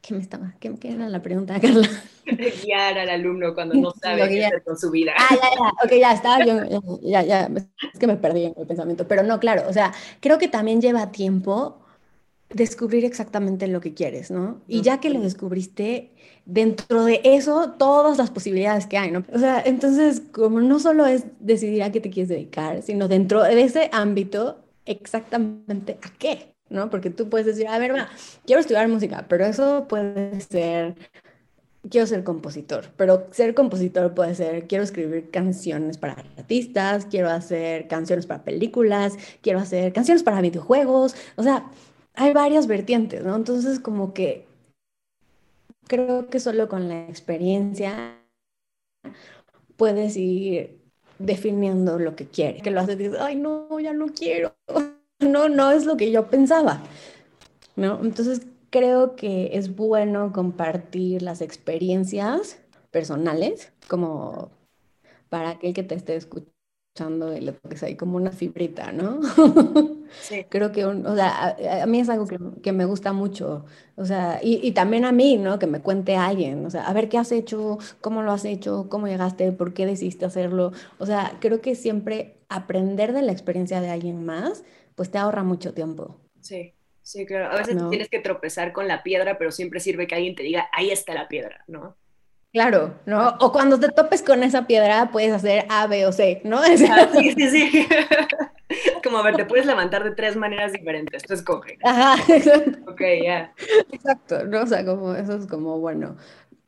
¿Qué 0.08 0.14
me 0.14 0.20
estaba? 0.20 0.54
¿Qué, 0.58 0.74
qué 0.76 0.92
era 0.92 1.06
la 1.08 1.20
pregunta, 1.20 1.60
Carla? 1.60 1.86
Guiar 2.24 2.98
al 2.98 3.10
alumno 3.10 3.54
cuando 3.54 3.74
no 3.74 3.90
sabe 3.90 4.26
qué 4.28 4.46
hacer 4.46 4.62
con 4.62 4.78
su 4.78 4.90
vida. 4.90 5.12
Ah, 5.18 5.34
ya, 5.34 5.50
ya, 5.50 5.68
ok, 5.84 6.00
ya 6.00 6.12
está, 6.12 6.44
yo, 6.46 7.00
ya, 7.02 7.22
ya, 7.22 7.50
es 7.92 7.98
que 7.98 8.06
me 8.06 8.16
perdí 8.16 8.44
en 8.44 8.54
el 8.56 8.66
pensamiento, 8.66 9.06
pero 9.06 9.22
no, 9.22 9.38
claro, 9.38 9.64
o 9.68 9.72
sea, 9.72 9.92
creo 10.20 10.38
que 10.38 10.48
también 10.48 10.80
lleva 10.80 11.12
tiempo 11.12 11.78
descubrir 12.50 13.04
exactamente 13.04 13.66
lo 13.66 13.80
que 13.80 13.94
quieres, 13.94 14.30
¿no? 14.30 14.60
Y 14.66 14.80
ya 14.80 15.00
que 15.00 15.10
lo 15.10 15.20
descubriste, 15.20 16.12
dentro 16.46 17.04
de 17.04 17.20
eso, 17.24 17.74
todas 17.78 18.16
las 18.16 18.30
posibilidades 18.30 18.86
que 18.86 18.96
hay, 18.96 19.10
¿no? 19.10 19.24
O 19.32 19.38
sea, 19.38 19.62
entonces, 19.64 20.22
como 20.32 20.60
no 20.60 20.78
solo 20.78 21.06
es 21.06 21.24
decidir 21.40 21.82
a 21.82 21.92
qué 21.92 22.00
te 22.00 22.10
quieres 22.10 22.30
dedicar, 22.30 22.82
sino 22.82 23.06
dentro 23.06 23.42
de 23.42 23.60
ese 23.60 23.90
ámbito, 23.92 24.58
exactamente 24.86 25.98
a 26.02 26.10
qué, 26.18 26.54
¿no? 26.70 26.88
Porque 26.88 27.10
tú 27.10 27.28
puedes 27.28 27.46
decir, 27.46 27.68
a 27.68 27.78
ver, 27.78 27.94
va, 27.94 28.08
quiero 28.46 28.60
estudiar 28.60 28.88
música, 28.88 29.26
pero 29.28 29.44
eso 29.44 29.86
puede 29.86 30.40
ser, 30.40 30.94
quiero 31.90 32.06
ser 32.06 32.24
compositor, 32.24 32.86
pero 32.96 33.26
ser 33.30 33.54
compositor 33.54 34.14
puede 34.14 34.34
ser, 34.34 34.66
quiero 34.66 34.84
escribir 34.84 35.30
canciones 35.30 35.98
para 35.98 36.14
artistas, 36.14 37.04
quiero 37.04 37.28
hacer 37.28 37.88
canciones 37.88 38.24
para 38.24 38.42
películas, 38.42 39.14
quiero 39.42 39.58
hacer 39.58 39.92
canciones 39.92 40.22
para 40.22 40.40
videojuegos, 40.40 41.14
o 41.36 41.42
sea, 41.42 41.66
hay 42.18 42.32
varias 42.32 42.66
vertientes, 42.66 43.24
¿no? 43.24 43.36
Entonces, 43.36 43.78
como 43.78 44.12
que 44.12 44.44
creo 45.86 46.28
que 46.28 46.40
solo 46.40 46.68
con 46.68 46.88
la 46.88 47.06
experiencia 47.08 48.18
puedes 49.76 50.16
ir 50.16 50.80
definiendo 51.20 51.98
lo 51.98 52.16
que 52.16 52.26
quieres, 52.26 52.62
que 52.62 52.72
lo 52.72 52.80
haces 52.80 52.96
y 52.96 53.04
dices, 53.04 53.18
ay, 53.20 53.36
no, 53.36 53.78
ya 53.80 53.92
no 53.92 54.08
quiero 54.08 54.54
no, 55.20 55.48
no 55.48 55.70
es 55.70 55.84
lo 55.84 55.96
que 55.96 56.10
yo 56.10 56.28
pensaba, 56.28 56.82
¿no? 57.76 58.00
Entonces 58.02 58.42
creo 58.70 59.14
que 59.16 59.50
es 59.56 59.76
bueno 59.76 60.32
compartir 60.32 61.22
las 61.22 61.40
experiencias 61.40 62.58
personales, 62.90 63.72
como 63.88 64.50
para 65.28 65.50
aquel 65.50 65.72
que 65.72 65.84
te 65.84 65.94
esté 65.94 66.16
escuchando 66.16 66.57
y 67.36 67.40
le 67.40 67.52
toques 67.52 67.82
ahí 67.82 67.96
como 67.96 68.16
una 68.16 68.30
fibrita, 68.30 68.92
¿no? 68.92 69.20
Sí. 70.20 70.44
Creo 70.48 70.72
que, 70.72 70.84
o 70.84 71.14
sea, 71.14 71.56
a, 71.82 71.86
mí 71.86 72.00
es 72.00 72.08
algo 72.08 72.26
que, 72.26 72.38
que, 72.62 72.72
me 72.72 72.84
gusta 72.84 73.12
mucho, 73.12 73.64
o 73.96 74.04
sea, 74.04 74.40
y, 74.42 74.60
y, 74.66 74.72
también 74.72 75.04
a 75.04 75.12
mí, 75.12 75.36
¿no? 75.36 75.58
Que 75.58 75.66
me 75.66 75.80
cuente 75.80 76.16
alguien, 76.16 76.64
o 76.66 76.70
sea, 76.70 76.86
a 76.86 76.92
ver 76.92 77.08
qué 77.08 77.18
has 77.18 77.32
hecho, 77.32 77.78
cómo 78.00 78.22
lo 78.22 78.32
has 78.32 78.44
hecho, 78.44 78.88
cómo 78.88 79.06
llegaste, 79.06 79.52
por 79.52 79.74
qué 79.74 79.86
decidiste 79.86 80.24
hacerlo, 80.24 80.72
o 80.98 81.06
sea, 81.06 81.36
creo 81.40 81.60
que 81.60 81.74
siempre 81.74 82.38
aprender 82.48 83.12
de 83.12 83.22
la 83.22 83.32
experiencia 83.32 83.80
de 83.80 83.90
alguien 83.90 84.24
más 84.24 84.64
pues 84.98 85.12
te 85.12 85.18
ahorra 85.18 85.44
mucho 85.44 85.72
tiempo. 85.72 86.20
Sí, 86.40 86.74
sí, 87.02 87.24
claro. 87.24 87.52
A 87.52 87.58
veces 87.58 87.76
tienes 87.88 88.08
que 88.08 88.18
tropezar 88.18 88.72
con 88.72 88.88
la 88.88 89.04
piedra, 89.04 89.38
pero 89.38 89.52
siempre 89.52 89.78
sirve 89.78 90.08
que 90.08 90.16
alguien 90.16 90.34
te 90.34 90.42
diga, 90.42 90.68
ahí 90.72 90.90
está 90.90 91.14
la 91.14 91.28
piedra, 91.28 91.62
¿no? 91.68 91.96
Claro, 92.52 92.98
¿no? 93.04 93.36
O 93.40 93.52
cuando 93.52 93.78
te 93.78 93.88
topes 93.90 94.22
con 94.22 94.42
esa 94.42 94.66
piedra, 94.66 95.10
puedes 95.12 95.32
hacer 95.32 95.66
A, 95.68 95.86
B 95.86 96.06
o 96.06 96.12
C, 96.12 96.40
¿no? 96.44 96.58
Ah, 96.90 97.08
sí, 97.12 97.32
sí, 97.36 97.50
sí. 97.50 97.88
Como 99.04 99.18
a 99.18 99.22
ver, 99.22 99.36
te 99.36 99.44
puedes 99.44 99.66
levantar 99.66 100.02
de 100.04 100.12
tres 100.12 100.36
maneras 100.36 100.72
diferentes, 100.72 101.22
tú 101.22 101.34
escoge. 101.34 101.78
Ajá, 101.82 102.16
exacto. 102.34 102.78
Ok, 102.90 103.00
ya. 103.24 103.52
Exacto, 103.92 104.44
¿no? 104.44 104.62
O 104.62 104.66
sea, 104.66 104.84
como 104.84 105.14
eso 105.14 105.36
es 105.36 105.46
como, 105.46 105.78
bueno, 105.78 106.16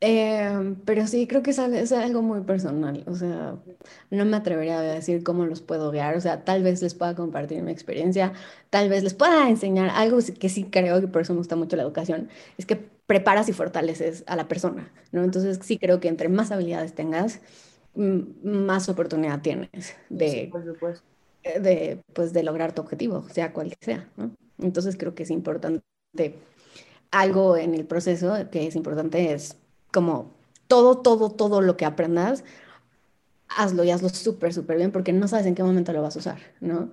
Em, 0.03 0.75
pero 0.83 1.05
sí, 1.05 1.27
creo 1.27 1.43
que 1.43 1.51
es, 1.51 1.59
es, 1.59 1.91
algo 1.91 2.23
muy 2.23 2.41
personal. 2.41 3.03
O 3.05 3.15
sea, 3.15 3.55
no 4.09 4.25
me 4.25 4.35
atrevería 4.35 4.79
a 4.79 4.81
decir 4.81 5.23
cómo 5.23 5.45
los 5.45 5.61
puedo 5.61 5.91
guiar. 5.91 6.17
O 6.17 6.21
sea, 6.21 6.43
tal 6.43 6.63
vez 6.63 6.81
les 6.81 6.95
pueda 6.95 7.13
compartir 7.15 7.61
mi 7.61 7.71
experiencia, 7.71 8.33
tal 8.71 8.89
vez 8.89 9.03
les 9.03 9.13
pueda 9.13 9.47
enseñar 9.47 9.91
algo 9.91 10.17
que 10.39 10.49
sí 10.49 10.63
creo 10.65 10.99
que 11.01 11.07
por 11.07 11.21
eso 11.21 11.33
me 11.33 11.37
gusta 11.37 11.55
mucho 11.55 11.75
la 11.75 11.83
educación, 11.83 12.29
es 12.57 12.65
que 12.65 12.77
preparas 13.05 13.47
y 13.49 13.53
fortaleces 13.53 14.23
a 14.25 14.35
la 14.35 14.47
persona, 14.47 14.91
¿no? 15.11 15.23
Entonces 15.23 15.59
sí 15.61 15.77
creo 15.77 15.99
que 15.99 16.07
entre 16.07 16.29
más 16.29 16.51
habilidades 16.51 16.95
tengas, 16.95 17.41
más 17.93 18.89
oportunidad 18.89 19.41
tienes 19.41 19.95
de, 20.09 20.51
eh, 21.43 21.59
de, 21.59 22.01
pues, 22.13 22.33
de 22.33 22.43
lograr 22.43 22.73
tu 22.73 22.81
objetivo, 22.81 23.27
sea 23.29 23.53
cual 23.53 23.73
sea, 23.81 24.09
¿no? 24.17 24.31
Entonces 24.59 24.95
creo 24.97 25.13
que 25.13 25.23
es 25.23 25.29
importante 25.29 25.83
algo 27.11 27.57
en 27.57 27.75
el 27.75 27.85
proceso 27.85 28.33
que 28.51 28.67
es 28.67 28.75
importante 28.75 29.33
es 29.33 29.57
como 29.91 30.33
todo, 30.67 30.97
todo, 30.99 31.31
todo 31.31 31.61
lo 31.61 31.77
que 31.77 31.85
aprendas, 31.85 32.43
hazlo 33.49 33.83
y 33.83 33.91
hazlo 33.91 34.09
súper, 34.09 34.53
súper 34.53 34.77
bien 34.77 34.91
porque 34.91 35.13
no 35.13 35.27
sabes 35.27 35.45
en 35.45 35.55
qué 35.55 35.63
momento 35.63 35.93
lo 35.93 36.01
vas 36.01 36.15
a 36.15 36.19
usar, 36.19 36.39
¿no? 36.59 36.91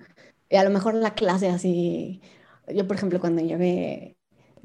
Y 0.49 0.55
a 0.57 0.63
lo 0.63 0.69
mejor 0.69 0.95
la 0.95 1.13
clase 1.13 1.49
así, 1.49 2.21
yo 2.67 2.87
por 2.87 2.97
ejemplo 2.97 3.19
cuando 3.19 3.41
llevé 3.41 4.17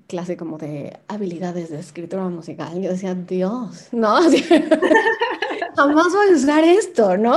clase 0.07 0.37
como 0.37 0.59
de 0.59 0.99
habilidades 1.09 1.71
de 1.71 1.79
escritura 1.79 2.29
musical, 2.29 2.81
yo 2.81 2.91
decía, 2.91 3.15
Dios, 3.15 3.89
¿no? 3.93 4.19
jamás 5.77 6.13
voy 6.13 6.29
a 6.31 6.37
usar 6.37 6.65
esto, 6.65 7.17
¿no? 7.17 7.37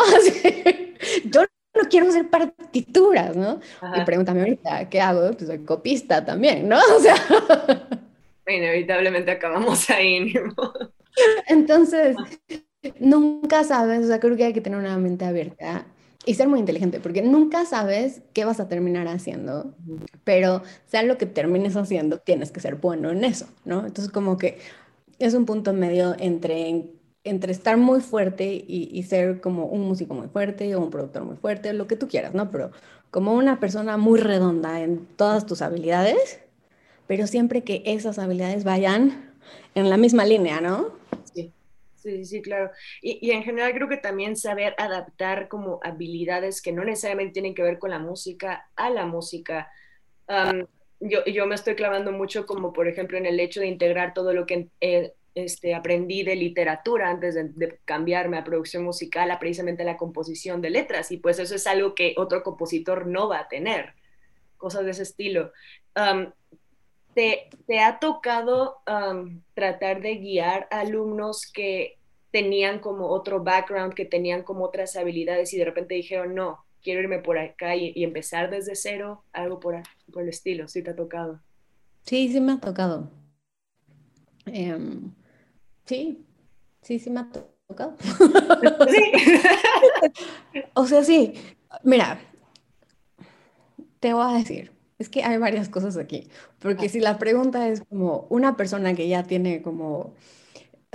yo 1.26 1.42
no 1.42 1.90
quiero 1.90 2.10
hacer 2.10 2.30
partituras, 2.30 3.36
¿no? 3.36 3.60
Y 3.96 4.04
pregúntame 4.04 4.42
ahorita, 4.42 4.90
¿qué 4.90 5.02
hago? 5.02 5.32
Pues 5.32 5.48
soy 5.48 5.60
copista 5.60 6.26
también, 6.26 6.68
¿no? 6.68 6.78
O 6.98 7.00
sea... 7.00 7.16
Inevitablemente 8.48 9.32
acabamos 9.32 9.90
ahí. 9.90 10.34
Entonces, 11.48 12.16
nunca 13.00 13.64
sabes, 13.64 14.06
o 14.06 14.08
sea, 14.08 14.20
creo 14.20 14.38
que 14.38 14.46
hay 14.46 14.54
que 14.54 14.62
tener 14.62 14.80
una 14.80 14.98
mente 14.98 15.26
abierta 15.26 15.86
y 16.26 16.34
ser 16.34 16.48
muy 16.48 16.60
inteligente, 16.60 17.00
porque 17.00 17.22
nunca 17.22 17.66
sabes 17.66 18.22
qué 18.34 18.44
vas 18.46 18.60
a 18.60 18.68
terminar 18.68 19.08
haciendo, 19.08 19.74
pero 20.24 20.62
sea 20.86 21.04
lo 21.04 21.18
que 21.18 21.26
termines 21.26 21.76
haciendo, 21.78 22.20
tienes 22.20 22.52
que 22.52 22.60
ser 22.60 22.76
bueno 22.76 23.12
en 23.12 23.24
eso, 23.24 23.48
¿no? 23.64 23.86
Entonces, 23.86 24.12
como 24.12 24.38
que 24.38 24.58
es 25.20 25.34
un 25.34 25.46
punto 25.46 25.74
medio 25.74 26.16
entre 26.20 26.92
entre 27.28 27.52
estar 27.52 27.78
muy 27.78 28.00
fuerte 28.02 28.64
y, 28.68 29.04
ser 29.04 29.42
como 29.42 29.66
un 29.66 29.82
músico 29.82 30.14
muy 30.14 30.28
fuerte 30.28 30.76
o 30.76 30.82
un 30.82 30.90
productor 30.90 31.24
muy 31.26 31.36
fuerte, 31.36 31.74
lo 31.74 31.88
que 31.88 31.96
tú 31.96 32.08
quieras, 32.08 32.34
¿no? 32.34 32.52
Pero 32.52 32.72
como 33.12 33.34
una 33.34 33.60
persona 33.60 33.98
muy 33.98 34.20
redonda 34.20 34.82
en 34.82 35.06
todas 35.18 35.46
tus 35.46 35.62
habilidades, 35.62 36.40
pero 37.08 37.28
siempre 37.28 37.64
que 37.64 37.82
esas 37.86 38.20
habilidades 38.20 38.64
vayan 38.64 39.34
en 39.76 39.90
la 39.90 39.98
misma 39.98 40.26
línea, 40.26 40.62
¿no? 40.62 40.92
Sí, 41.34 41.52
sí, 41.96 42.26
sí, 42.26 42.42
claro. 42.42 42.72
Y, 43.02 43.32
en 43.32 43.44
general 43.44 43.74
creo 43.74 43.88
que 43.88 43.98
también 43.98 44.36
saber 44.36 44.76
adaptar 44.78 45.48
como 45.48 45.80
habilidades 45.84 46.62
que 46.62 46.72
no 46.72 46.84
necesariamente 46.84 47.34
tienen 47.34 47.56
que 47.56 47.64
ver 47.64 47.80
con 47.80 47.92
la 47.92 48.00
música 48.00 48.70
a 48.76 48.90
la 48.90 49.06
música. 49.06 49.72
yo, 51.00 51.26
yo, 51.26 51.46
me 51.46 51.56
estoy 51.56 51.76
clavando 51.76 52.12
mucho 52.12 52.46
como 52.46 52.74
por 52.74 52.88
ejemplo 52.88 53.18
en 53.18 53.26
el 53.26 53.40
hecho 53.40 53.62
de 53.62 53.68
integrar 53.68 54.14
todo 54.14 54.34
lo 54.34 54.46
que 54.46 54.68
eh, 54.82 55.14
este, 55.38 55.76
aprendí 55.76 56.24
de 56.24 56.36
literatura 56.36 57.12
antes 57.12 57.36
de, 57.36 57.80
cambiarme 57.86 58.40
a 58.40 58.44
producción 58.44 58.84
musical, 58.84 59.30
a 59.30 59.38
precisamente 59.38 59.84
la 59.84 59.96
composición 59.96 60.62
de 60.62 60.72
letras, 60.72 61.12
y 61.12 61.18
pues 61.18 61.38
eso 61.38 61.54
es 61.54 61.68
algo 61.68 61.94
que 61.94 62.16
otro 62.18 62.42
compositor 62.42 63.06
no 63.06 63.30
va 63.30 63.42
a 63.42 63.48
tener, 63.48 63.94
cosas 64.58 64.86
de 64.86 64.92
ese 64.92 65.04
estilo. 65.04 65.52
Te, 67.18 67.80
ha 67.80 67.98
tocado 67.98 68.78
tratar 69.56 70.02
de 70.02 70.18
guiar 70.18 70.68
alumnos 70.70 71.52
que 71.52 71.98
tenían 72.30 72.78
como 72.78 73.08
otro 73.08 73.44
background, 73.44 73.96
que 73.96 74.06
tenían 74.06 74.44
como 74.44 74.64
otras 74.66 74.96
habilidades 74.96 75.52
y 75.54 75.58
de 75.58 75.66
repente 75.66 75.96
dijeron, 75.96 76.36
no, 76.36 76.64
quiero 76.84 77.02
irme 77.02 77.18
por 77.18 77.40
acá 77.40 77.76
y, 77.76 78.04
empezar 78.04 78.52
desde 78.52 78.76
cero, 78.76 79.24
algo 79.34 79.60
por, 79.60 79.82
por 80.14 80.22
el 80.22 80.30
estilo, 80.30 80.68
¿sí 80.68 80.84
te 80.84 80.92
ha 80.92 80.96
tocado? 80.96 81.42
Sí, 82.04 82.32
sí 82.32 82.40
me 82.40 82.54
ha 82.54 82.60
tocado. 82.60 83.10
Em, 84.46 85.12
Sí, 85.86 86.24
sí, 86.82 87.00
sí 87.00 87.10
me 87.10 87.22
ha 87.22 87.30
tocado. 87.68 87.96
Sí. 88.92 89.12
o 90.76 90.86
sea, 90.86 91.04
sí, 91.04 91.34
mira, 91.84 92.20
te 94.00 94.14
voy 94.14 94.24
a 94.24 94.38
decir, 94.38 94.77
es 95.00 95.10
que 95.10 95.24
hay 95.24 95.38
varias 95.38 95.70
cosas 95.70 95.98
aquí, 95.98 96.30
porque 96.60 96.90
si 96.90 97.00
la 97.00 97.20
pregunta 97.20 97.68
es 97.68 97.84
como 97.84 98.28
una 98.30 98.58
persona 98.58 98.94
que 98.94 99.08
ya 99.08 99.24
tiene 99.24 99.62
como, 99.62 100.16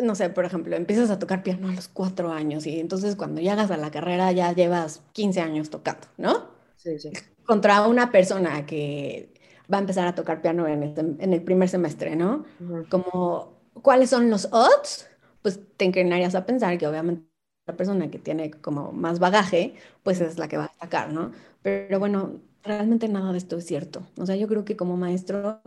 no 0.03 0.14
sé, 0.14 0.30
por 0.30 0.44
ejemplo, 0.44 0.76
empiezas 0.76 1.11
a 1.11 1.18
tocar 1.18 1.42
piano 1.42 1.68
a 1.68 1.72
los 1.72 1.88
cuatro 1.88 2.32
años 2.32 2.66
y 2.66 2.80
entonces 2.80 3.16
cuando 3.16 3.40
llegas 3.40 3.70
a 3.70 3.76
la 3.76 3.90
carrera 3.90 4.32
ya 4.32 4.53
llevas 4.53 5.03
15 5.12 5.40
años 5.40 5.70
tocando, 5.70 6.07
¿no? 6.16 6.50
Sí, 6.76 6.98
sí. 6.98 7.11
Contra 7.44 7.86
una 7.86 8.11
persona 8.11 8.66
que 8.66 9.32
va 9.72 9.78
a 9.78 9.80
empezar 9.80 10.07
a 10.07 10.14
tocar 10.14 10.42
piano 10.42 10.66
en 10.66 10.82
el, 11.20 11.42
primer 11.42 11.68
semestre, 11.68 12.16
¿no? 12.16 12.44
Como 12.88 13.62
¿Cuáles 13.74 14.11
son 14.11 14.28
los 14.30 14.46
odds? 14.53 15.09
Pues 15.40 15.61
te 15.76 15.84
inclinarías 15.84 16.34
a 16.34 16.44
pensar 16.44 16.76
que 16.78 16.86
obviamente 16.86 17.26
la 17.66 17.76
persona 17.76 18.11
que 18.11 18.18
tiene 18.18 18.50
como 18.50 18.92
más 18.92 19.18
bagaje, 19.18 19.74
pues 20.03 20.20
es 20.20 20.38
la 20.38 20.48
que 20.48 20.57
va 20.57 20.64
a 20.64 20.68
destacar, 20.68 21.12
¿no? 21.12 21.32
Pero 21.62 21.98
bueno, 21.98 22.40
realmente 22.63 23.09
nada 23.09 23.33
de 23.33 23.39
esto 23.39 23.57
es 23.57 23.67
cierto. 23.67 24.03
O 24.19 24.27
sea, 24.27 24.37
yo 24.37 24.49
creo 24.49 24.65
que 24.65 24.77
como 24.77 24.97
maestro 24.97 25.61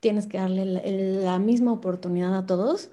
tienes 0.00 0.26
que 0.26 0.38
darle 0.38 0.64
la, 1.22 1.38
misma 1.38 1.72
oportunidad 1.72 2.36
a 2.36 2.46
todos, 2.46 2.90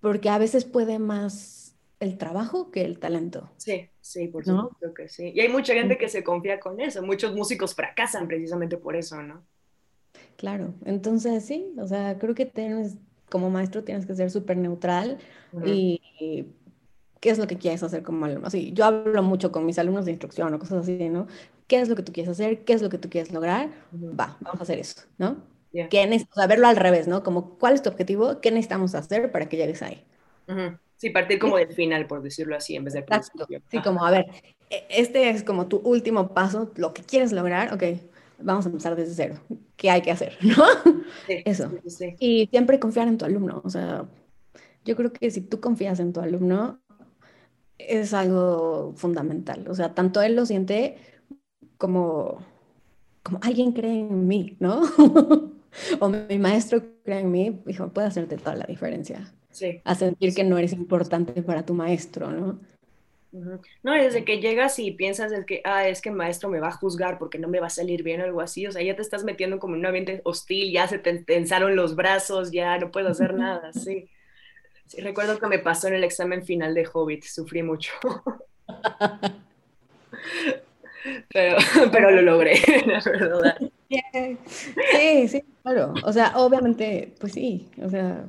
porque 0.00 0.28
a 0.28 0.38
veces 0.38 0.64
puede 0.64 0.98
más 0.98 1.74
el 2.00 2.18
trabajo 2.18 2.70
que 2.70 2.84
el 2.84 2.98
talento. 2.98 3.50
Sí, 3.56 3.88
sí, 4.00 4.28
por 4.28 4.44
supuesto 4.44 4.94
que 4.94 5.08
sí. 5.08 5.32
Y 5.34 5.40
hay 5.40 5.48
mucha 5.48 5.74
gente 5.74 5.96
que 5.96 6.08
se 6.08 6.24
confía 6.24 6.60
con 6.60 6.80
eso. 6.80 7.02
Muchos 7.02 7.34
músicos 7.34 7.74
fracasan 7.74 8.28
precisamente 8.28 8.76
por 8.76 8.96
eso, 8.96 9.22
¿no? 9.22 9.44
Claro, 10.36 10.74
entonces 10.84 11.44
sí, 11.44 11.72
o 11.78 11.86
sea, 11.86 12.18
creo 12.18 12.34
que 12.34 12.46
tienes 12.46 12.96
como 13.34 13.50
maestro 13.50 13.82
tienes 13.82 14.06
que 14.06 14.14
ser 14.14 14.30
súper 14.30 14.56
neutral 14.56 15.18
y, 15.64 16.00
qué 17.24 17.30
es 17.30 17.38
lo 17.38 17.46
que 17.46 17.56
quieres 17.56 17.82
hacer 17.82 18.02
como 18.02 18.26
alumno. 18.26 18.46
Así, 18.46 18.72
yo 18.74 18.84
hablo 18.84 19.22
mucho 19.22 19.50
con 19.50 19.64
mis 19.64 19.78
alumnos 19.78 20.04
de 20.04 20.10
instrucción 20.10 20.52
o 20.52 20.58
cosas 20.58 20.82
así, 20.82 21.08
¿no? 21.08 21.26
¿Qué 21.66 21.80
es 21.80 21.88
lo 21.88 21.96
que 21.96 22.02
tú 22.02 22.12
quieres 22.12 22.30
hacer? 22.30 22.66
¿Qué 22.66 22.74
es 22.74 22.82
lo 22.82 22.90
que 22.90 22.98
tú 22.98 23.08
quieres 23.08 23.32
lograr? 23.32 23.70
Va, 23.94 24.36
vamos 24.42 24.60
a 24.60 24.64
hacer 24.64 24.78
eso, 24.78 25.00
¿no? 25.16 25.38
¿Qué 25.72 26.26
o 26.30 26.34
sea, 26.34 26.46
verlo 26.46 26.68
al 26.68 26.76
revés, 26.76 27.08
¿no? 27.08 27.22
Como, 27.22 27.58
¿cuál 27.58 27.72
es 27.72 27.82
tu 27.82 27.88
objetivo? 27.88 28.42
¿Qué 28.42 28.50
necesitamos 28.50 28.94
hacer 28.94 29.32
para 29.32 29.48
que 29.48 29.56
llegues 29.56 29.80
ahí? 29.80 30.04
Sí, 30.96 31.08
partir 31.08 31.38
como 31.38 31.56
del 31.56 31.72
final, 31.72 32.06
por 32.06 32.20
decirlo 32.20 32.56
así, 32.56 32.76
en 32.76 32.84
vez 32.84 32.92
del 32.92 33.04
principio. 33.04 33.62
Sí, 33.70 33.80
como, 33.80 34.04
a 34.04 34.10
ver, 34.10 34.26
e, 34.68 34.84
este 34.90 35.30
es 35.30 35.42
como 35.44 35.66
tu 35.66 35.78
último 35.78 36.34
paso, 36.34 36.72
lo 36.76 36.92
que 36.92 37.04
quieres 37.04 37.32
lograr, 37.32 37.72
ok, 37.72 37.84
vamos 38.38 38.66
a 38.66 38.68
empezar 38.68 38.96
desde 38.96 39.14
cero. 39.14 39.40
¿Qué 39.76 39.88
hay 39.88 40.02
que 40.02 40.10
hacer? 40.10 40.36
¿No? 40.42 40.62
Eso. 41.26 41.70
y 42.18 42.48
siempre 42.48 42.78
confiar 42.78 43.08
en 43.08 43.16
tu 43.16 43.24
alumno. 43.24 43.62
O 43.64 43.70
sea, 43.70 44.04
yo 44.84 44.96
creo 44.96 45.10
que 45.10 45.30
si 45.30 45.40
tú 45.40 45.60
confías 45.60 45.98
en 46.00 46.12
tu 46.12 46.20
alumno, 46.20 46.80
es 47.78 48.14
algo 48.14 48.92
fundamental. 48.96 49.66
O 49.68 49.74
sea, 49.74 49.94
tanto 49.94 50.22
él 50.22 50.36
lo 50.36 50.46
siente 50.46 50.96
como, 51.78 52.38
como 53.22 53.38
alguien 53.42 53.72
cree 53.72 54.00
en 54.00 54.26
mí, 54.26 54.56
¿no? 54.60 54.82
o 56.00 56.08
mi 56.08 56.38
maestro 56.38 56.82
cree 57.02 57.20
en 57.20 57.30
mí, 57.30 57.60
hijo, 57.66 57.88
puede 57.88 58.08
hacerte 58.08 58.36
toda 58.36 58.56
la 58.56 58.66
diferencia. 58.66 59.32
Sí. 59.50 59.80
A 59.84 59.94
sentir 59.94 60.34
que 60.34 60.44
no 60.44 60.58
eres 60.58 60.72
importante 60.72 61.42
para 61.42 61.64
tu 61.64 61.74
maestro, 61.74 62.30
¿no? 62.30 62.58
No, 63.82 63.92
desde 63.92 64.24
que 64.24 64.40
llegas 64.40 64.78
y 64.78 64.92
piensas 64.92 65.32
es 65.32 65.44
que, 65.44 65.60
ah, 65.64 65.88
es 65.88 66.00
que 66.00 66.10
el 66.10 66.14
maestro 66.14 66.48
me 66.48 66.60
va 66.60 66.68
a 66.68 66.72
juzgar 66.72 67.18
porque 67.18 67.38
no 67.38 67.48
me 67.48 67.58
va 67.58 67.66
a 67.66 67.70
salir 67.70 68.04
bien 68.04 68.20
o 68.20 68.24
algo 68.24 68.40
así, 68.40 68.64
o 68.66 68.70
sea, 68.70 68.80
ya 68.80 68.94
te 68.94 69.02
estás 69.02 69.24
metiendo 69.24 69.58
como 69.58 69.74
en 69.74 69.80
un 69.80 69.86
ambiente 69.86 70.20
hostil, 70.24 70.72
ya 70.72 70.86
se 70.86 71.00
te 71.00 71.18
tensaron 71.18 71.74
los 71.74 71.96
brazos, 71.96 72.52
ya 72.52 72.78
no 72.78 72.92
puedo 72.92 73.08
hacer 73.08 73.34
nada, 73.34 73.72
sí. 73.72 74.08
Sí, 74.86 75.00
recuerdo 75.00 75.38
que 75.38 75.46
me 75.46 75.58
pasó 75.58 75.88
en 75.88 75.94
el 75.94 76.04
examen 76.04 76.44
final 76.44 76.74
de 76.74 76.88
Hobbit, 76.92 77.24
sufrí 77.24 77.62
mucho. 77.62 77.92
pero, 81.32 81.56
pero 81.92 82.10
lo 82.10 82.22
logré, 82.22 82.60
la 82.86 83.00
verdad. 83.04 83.58
Sí, 83.88 85.28
sí, 85.28 85.44
claro. 85.62 85.94
O 86.04 86.12
sea, 86.12 86.32
obviamente, 86.36 87.14
pues 87.20 87.32
sí, 87.32 87.68
o 87.82 87.88
sea, 87.88 88.24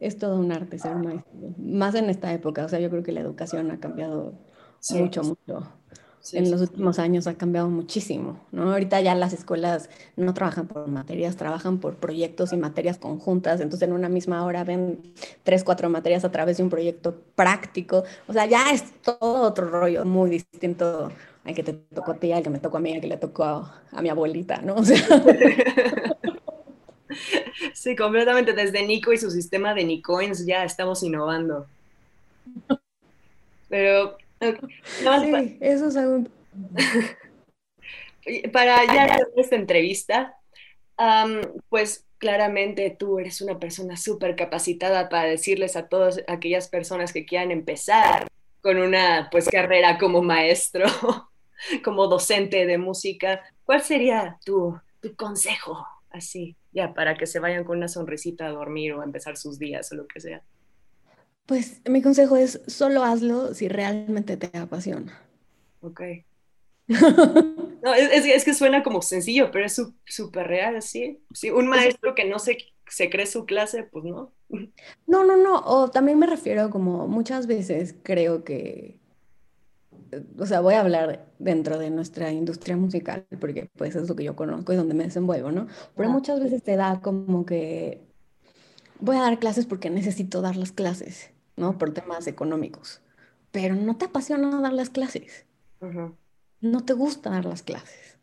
es 0.00 0.18
todo 0.18 0.38
un 0.38 0.52
arte 0.52 0.78
ser 0.78 0.96
maestro, 0.96 1.32
más 1.58 1.94
en 1.94 2.10
esta 2.10 2.32
época, 2.32 2.64
o 2.64 2.68
sea, 2.68 2.80
yo 2.80 2.90
creo 2.90 3.02
que 3.02 3.12
la 3.12 3.20
educación 3.20 3.70
ha 3.70 3.78
cambiado 3.78 4.34
mucho, 4.90 5.22
mucho. 5.22 5.72
En 6.32 6.50
los 6.50 6.60
últimos 6.60 6.98
años 6.98 7.26
ha 7.26 7.34
cambiado 7.34 7.68
muchísimo, 7.68 8.40
¿no? 8.52 8.70
Ahorita 8.72 9.00
ya 9.00 9.14
las 9.14 9.32
escuelas 9.32 9.88
no 10.16 10.34
trabajan 10.34 10.66
por 10.68 10.86
materias, 10.88 11.36
trabajan 11.36 11.78
por 11.78 11.96
proyectos 11.96 12.52
y 12.52 12.56
materias 12.56 12.98
conjuntas, 12.98 13.60
entonces 13.60 13.88
en 13.88 13.94
una 13.94 14.08
misma 14.08 14.44
hora 14.44 14.64
ven 14.64 15.00
tres, 15.42 15.64
cuatro 15.64 15.88
materias 15.88 16.24
a 16.24 16.30
través 16.30 16.58
de 16.58 16.62
un 16.62 16.70
proyecto 16.70 17.22
práctico, 17.34 18.04
o 18.26 18.32
sea, 18.32 18.46
ya 18.46 18.70
es 18.72 18.84
todo 19.02 19.42
otro 19.42 19.68
rollo 19.70 20.04
muy 20.04 20.30
distinto 20.30 21.10
al 21.44 21.54
que 21.54 21.62
te 21.62 21.72
tocó 21.72 22.12
a 22.12 22.16
ti, 22.18 22.32
al 22.32 22.42
que 22.42 22.50
me 22.50 22.58
tocó 22.60 22.76
a 22.76 22.80
mí, 22.80 22.94
al 22.94 23.00
que 23.00 23.06
le 23.08 23.16
tocó 23.16 23.44
a, 23.44 23.82
a 23.90 24.02
mi 24.02 24.08
abuelita, 24.10 24.60
¿no? 24.62 24.74
O 24.80 24.84
sea... 24.84 24.96
Sí, 27.74 27.96
completamente. 27.96 28.52
Desde 28.52 28.86
Nico 28.86 29.12
y 29.12 29.18
su 29.18 29.30
sistema 29.30 29.74
de 29.74 29.84
Nicoins 29.84 30.46
ya 30.46 30.64
estamos 30.64 31.02
innovando. 31.02 31.66
Pero. 33.68 34.16
Sí, 34.40 35.58
eso 35.60 35.88
es 35.88 35.96
algo. 35.96 36.24
Para 38.52 38.84
ya 38.86 39.18
esta 39.36 39.56
entrevista, 39.56 40.36
pues 41.68 42.06
claramente 42.18 42.94
tú 42.98 43.18
eres 43.18 43.40
una 43.40 43.58
persona 43.58 43.96
súper 43.96 44.36
capacitada 44.36 45.08
para 45.08 45.28
decirles 45.28 45.74
a 45.76 45.88
todas 45.88 46.22
aquellas 46.28 46.68
personas 46.68 47.14
que 47.14 47.24
quieran 47.24 47.50
empezar 47.50 48.28
con 48.60 48.78
una 48.78 49.28
pues 49.30 49.48
carrera 49.48 49.96
como 49.98 50.22
maestro, 50.22 50.84
como 51.84 52.08
docente 52.08 52.66
de 52.66 52.76
música, 52.76 53.42
¿cuál 53.64 53.82
sería 53.82 54.38
tu, 54.44 54.78
tu 55.00 55.16
consejo? 55.16 55.86
así, 56.10 56.56
ya, 56.72 56.92
para 56.92 57.16
que 57.16 57.26
se 57.26 57.38
vayan 57.38 57.64
con 57.64 57.78
una 57.78 57.88
sonrisita 57.88 58.46
a 58.46 58.50
dormir 58.50 58.92
o 58.92 59.00
a 59.00 59.04
empezar 59.04 59.36
sus 59.36 59.58
días 59.58 59.90
o 59.92 59.96
lo 59.96 60.06
que 60.06 60.20
sea? 60.20 60.42
Pues 61.50 61.80
mi 61.90 62.00
consejo 62.00 62.36
es 62.36 62.60
solo 62.68 63.02
hazlo 63.02 63.54
si 63.54 63.66
realmente 63.66 64.36
te 64.36 64.56
apasiona. 64.56 65.20
Ok. 65.80 66.00
no, 66.86 67.92
es, 67.92 68.44
que 68.44 68.54
suena 68.54 68.84
como 68.84 69.02
sencillo, 69.02 69.50
pero 69.50 69.66
es 69.66 69.82
súper 70.04 70.46
real, 70.46 70.80
¿sí? 70.80 71.24
Sí, 71.34 71.50
un 71.50 71.66
maestro 71.66 72.14
que 72.14 72.24
no 72.24 72.38
se, 72.38 72.56
se 72.86 73.10
cree 73.10 73.26
su 73.26 73.46
clase, 73.46 73.82
pues 73.82 74.04
no. 74.04 74.32
No, 75.08 75.24
no, 75.24 75.36
no, 75.36 75.56
o 75.66 75.90
también 75.90 76.20
me 76.20 76.28
refiero 76.28 76.70
como 76.70 77.08
muchas 77.08 77.48
veces 77.48 77.96
creo 78.04 78.44
que, 78.44 79.00
o 80.38 80.46
sea, 80.46 80.60
voy 80.60 80.74
a 80.74 80.82
hablar 80.82 81.26
dentro 81.40 81.80
de 81.80 81.90
nuestra 81.90 82.30
industria 82.30 82.76
musical, 82.76 83.26
porque 83.40 83.68
pues 83.76 83.96
es 83.96 84.08
lo 84.08 84.14
que 84.14 84.22
yo 84.22 84.36
conozco 84.36 84.72
y 84.72 84.76
donde 84.76 84.94
me 84.94 85.02
desenvuelvo, 85.02 85.50
¿no? 85.50 85.66
Pero 85.96 86.10
muchas 86.10 86.38
veces 86.38 86.62
te 86.62 86.76
da 86.76 87.00
como 87.00 87.44
que 87.44 88.02
voy 89.00 89.16
a 89.16 89.22
dar 89.22 89.40
clases 89.40 89.66
porque 89.66 89.90
necesito 89.90 90.42
dar 90.42 90.54
las 90.54 90.70
clases, 90.70 91.32
¿no? 91.60 91.78
Por 91.78 91.92
temas 91.92 92.26
económicos, 92.26 93.00
pero 93.52 93.76
no 93.76 93.96
te 93.96 94.06
apasiona 94.06 94.60
dar 94.60 94.72
las 94.72 94.90
clases 94.90 95.46
no 96.60 96.84
te 96.84 96.92
gusta 96.92 97.30
dar 97.30 97.44
las 97.44 97.62
clases. 97.62 98.18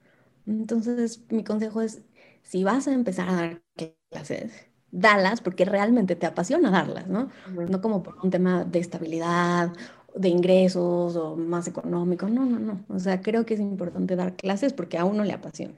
Entonces, 0.46 1.22
mi 1.30 1.44
consejo 1.44 1.82
es, 1.82 2.02
si 2.44 2.64
vas 2.64 2.88
a 2.88 2.94
empezar 2.94 3.30
a 3.30 3.36
dar 3.36 3.62
clases, 4.10 4.68
dalas 4.92 5.42
porque 5.42 5.66
realmente 5.66 6.16
te 6.16 6.26
apasiona 6.26 6.72
darlas, 6.72 7.08
¿no? 7.08 7.30
No 7.70 7.82
como 7.82 8.04
por 8.04 8.18
un 8.24 8.30
tema 8.30 8.64
de 8.64 8.80
estabilidad, 8.80 9.74
de 10.16 10.30
ingresos 10.30 11.16
o 11.16 11.36
más 11.36 11.68
económico, 11.68 12.30
no, 12.30 12.46
no, 12.46 12.60
no. 12.60 12.86
O 12.88 13.00
sea, 13.00 13.22
creo 13.22 13.46
que 13.46 13.56
es 13.56 13.60
importante 13.60 14.16
dar 14.16 14.36
clases 14.36 14.74
porque 14.74 14.98
a 14.98 15.06
uno 15.06 15.24
le 15.24 15.34
apasiona. 15.34 15.76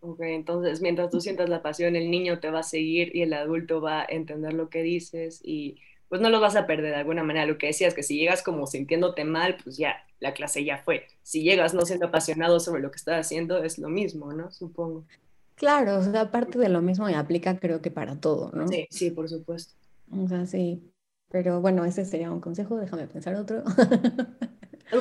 Ok, 0.00 0.20
entonces 0.22 0.80
mientras 0.80 1.10
tú 1.10 1.20
sientas 1.20 1.48
la 1.48 1.62
pasión, 1.62 1.96
el 1.96 2.10
niño 2.10 2.40
te 2.40 2.50
va 2.50 2.60
a 2.60 2.64
seguir 2.64 3.14
y 3.14 3.22
el 3.22 3.32
adulto 3.32 3.80
va 3.80 4.02
a 4.02 4.06
entender 4.08 4.52
lo 4.52 4.68
que 4.68 4.82
dices 4.82 5.40
y 5.44 5.76
pues 6.08 6.20
no 6.20 6.30
lo 6.30 6.40
vas 6.40 6.56
a 6.56 6.66
perder 6.66 6.92
de 6.92 7.00
alguna 7.00 7.22
manera. 7.22 7.46
Lo 7.46 7.58
que 7.58 7.68
decías, 7.68 7.94
que 7.94 8.02
si 8.02 8.18
llegas 8.18 8.42
como 8.42 8.66
sintiéndote 8.66 9.24
mal, 9.24 9.56
pues 9.62 9.76
ya, 9.76 9.96
la 10.20 10.32
clase 10.32 10.64
ya 10.64 10.78
fue. 10.78 11.06
Si 11.22 11.42
llegas 11.42 11.74
no 11.74 11.82
siendo 11.82 12.06
apasionado 12.06 12.60
sobre 12.60 12.82
lo 12.82 12.90
que 12.90 12.96
estás 12.96 13.26
haciendo, 13.26 13.62
es 13.62 13.78
lo 13.78 13.88
mismo, 13.88 14.32
¿no? 14.32 14.50
Supongo. 14.50 15.04
Claro, 15.54 15.98
o 15.98 16.02
sea, 16.02 16.20
aparte 16.22 16.58
de 16.58 16.68
lo 16.68 16.80
mismo 16.80 17.08
y 17.10 17.14
aplica 17.14 17.58
creo 17.58 17.82
que 17.82 17.90
para 17.90 18.20
todo, 18.20 18.50
¿no? 18.52 18.68
Sí, 18.68 18.86
sí, 18.90 19.10
por 19.10 19.28
supuesto. 19.28 19.74
O 20.10 20.28
sea, 20.28 20.46
sí. 20.46 20.82
Pero 21.30 21.60
bueno, 21.60 21.84
ese 21.84 22.04
sería 22.04 22.30
un 22.30 22.40
consejo, 22.40 22.78
déjame 22.78 23.06
pensar 23.06 23.34
otro. 23.34 23.62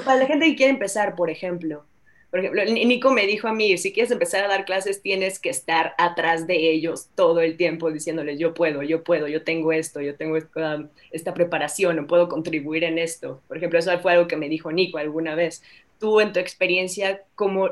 para 0.04 0.20
la 0.20 0.26
gente 0.26 0.46
que 0.48 0.56
quiere 0.56 0.74
empezar, 0.74 1.16
por 1.16 1.30
ejemplo, 1.30 1.86
por 2.30 2.40
ejemplo, 2.40 2.64
Nico 2.66 3.12
me 3.12 3.26
dijo 3.26 3.48
a 3.48 3.54
mí, 3.54 3.78
si 3.78 3.94
quieres 3.94 4.12
empezar 4.12 4.44
a 4.44 4.50
dar 4.50 4.66
clases, 4.66 5.02
tienes 5.02 5.40
que 5.40 5.50
estar 5.50 5.96
atrás 5.98 6.46
de 6.46 6.72
ellos 6.72 7.10
todo 7.16 7.40
el 7.40 7.56
tiempo 7.56 7.90
diciéndoles, 7.90 8.38
yo 8.38 8.54
puedo, 8.54 8.84
yo 8.84 9.04
puedo, 9.04 9.30
yo 9.30 9.44
tengo 9.44 9.72
esto, 9.72 10.02
yo 10.02 10.16
tengo 10.16 10.36
esta, 10.36 11.34
preparación, 11.34 11.96
no 11.96 12.08
puedo 12.08 12.28
contribuir 12.28 12.84
en 12.84 12.98
esto. 12.98 13.42
Por 13.48 13.58
ejemplo, 13.58 13.80
eso 13.80 13.98
fue 14.00 14.12
algo 14.12 14.28
que 14.28 14.36
me 14.36 14.50
dijo 14.50 14.72
Nico 14.74 14.98
alguna 14.98 15.36
vez. 15.36 15.64
Tú, 16.00 16.20
en 16.20 16.34
tu 16.34 16.40
experiencia, 16.40 17.24
¿cómo, 17.34 17.70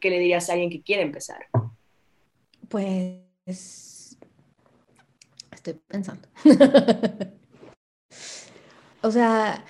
¿qué 0.00 0.10
le 0.10 0.18
dirías 0.18 0.48
a 0.48 0.54
alguien 0.54 0.70
que 0.70 0.80
quiere 0.80 1.02
empezar? 1.02 1.46
Pues, 2.68 4.16
estoy 5.52 5.74
pensando. 5.86 6.26
o 9.02 9.10
sea, 9.10 9.62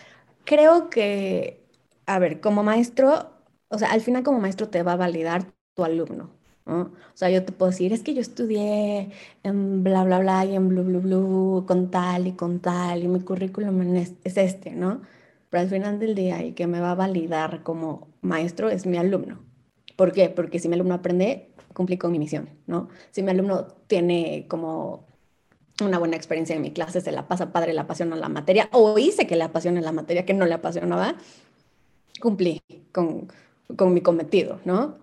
creo 0.45 0.89
que, 0.89 1.65
a 2.07 2.21
ver, 2.21 2.41
como 2.41 2.63
maestro, 2.63 3.40
o 3.71 3.79
sea, 3.79 3.93
al 3.93 4.01
final 4.01 4.23
como 4.23 4.41
maestro 4.41 4.69
te 4.69 4.83
va 4.83 4.93
a 4.93 4.97
validar 4.97 5.47
tu 5.75 5.85
alumno, 5.85 6.31
¿no? 6.67 6.81
O 6.83 7.15
sea, 7.15 7.31
yo 7.31 7.45
te 7.45 7.53
puedo 7.53 7.71
decir, 7.71 7.93
es 7.93 8.03
que 8.03 8.15
yo 8.15 8.21
estudié 8.21 9.11
en 9.45 9.83
bla, 9.85 10.05
bla, 10.05 10.19
bla 10.19 10.45
y 10.45 10.57
en 10.57 10.69
blu, 10.69 10.83
blu, 10.85 11.01
blu, 11.01 11.65
con 11.67 11.91
tal 11.91 12.27
y 12.27 12.33
con 12.33 12.61
tal, 12.61 13.03
y 13.03 13.09
mi 13.09 13.21
currículum 13.21 13.97
es, 13.97 14.15
este, 14.25 14.73
¿no? 14.73 15.03
Pero 15.51 15.63
al 15.63 15.69
final 15.69 15.99
del 15.99 16.15
día, 16.15 16.43
y 16.45 16.53
que 16.53 16.67
me 16.67 16.81
va 16.81 16.93
a 16.93 16.95
validar 16.95 17.63
como 17.63 18.09
maestro 18.23 18.71
es 18.71 18.87
mi 18.87 18.99
alumno. 18.99 19.41
¿Por 19.97 20.13
qué? 20.13 20.31
Porque 20.31 20.59
si 20.59 20.69
mi 20.69 20.75
alumno 20.75 20.95
aprende, 20.95 21.51
cumplí 21.73 21.97
con 21.97 22.13
mi 22.13 22.19
misión, 22.19 22.51
¿no? 22.67 22.89
Si 23.13 23.23
mi 23.23 23.31
alumno 23.31 23.67
tiene 23.87 24.47
como 24.49 25.07
una 25.83 25.99
buena 25.99 26.17
experiencia 26.17 26.57
en 26.57 26.63
mi 26.63 26.73
clase, 26.73 27.01
se 27.01 27.13
la 27.13 27.29
pasa 27.29 27.53
padre, 27.53 27.73
le 27.73 27.81
apasiona 27.81 28.17
la 28.17 28.29
materia, 28.29 28.69
o 28.73 28.99
hice 28.99 29.27
que 29.27 29.37
le 29.37 29.45
apasione 29.45 29.81
la 29.81 29.93
materia 29.93 30.27
que 30.27 30.35
no 30.35 30.47
le 30.47 30.55
apasionaba, 30.55 31.15
cumplí 32.21 32.63
con, 32.93 33.29
con 33.77 33.95
mi 33.95 34.01
cometido, 34.01 34.61
¿no? 34.65 34.97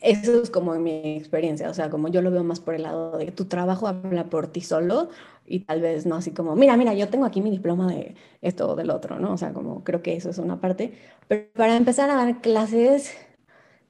Eso 0.00 0.40
es 0.42 0.50
como 0.50 0.74
mi 0.76 1.16
experiencia, 1.16 1.68
o 1.68 1.74
sea, 1.74 1.90
como 1.90 2.08
yo 2.08 2.22
lo 2.22 2.30
veo 2.30 2.44
más 2.44 2.60
por 2.60 2.74
el 2.74 2.82
lado 2.84 3.18
de 3.18 3.32
tu 3.32 3.46
trabajo 3.46 3.88
habla 3.88 4.26
por 4.26 4.46
ti 4.46 4.60
solo 4.60 5.08
y 5.44 5.60
tal 5.60 5.80
vez 5.80 6.06
no 6.06 6.14
así 6.16 6.30
como, 6.30 6.54
mira, 6.54 6.76
mira, 6.76 6.94
yo 6.94 7.08
tengo 7.08 7.24
aquí 7.24 7.40
mi 7.40 7.50
diploma 7.50 7.88
de 7.88 8.14
esto 8.40 8.68
o 8.70 8.76
del 8.76 8.90
otro, 8.90 9.18
¿no? 9.18 9.32
O 9.32 9.36
sea, 9.36 9.52
como 9.52 9.82
creo 9.82 10.00
que 10.00 10.14
eso 10.14 10.30
es 10.30 10.38
una 10.38 10.60
parte, 10.60 10.92
pero 11.26 11.48
para 11.54 11.76
empezar 11.76 12.10
a 12.10 12.14
dar 12.14 12.40
clases 12.40 13.12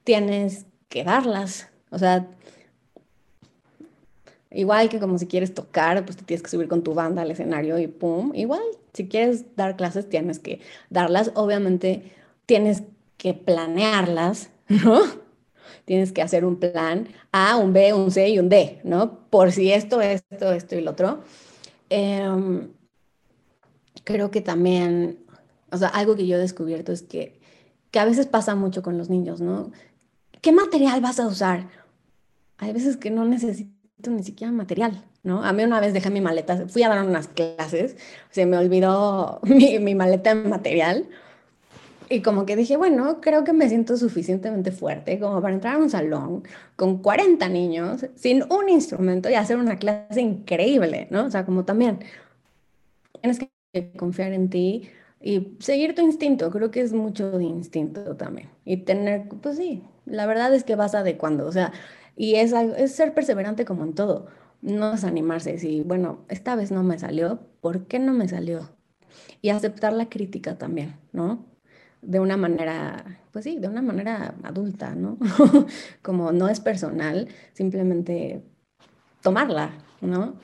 tienes 0.03 0.65
que 0.87 1.03
darlas, 1.03 1.69
o 1.91 1.99
sea, 1.99 2.27
igual 4.49 4.89
que 4.89 4.99
como 4.99 5.19
si 5.19 5.27
quieres 5.27 5.53
tocar, 5.53 6.03
pues 6.05 6.17
te 6.17 6.23
tienes 6.23 6.41
que 6.41 6.49
subir 6.49 6.67
con 6.67 6.81
tu 6.81 6.95
banda 6.95 7.21
al 7.21 7.29
escenario 7.29 7.77
y 7.77 7.87
pum, 7.87 8.31
igual, 8.33 8.63
si 8.93 9.07
quieres 9.07 9.55
dar 9.55 9.75
clases 9.75 10.09
tienes 10.09 10.39
que 10.39 10.59
darlas, 10.89 11.31
obviamente 11.35 12.11
tienes 12.47 12.81
que 12.81 12.98
planearlas, 13.33 14.49
¿no? 14.67 15.01
Tienes 15.85 16.11
que 16.11 16.21
hacer 16.21 16.45
un 16.45 16.57
plan 16.57 17.07
A, 17.31 17.57
un 17.57 17.73
B, 17.73 17.93
un 17.93 18.11
C 18.11 18.29
y 18.29 18.39
un 18.39 18.49
D, 18.49 18.79
¿no? 18.83 19.27
Por 19.29 19.51
si 19.51 19.71
esto, 19.71 20.01
esto, 20.01 20.51
esto 20.51 20.75
y 20.75 20.81
lo 20.81 20.91
otro. 20.91 21.23
Em, 21.89 22.69
creo 24.03 24.31
que 24.31 24.41
también, 24.41 25.19
o 25.71 25.77
sea, 25.77 25.89
algo 25.89 26.15
que 26.15 26.27
yo 26.27 26.37
he 26.37 26.39
descubierto 26.39 26.91
es 26.91 27.01
que, 27.01 27.39
que 27.91 27.99
a 27.99 28.05
veces 28.05 28.27
pasa 28.27 28.55
mucho 28.55 28.83
con 28.83 28.97
los 28.97 29.09
niños, 29.09 29.41
¿no? 29.41 29.71
¿Qué 30.41 30.51
material 30.51 31.01
vas 31.01 31.19
a 31.19 31.27
usar? 31.27 31.67
Hay 32.57 32.71
veces 32.73 32.97
que 32.97 33.09
no 33.09 33.25
necesito 33.25 34.11
ni 34.11 34.23
siquiera 34.23 34.53
material, 34.53 35.03
¿no? 35.23 35.43
A 35.43 35.51
mí 35.53 35.63
una 35.63 35.79
vez 35.79 35.93
dejé 35.93 36.09
mi 36.09 36.21
maleta, 36.21 36.67
fui 36.67 36.83
a 36.83 36.89
dar 36.89 37.03
unas 37.05 37.27
clases, 37.27 37.97
se 38.29 38.45
me 38.45 38.57
olvidó 38.57 39.39
mi, 39.43 39.79
mi 39.79 39.95
maleta 39.95 40.35
de 40.35 40.47
material 40.47 41.09
y 42.09 42.21
como 42.21 42.45
que 42.45 42.55
dije, 42.55 42.77
bueno, 42.77 43.21
creo 43.21 43.43
que 43.43 43.53
me 43.53 43.69
siento 43.69 43.97
suficientemente 43.97 44.71
fuerte 44.71 45.19
como 45.19 45.41
para 45.41 45.53
entrar 45.53 45.75
a 45.75 45.77
un 45.77 45.89
salón 45.89 46.43
con 46.75 47.01
40 47.01 47.47
niños 47.49 48.05
sin 48.15 48.43
un 48.51 48.69
instrumento 48.69 49.29
y 49.29 49.35
hacer 49.35 49.57
una 49.57 49.77
clase 49.77 50.21
increíble, 50.21 51.07
¿no? 51.11 51.25
O 51.25 51.31
sea, 51.31 51.45
como 51.45 51.65
también 51.65 51.99
tienes 53.21 53.39
que 53.39 53.91
confiar 53.97 54.33
en 54.33 54.49
ti 54.49 54.89
y 55.21 55.55
seguir 55.59 55.95
tu 55.95 56.01
instinto. 56.01 56.49
Creo 56.51 56.71
que 56.71 56.81
es 56.81 56.93
mucho 56.93 57.31
de 57.31 57.43
instinto 57.43 58.15
también. 58.15 58.49
Y 58.65 58.77
tener, 58.77 59.27
pues 59.41 59.57
sí, 59.57 59.83
la 60.05 60.25
verdad 60.25 60.53
es 60.53 60.63
que 60.63 60.75
vas 60.75 60.95
adecuando, 60.95 61.45
o 61.47 61.51
sea, 61.51 61.71
y 62.15 62.35
es, 62.35 62.53
es 62.53 62.93
ser 62.95 63.13
perseverante 63.13 63.65
como 63.65 63.83
en 63.83 63.93
todo. 63.93 64.27
No 64.61 64.91
desanimarse, 64.91 65.57
si, 65.57 65.81
bueno, 65.81 66.25
esta 66.29 66.55
vez 66.55 66.71
no 66.71 66.83
me 66.83 66.99
salió, 66.99 67.39
¿por 67.61 67.87
qué 67.87 67.99
no 67.99 68.13
me 68.13 68.27
salió? 68.27 68.69
Y 69.41 69.49
aceptar 69.49 69.93
la 69.93 70.09
crítica 70.09 70.57
también, 70.57 70.95
¿no? 71.13 71.45
De 72.01 72.19
una 72.19 72.37
manera, 72.37 73.19
pues 73.31 73.45
sí, 73.45 73.57
de 73.57 73.67
una 73.67 73.81
manera 73.81 74.35
adulta, 74.43 74.95
¿no? 74.95 75.17
Como 76.01 76.31
no 76.31 76.47
es 76.49 76.59
personal, 76.59 77.27
simplemente 77.53 78.41
tomarla, 79.21 79.71
¿no? 80.01 80.35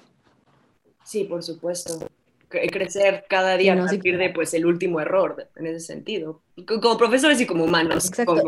Sí, 1.04 1.24
por 1.24 1.44
supuesto. 1.44 2.08
Crecer 2.50 3.26
cada 3.28 3.58
día 3.58 3.74
a 3.74 3.86
partir 3.86 4.18
de 4.18 4.30
pues 4.30 4.54
el 4.54 4.66
último 4.66 5.02
error 5.02 5.50
en 5.56 5.68
ese 5.68 5.82
sentido, 5.82 6.42
como 6.66 6.98
profesores 6.98 7.42
y 7.42 7.46
como 7.46 7.66
humanos. 7.66 8.08
Exacto. 8.08 8.42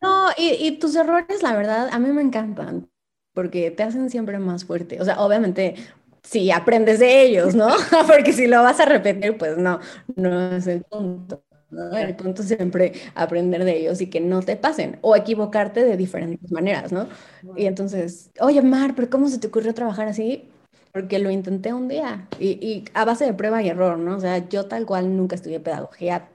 No, 0.00 0.28
y, 0.36 0.66
y, 0.66 0.78
tus 0.78 0.94
errores, 0.96 1.42
la 1.42 1.56
verdad, 1.56 1.88
a 1.92 1.98
mí 1.98 2.10
me 2.10 2.22
encantan, 2.22 2.88
porque 3.34 3.70
te 3.70 3.82
hacen 3.82 4.10
siempre 4.10 4.38
más 4.38 4.64
fuerte. 4.64 5.00
O 5.00 5.04
sea, 5.04 5.20
obviamente, 5.20 5.76
si 6.22 6.50
aprendes 6.50 6.98
de 6.98 7.22
ellos, 7.22 7.54
¿no? 7.54 7.68
porque 8.06 8.32
si 8.32 8.46
lo 8.46 8.62
vas 8.62 8.80
a 8.80 8.84
repetir, 8.84 9.36
pues 9.36 9.58
no, 9.58 9.80
no 10.16 10.56
es 10.56 10.66
el 10.66 10.82
punto. 10.82 11.42
El 11.72 12.16
punto 12.16 12.42
es 12.42 12.48
siempre 12.48 12.92
aprender 13.14 13.64
de 13.64 13.78
ellos 13.78 14.00
y 14.00 14.08
que 14.08 14.20
no 14.20 14.42
te 14.42 14.56
pasen 14.56 14.98
o 15.00 15.16
equivocarte 15.16 15.84
de 15.84 15.96
diferentes 15.96 16.50
maneras, 16.52 16.92
¿no? 16.92 17.08
Y 17.56 17.66
entonces, 17.66 18.30
oye, 18.40 18.60
Mar, 18.60 18.94
pero 18.94 19.08
¿cómo 19.08 19.28
se 19.28 19.38
te 19.38 19.46
ocurrió 19.46 19.72
trabajar 19.72 20.08
así? 20.08 20.48
Porque 20.92 21.18
lo 21.18 21.30
intenté 21.30 21.72
un 21.72 21.88
día 21.88 22.28
y, 22.38 22.84
a 22.92 23.04
base 23.06 23.24
de 23.24 23.32
prueba 23.32 23.62
y 23.62 23.68
error, 23.70 23.98
¿no? 23.98 24.16
O 24.16 24.20
sea, 24.20 24.46
yo 24.48 24.66
tal 24.66 24.84
cual 24.84 25.16
nunca 25.16 25.34
estudié 25.36 25.60
pedagogía 25.60 26.28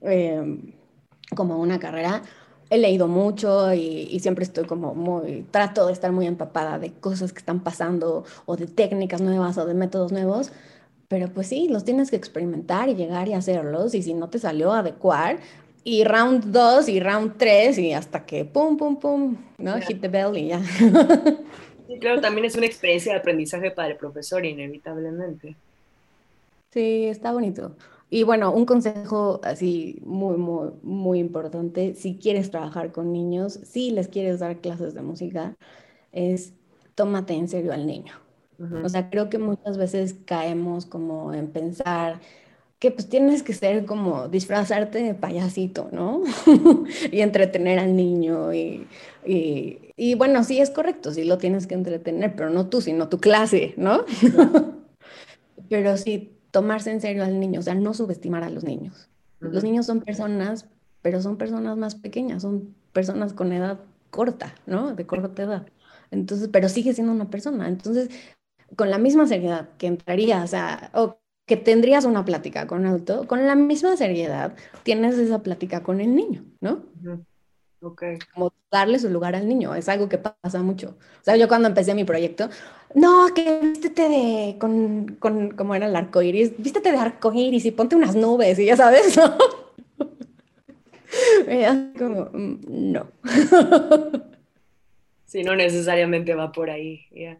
em, 0.00 0.72
como 1.34 1.58
una 1.58 1.80
carrera. 1.80 2.22
He 2.70 2.78
leído 2.78 3.08
mucho 3.08 3.74
y, 3.74 4.08
y, 4.10 4.20
siempre 4.20 4.44
estoy 4.44 4.64
como 4.66 4.94
muy, 4.94 5.46
trato 5.50 5.86
de 5.86 5.92
estar 5.92 6.12
muy 6.12 6.26
empapada 6.26 6.78
de 6.78 6.92
cosas 6.92 7.32
que 7.32 7.40
están 7.40 7.60
pasando 7.60 8.24
o 8.46 8.56
de 8.56 8.66
técnicas 8.66 9.20
nuevas 9.20 9.58
o 9.58 9.66
de 9.66 9.74
métodos 9.74 10.12
nuevos 10.12 10.52
pero 11.08 11.28
pues 11.28 11.48
sí, 11.48 11.68
los 11.68 11.84
tienes 11.84 12.10
que 12.10 12.16
experimentar 12.16 12.88
y 12.88 12.94
llegar 12.94 13.28
y 13.28 13.34
hacerlos. 13.34 13.94
Y 13.94 14.02
si 14.02 14.14
no 14.14 14.30
te 14.30 14.38
salió, 14.38 14.72
adecuar. 14.72 15.38
Y 15.84 16.04
round 16.04 16.46
2 16.46 16.88
y 16.88 17.00
round 17.00 17.36
3 17.36 17.78
y 17.78 17.92
hasta 17.92 18.24
que 18.24 18.44
pum, 18.44 18.76
pum, 18.76 18.98
pum, 18.98 19.36
¿no? 19.58 19.78
Hit 19.80 20.00
the 20.00 20.08
bell 20.08 20.36
y 20.36 20.48
ya. 20.48 20.62
Sí, 21.86 21.98
claro, 21.98 22.20
también 22.20 22.46
es 22.46 22.56
una 22.56 22.64
experiencia 22.64 23.12
de 23.12 23.18
aprendizaje 23.18 23.70
para 23.70 23.88
el 23.88 23.96
profesor, 23.96 24.44
inevitablemente. 24.46 25.54
Sí, 26.72 27.04
está 27.04 27.32
bonito. 27.32 27.76
Y 28.08 28.22
bueno, 28.22 28.52
un 28.52 28.64
consejo 28.64 29.40
así 29.42 30.00
muy, 30.04 30.36
muy, 30.36 30.70
muy 30.82 31.18
importante, 31.18 31.94
si 31.94 32.16
quieres 32.16 32.50
trabajar 32.50 32.92
con 32.92 33.12
niños, 33.12 33.60
si 33.64 33.90
les 33.90 34.08
quieres 34.08 34.40
dar 34.40 34.58
clases 34.58 34.94
de 34.94 35.02
música, 35.02 35.56
es 36.12 36.52
tómate 36.94 37.34
en 37.34 37.48
serio 37.48 37.72
al 37.72 37.86
niño. 37.86 38.23
O 38.84 38.88
sea, 38.88 39.10
creo 39.10 39.28
que 39.28 39.38
muchas 39.38 39.76
veces 39.76 40.14
caemos 40.24 40.86
como 40.86 41.32
en 41.34 41.48
pensar 41.48 42.20
que 42.78 42.90
pues 42.90 43.08
tienes 43.08 43.42
que 43.42 43.54
ser 43.54 43.86
como 43.86 44.28
disfrazarte 44.28 45.02
de 45.02 45.14
payasito, 45.14 45.88
¿no? 45.90 46.22
y 47.10 47.20
entretener 47.20 47.78
al 47.78 47.96
niño 47.96 48.52
y, 48.52 48.86
y, 49.24 50.14
bueno, 50.16 50.44
sí 50.44 50.60
es 50.60 50.70
correcto, 50.70 51.10
sí 51.12 51.24
lo 51.24 51.38
tienes 51.38 51.66
que 51.66 51.74
entretener, 51.74 52.36
pero 52.36 52.50
no 52.50 52.66
tú, 52.66 52.82
sino 52.82 53.08
tu 53.08 53.20
clase, 53.20 53.72
¿no? 53.76 54.04
pero 55.70 55.96
sí 55.96 56.32
tomarse 56.50 56.90
en 56.90 57.00
serio 57.00 57.24
al 57.24 57.40
niño, 57.40 57.60
o 57.60 57.62
sea, 57.62 57.74
no 57.74 57.94
subestimar 57.94 58.44
a 58.44 58.50
los 58.50 58.64
niños. 58.64 59.08
Los 59.40 59.64
niños 59.64 59.86
son 59.86 60.00
personas, 60.00 60.66
pero 61.02 61.22
son 61.22 61.36
personas 61.36 61.76
más 61.76 61.94
pequeñas, 61.94 62.42
son 62.42 62.74
personas 62.92 63.32
con 63.32 63.52
edad 63.52 63.80
corta, 64.10 64.54
¿no? 64.66 64.94
De 64.94 65.06
corta 65.06 65.42
edad. 65.42 65.66
Entonces, 66.10 66.48
pero 66.52 66.68
sigue 66.68 66.92
siendo 66.92 67.12
una 67.12 67.30
persona. 67.30 67.66
Entonces, 67.66 68.10
con 68.76 68.90
la 68.90 68.98
misma 68.98 69.26
seriedad 69.26 69.68
que 69.78 69.86
entrarías 69.86 70.54
a, 70.54 70.90
o 70.94 71.18
que 71.46 71.56
tendrías 71.56 72.04
una 72.04 72.24
plática 72.24 72.66
con 72.66 72.80
un 72.80 72.86
adulto, 72.86 73.26
con 73.26 73.46
la 73.46 73.54
misma 73.54 73.96
seriedad 73.96 74.54
tienes 74.82 75.18
esa 75.18 75.42
plática 75.42 75.82
con 75.82 76.00
el 76.00 76.14
niño, 76.14 76.44
¿no? 76.60 76.82
Okay. 77.80 78.18
Como 78.32 78.50
darle 78.70 78.98
su 78.98 79.10
lugar 79.10 79.34
al 79.34 79.46
niño, 79.46 79.74
es 79.74 79.90
algo 79.90 80.08
que 80.08 80.16
pasa 80.16 80.62
mucho. 80.62 80.96
O 81.20 81.24
sea, 81.24 81.36
yo 81.36 81.48
cuando 81.48 81.68
empecé 81.68 81.94
mi 81.94 82.04
proyecto, 82.04 82.48
no, 82.94 83.26
que 83.34 83.60
vístete 83.60 84.08
de, 84.08 84.56
con, 84.58 85.16
con 85.18 85.50
como 85.50 85.74
era 85.74 85.86
el 85.86 85.94
arco 85.94 86.22
iris, 86.22 86.56
vístete 86.56 86.92
de 86.92 86.96
arco 86.96 87.30
iris 87.34 87.66
y 87.66 87.72
ponte 87.72 87.94
unas 87.94 88.16
nubes 88.16 88.58
y 88.58 88.64
ya 88.64 88.76
sabes, 88.76 89.18
¿no? 89.18 89.36
como, 91.98 92.30
mm, 92.32 92.56
no. 92.66 93.06
sí, 95.26 95.44
no 95.44 95.54
necesariamente 95.54 96.34
va 96.34 96.52
por 96.52 96.70
ahí, 96.70 97.06
ya. 97.10 97.38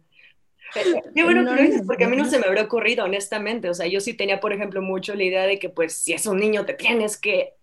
Qué 1.13 1.23
bueno 1.23 1.43
que 1.43 1.55
lo 1.55 1.61
dices, 1.61 1.83
porque 1.85 2.05
a 2.05 2.09
mí 2.09 2.17
no 2.17 2.25
se 2.25 2.39
me 2.39 2.45
habría 2.45 2.63
ocurrido, 2.63 3.05
honestamente. 3.05 3.69
O 3.69 3.73
sea, 3.73 3.87
yo 3.87 3.99
sí 3.99 4.13
tenía, 4.13 4.39
por 4.39 4.53
ejemplo, 4.53 4.81
mucho 4.81 5.15
la 5.15 5.23
idea 5.23 5.45
de 5.45 5.59
que, 5.59 5.69
pues, 5.69 5.93
si 5.97 6.13
es 6.13 6.25
un 6.25 6.37
niño, 6.37 6.65
te 6.65 6.73
tienes 6.73 7.17
que, 7.17 7.53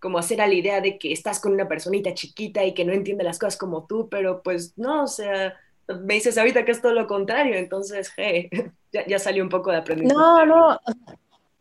como 0.00 0.18
hacer 0.18 0.40
a 0.40 0.46
la 0.46 0.54
idea 0.54 0.80
de 0.80 0.98
que 0.98 1.12
estás 1.12 1.40
con 1.40 1.52
una 1.52 1.68
personita 1.68 2.14
chiquita 2.14 2.64
y 2.64 2.74
que 2.74 2.84
no 2.84 2.92
entiende 2.92 3.24
las 3.24 3.38
cosas 3.38 3.56
como 3.56 3.86
tú, 3.86 4.08
pero 4.08 4.42
pues 4.42 4.76
no, 4.76 5.04
o 5.04 5.06
sea, 5.06 5.54
me 6.02 6.14
dices 6.14 6.38
ahorita 6.38 6.64
que 6.64 6.72
es 6.72 6.80
todo 6.80 6.92
lo 6.92 7.06
contrario, 7.06 7.56
entonces, 7.56 8.12
hey, 8.16 8.48
ya, 8.92 9.06
ya 9.06 9.18
salió 9.18 9.42
un 9.42 9.50
poco 9.50 9.70
de 9.70 9.78
aprendizaje. 9.78 10.18
No, 10.18 10.46
no, 10.46 10.78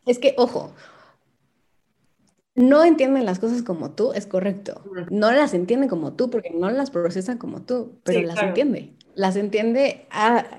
es 0.05 0.17
que, 0.17 0.33
ojo, 0.37 0.73
no 2.55 2.83
entienden 2.83 3.25
las 3.25 3.39
cosas 3.39 3.61
como 3.61 3.91
tú, 3.91 4.11
es 4.13 4.25
correcto. 4.25 4.83
No 5.09 5.31
las 5.31 5.53
entiende 5.53 5.87
como 5.87 6.13
tú 6.13 6.29
porque 6.29 6.49
no 6.49 6.69
las 6.69 6.91
procesa 6.91 7.37
como 7.37 7.61
tú, 7.61 7.99
pero 8.03 8.21
las 8.21 8.41
entiende. 8.41 8.93
Las 9.19 9.35
entiende 9.35 10.07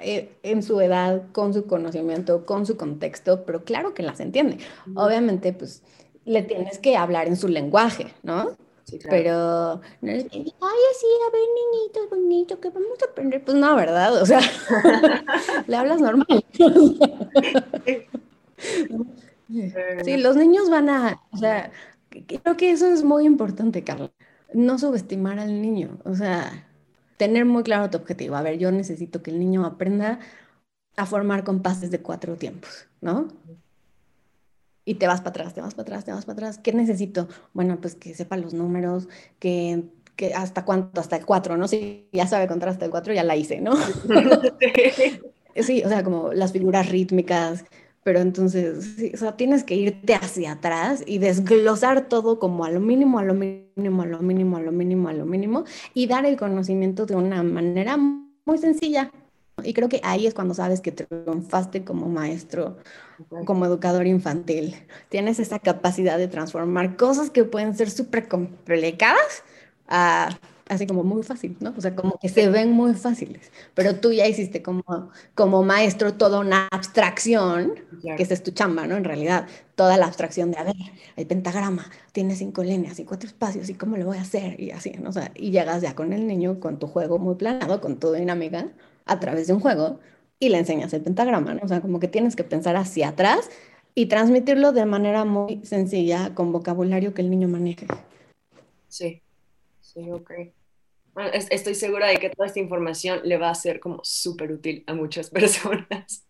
eh, 0.03 0.29
en 0.43 0.63
su 0.63 0.83
edad, 0.83 1.23
con 1.33 1.55
su 1.55 1.67
conocimiento, 1.67 2.45
con 2.45 2.67
su 2.67 2.77
contexto, 2.77 3.47
pero 3.47 3.65
claro 3.65 3.95
que 3.95 4.03
las 4.03 4.21
entiende. 4.21 4.59
Obviamente, 4.95 5.55
pues 5.55 5.83
le 6.27 6.43
tienes 6.43 6.79
que 6.79 6.95
hablar 6.95 7.27
en 7.27 7.37
su 7.37 7.49
lenguaje, 7.49 8.13
¿no? 8.23 8.51
Sí, 8.85 8.99
claro. 8.99 9.17
Pero 9.17 9.81
no 10.03 10.13
ay, 10.13 10.21
sí, 10.21 10.55
a 10.61 11.31
ver, 11.33 11.43
niñito, 11.57 12.01
bonito, 12.11 12.61
que 12.61 12.69
vamos 12.69 13.01
a 13.01 13.07
aprender. 13.11 13.43
Pues 13.43 13.57
no, 13.57 13.75
¿verdad? 13.77 14.21
O 14.21 14.27
sea, 14.27 14.41
le 15.67 15.77
hablas 15.77 16.03
normal. 16.03 16.45
Sí, 20.05 20.19
los 20.19 20.37
niños 20.37 20.69
van 20.69 20.91
a, 20.91 21.23
o 21.33 21.39
sea, 21.39 21.73
creo 22.11 22.59
que 22.59 22.71
eso 22.71 22.87
es 22.87 23.03
muy 23.03 23.25
importante, 23.25 23.83
Carla. 23.83 24.13
No 24.53 24.79
subestimar 24.79 25.41
al 25.41 25.63
niño, 25.63 25.99
o 26.05 26.15
sea, 26.15 26.70
tener 27.21 27.45
muy 27.45 27.63
claro 27.65 27.91
tu 27.91 27.99
objetivo. 27.99 28.35
A 28.35 28.41
ver, 28.41 28.57
yo 28.57 28.73
necesito 28.73 29.23
que 29.23 29.31
el 29.31 29.39
niño 29.39 29.67
aprenda 29.67 30.21
a 30.97 31.05
formar 31.05 31.45
compases 31.45 31.91
de 31.91 32.01
cuatro 32.01 32.37
tiempos, 32.37 32.87
¿no? 33.03 33.29
Y 34.87 34.95
te 34.95 35.07
vas 35.07 35.21
para 35.21 35.29
atrás, 35.29 35.53
te 35.53 35.61
vas 35.61 35.75
para 35.75 35.83
atrás, 35.83 36.07
te 36.07 36.13
vas 36.13 36.25
para 36.25 36.33
atrás. 36.33 36.57
¿Qué 36.57 36.73
necesito? 36.73 37.29
Bueno, 37.53 37.79
pues 37.79 37.95
que 37.95 38.15
sepa 38.15 38.39
los 38.39 38.55
números, 38.55 39.07
que, 39.39 39.85
que 40.17 40.33
hasta 40.33 40.65
cuánto, 40.65 40.99
hasta 40.99 41.17
el 41.17 41.27
cuatro, 41.27 41.59
¿no? 41.59 41.69
Si 41.69 42.09
ya 42.11 42.27
sabe 42.27 42.49
contar 42.49 42.71
hasta 42.71 42.87
el 42.87 42.91
cuatro, 42.91 43.13
ya 43.13 43.23
la 43.23 43.37
hice, 43.37 43.61
¿no? 43.61 43.73
sí, 45.57 45.83
o 45.85 45.91
sea, 45.91 46.03
como 46.03 46.33
las 46.33 46.53
figuras 46.53 46.89
rítmicas, 46.89 47.67
pero 48.03 48.21
entonces, 48.21 48.97
o 49.13 49.17
sea, 49.17 49.37
tienes 49.37 49.65
que 49.65 49.75
irte 49.75 50.15
hacia 50.15 50.53
atrás 50.53 51.03
y 51.07 51.19
desglosar 51.19 52.09
todo 52.09 52.39
como 52.39 52.65
a 52.65 52.71
lo 52.71 52.81
mínimo, 52.81 53.19
a 53.19 53.25
lo 53.25 53.35
mínimo, 53.35 54.03
a 54.03 54.07
lo 54.07 54.21
mínimo, 54.21 54.57
a 54.57 54.61
lo 54.61 54.73
mínimo, 54.73 55.09
a 55.09 55.13
lo 55.13 55.27
mínimo, 55.27 55.65
y 55.93 56.07
dar 56.07 56.25
el 56.25 56.37
conocimiento 56.37 57.05
de 57.07 57.17
una 57.17 57.43
manera 57.43 57.97
muy 57.97 58.59
sencilla. 58.59 59.11
Y 59.63 59.75
creo 59.75 59.91
que 59.91 60.01
ahí 60.03 60.27
es 60.27 60.33
cuando 60.33 60.55
sabes 60.55 60.81
que 60.81 60.93
triunfaste 60.93 61.85
como 61.85 62.09
maestro, 62.09 62.79
como 63.45 63.67
educador 63.67 64.07
infantil. 64.07 64.75
Tienes 65.11 65.39
esa 65.39 65.59
capacidad 65.59 66.17
de 66.17 66.29
transformar 66.29 66.97
cosas 66.97 67.29
que 67.29 67.45
pueden 67.45 67.77
ser 67.77 67.91
súper 67.91 68.29
complicadas 68.29 69.45
a 69.87 70.31
así 70.71 70.87
como 70.87 71.03
muy 71.03 71.23
fácil, 71.23 71.57
¿no? 71.61 71.75
O 71.77 71.81
sea, 71.81 71.97
como 71.97 72.17
que 72.19 72.29
se 72.29 72.49
ven 72.49 72.71
muy 72.71 72.95
fáciles, 72.95 73.51
pero 73.75 73.97
tú 73.97 74.13
ya 74.13 74.27
hiciste 74.27 74.63
como, 74.63 74.85
como 75.35 75.63
maestro 75.65 76.15
toda 76.15 76.39
una 76.39 76.69
abstracción, 76.71 77.75
que 78.17 78.23
esa 78.23 78.35
es 78.35 78.43
tu 78.43 78.53
chamba, 78.53 78.87
¿no? 78.87 78.97
En 78.97 79.05
realidad, 79.05 79.49
toda 79.75 79.97
la 79.97 80.07
abstracción 80.07 80.53
de, 80.53 80.59
a 80.59 80.65
ver, 80.65 80.77
hay 81.17 81.25
pentagrama, 81.25 81.91
tiene 82.13 82.37
cinco 82.37 82.63
líneas 82.63 83.01
y 83.01 83.05
cuatro 83.05 83.29
espacios, 83.29 83.69
¿y 83.69 83.75
cómo 83.75 83.97
lo 83.97 84.07
voy 84.07 84.19
a 84.19 84.23
hacer? 84.23 84.61
Y 84.61 84.71
así, 84.71 84.93
¿no? 84.93 85.11
O 85.11 85.13
sea, 85.13 85.33
y 85.35 85.51
llegas 85.51 85.83
ya 85.83 85.95
con 85.97 86.13
el 86.13 86.27
niño, 86.27 86.61
con 86.61 86.79
tu 86.79 86.87
juego 86.87 87.19
muy 87.19 87.35
planeado, 87.35 87.81
con 87.81 87.99
tu 87.99 88.13
dinámica, 88.13 88.69
a 89.07 89.19
través 89.19 89.49
de 89.49 89.55
un 89.55 89.61
juego, 89.61 89.99
y 90.39 90.51
le 90.51 90.59
enseñas 90.59 90.93
el 90.93 91.03
pentagrama, 91.03 91.55
¿no? 91.55 91.63
O 91.65 91.69
sea, 91.69 91.81
como 91.81 91.99
que 91.99 92.09
tienes 92.09 92.37
que 92.37 92.45
pensar 92.45 92.77
hacia 92.77 93.09
atrás 93.09 93.51
y 93.97 94.07
transmitirlo 94.07 94.71
de 94.71 94.87
manera 94.87 95.25
muy 95.25 95.63
sencilla, 95.65 96.33
con 96.35 96.53
vocabulario 96.53 97.13
que 97.13 97.23
el 97.23 97.31
niño 97.31 97.49
maneje. 97.49 97.89
Sí, 98.89 99.21
sí, 99.81 100.11
ok 100.13 100.31
estoy 101.51 101.75
segura 101.75 102.09
de 102.09 102.17
que 102.17 102.31
toda 102.31 102.47
esta 102.47 102.61
información 102.61 103.21
le 103.25 103.37
va 103.37 103.51
a 103.51 103.55
ser 103.55 103.81
como 103.81 104.01
súper 104.03 104.53
útil 104.53 104.85
a 104.87 104.95
muchas 104.95 105.31
personas. 105.31 106.25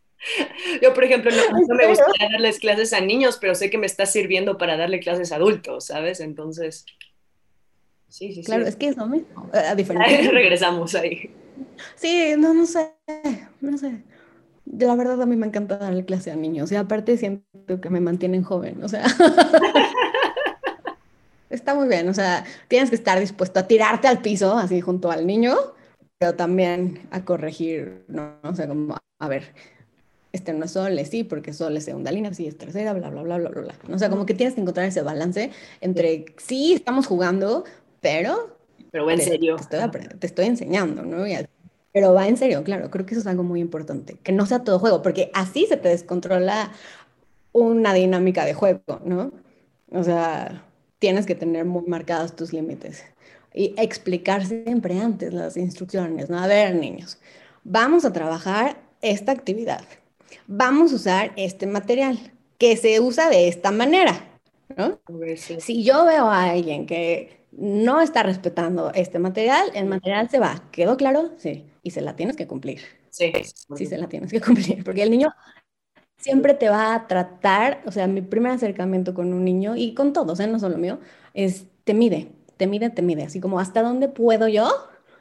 Yo, 0.82 0.92
por 0.92 1.04
ejemplo, 1.04 1.30
no, 1.30 1.74
me 1.74 1.86
gusta 1.86 2.04
darles 2.30 2.58
clases 2.58 2.92
a 2.92 3.00
niños, 3.00 3.38
pero 3.40 3.54
sé 3.54 3.70
que 3.70 3.78
me 3.78 3.86
está 3.86 4.04
sirviendo 4.04 4.58
para 4.58 4.76
darle 4.76 5.00
clases 5.00 5.32
a 5.32 5.36
adultos, 5.36 5.86
¿sabes? 5.86 6.20
Entonces, 6.20 6.84
sí, 8.08 8.34
sí, 8.34 8.42
claro, 8.42 8.66
es 8.66 8.76
que 8.76 8.88
es 8.88 8.96
lo 8.98 9.06
mismo, 9.06 9.48
a 9.52 9.74
diferencia. 9.74 10.30
Regresamos 10.32 10.94
ahí. 10.94 11.30
Sí, 11.94 12.34
no, 12.36 12.52
no 12.52 12.66
sé, 12.66 12.92
no 13.62 13.78
sé. 13.78 14.02
La 14.66 14.94
verdad 14.94 15.20
a 15.22 15.26
mí 15.26 15.36
me 15.36 15.46
encanta 15.46 15.78
darle 15.78 16.04
clase 16.04 16.30
a 16.30 16.36
niños 16.36 16.70
y 16.70 16.76
aparte 16.76 17.16
siento 17.16 17.80
que 17.80 17.90
me 17.90 18.00
mantienen 18.00 18.42
joven, 18.42 18.84
o 18.84 18.88
sea. 18.88 19.04
está 21.51 21.74
muy 21.74 21.88
bien, 21.88 22.09
o 22.09 22.14
sea, 22.14 22.44
tienes 22.68 22.90
que 22.90 22.96
estar 22.96 23.18
dispuesto 23.20 23.61
a 23.61 23.66
tirarte 23.66 24.09
al 24.09 24.22
piso, 24.22 24.57
así 24.57 24.80
junto 24.80 25.11
al 25.11 25.26
niño, 25.26 25.57
pero 26.18 26.34
también 26.34 27.09
a 27.11 27.24
corregir, 27.24 28.05
¿no? 28.09 28.36
O 28.42 28.55
sea, 28.55 28.68
como, 28.68 28.96
a 29.18 29.28
ver, 29.28 29.53
este 30.32 30.53
no 30.53 30.64
es 30.64 30.70
sol, 30.70 30.98
es 30.98 31.11
sí, 31.11 31.24
porque 31.24 31.53
sol 31.53 31.76
es 31.76 31.84
segunda 31.84 32.12
línea, 32.12 32.32
sí 32.32 32.46
es 32.46 32.57
tercera, 32.57 32.92
bla, 32.92 33.11
bla, 33.11 33.22
bla, 33.22 33.38
bla, 33.38 33.51
bla, 33.51 33.62
bla. 33.62 33.94
O 33.94 33.98
sea, 33.98 34.09
como 34.11 34.26
que 34.26 34.34
tienes 34.34 34.55
que 34.55 34.61
encontrar 34.61 34.86
ese 34.86 35.03
balance 35.03 35.51
entre, 35.80 36.26
sí, 36.38 36.74
estamos 36.74 37.07
jugando, 37.07 37.64
pero... 38.01 38.57
Pero 38.92 39.07
va 39.07 39.12
en 39.12 39.20
serio. 39.20 39.57
Te 40.18 40.26
estoy, 40.26 40.46
enseñando, 40.46 41.03
¿no? 41.03 41.24
pero 41.92 42.14
va 42.14 42.28
en 42.28 42.36
serio, 42.36 42.62
claro, 42.62 42.88
creo 42.90 43.05
que 43.05 43.14
eso 43.14 43.20
es 43.20 43.26
algo 43.26 43.42
muy 43.42 43.61
importante, 43.61 44.16
que 44.22 44.30
no 44.30 44.46
sea 44.46 44.62
todo 44.62 44.78
juego, 44.78 45.03
porque 45.03 45.30
así 45.34 45.66
se 45.66 45.76
te 45.76 45.88
descontrola 45.88 46.70
una 47.53 47.92
dinámica 47.92 48.44
de 48.44 48.55
juego, 48.55 49.01
¿no? 49.05 49.32
O 49.90 50.05
sea, 50.05 50.69
tienes 51.01 51.26
que 51.26 51.34
tener 51.34 51.64
muy 51.64 51.82
marcados 51.88 52.36
tus 52.36 52.53
límites 52.53 53.03
y 53.53 53.74
explicar 53.76 54.46
siempre 54.46 55.01
antes 55.01 55.34
las 55.34 55.57
instrucciones, 55.57 56.30
¿no? 56.30 56.38
A 56.38 56.46
ver, 56.46 56.76
niños, 56.76 57.18
vamos 57.64 58.05
a 58.05 58.12
trabajar 58.12 58.80
esta 59.03 59.32
actividad, 59.32 59.82
vamos 60.46 60.92
a 60.92 60.94
usar 60.94 61.32
este 61.34 61.66
material 61.66 62.32
que 62.59 62.76
se 62.76 63.01
usa 63.01 63.28
de 63.28 63.48
esta 63.48 63.72
manera, 63.72 64.38
¿no? 64.76 65.01
Si 65.59 65.82
yo 65.82 66.05
veo 66.05 66.26
a 66.26 66.51
alguien 66.51 66.86
que 66.86 67.40
no 67.53 68.01
está 68.01 68.22
respetando 68.22 68.92
este 68.94 69.18
material, 69.18 69.70
el 69.74 69.86
material 69.86 70.30
se 70.30 70.38
va. 70.38 70.62
¿Quedó 70.70 70.96
claro? 70.96 71.32
Sí. 71.38 71.66
Y 71.82 71.90
se 71.90 72.01
la 72.01 72.14
tienes 72.14 72.36
que 72.36 72.46
cumplir. 72.46 72.80
Sí. 73.11 73.32
Sí, 73.74 73.86
se 73.86 73.98
la 73.98 74.09
tienes 74.09 74.30
que 74.30 74.40
cumplir, 74.40 74.84
porque 74.84 75.03
el 75.03 75.11
niño 75.11 75.34
siempre 76.20 76.54
te 76.54 76.68
va 76.68 76.94
a 76.94 77.06
tratar, 77.08 77.82
o 77.86 77.92
sea, 77.92 78.06
mi 78.06 78.22
primer 78.22 78.52
acercamiento 78.52 79.14
con 79.14 79.32
un 79.32 79.44
niño 79.44 79.76
y 79.76 79.94
con 79.94 80.12
todos, 80.12 80.40
¿eh? 80.40 80.46
no 80.46 80.58
solo 80.60 80.78
mío, 80.78 81.00
es 81.34 81.66
te 81.84 81.94
mide, 81.94 82.30
te 82.56 82.66
mide, 82.66 82.90
te 82.90 83.02
mide, 83.02 83.24
así 83.24 83.40
como 83.40 83.58
hasta 83.58 83.82
dónde 83.82 84.08
puedo 84.08 84.46
yo 84.48 84.68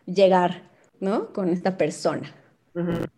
llegar 0.05 0.69
¿no? 0.99 1.31
Con 1.33 1.49
esta 1.49 1.77
persona. 1.77 2.33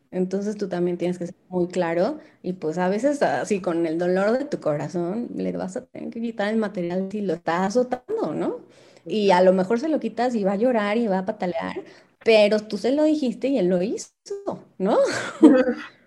Entonces 0.09 0.57
tú 0.57 0.67
también 0.67 0.97
tienes 0.97 1.19
que 1.19 1.27
ser 1.27 1.36
muy 1.49 1.67
claro 1.67 2.17
y 2.41 2.53
pues 2.53 2.79
a 2.79 2.89
veces 2.89 3.21
así 3.21 3.61
con 3.61 3.86
el 3.86 3.99
dolor 3.99 4.38
de 4.38 4.45
tu 4.45 4.59
corazón 4.59 5.29
le 5.36 5.51
vas 5.51 5.77
a 5.77 5.86
tener 5.86 6.09
que 6.09 6.19
quitar 6.19 6.51
el 6.51 6.57
material 6.57 7.09
si 7.11 7.21
lo 7.21 7.34
estás 7.34 7.67
azotando, 7.67 8.34
¿no? 8.34 8.61
Y 9.05 9.32
a 9.32 9.41
lo 9.41 9.53
mejor 9.53 9.79
se 9.79 9.88
lo 9.88 9.99
quitas 9.99 10.34
y 10.34 10.43
va 10.43 10.53
a 10.53 10.55
llorar 10.55 10.97
y 10.97 11.07
va 11.07 11.19
a 11.19 11.25
patalear, 11.25 11.75
pero 12.25 12.59
tú 12.59 12.77
se 12.77 12.91
lo 12.91 13.03
dijiste 13.03 13.49
y 13.49 13.59
él 13.59 13.67
lo 13.67 13.82
hizo, 13.84 14.11
¿no? 14.79 14.97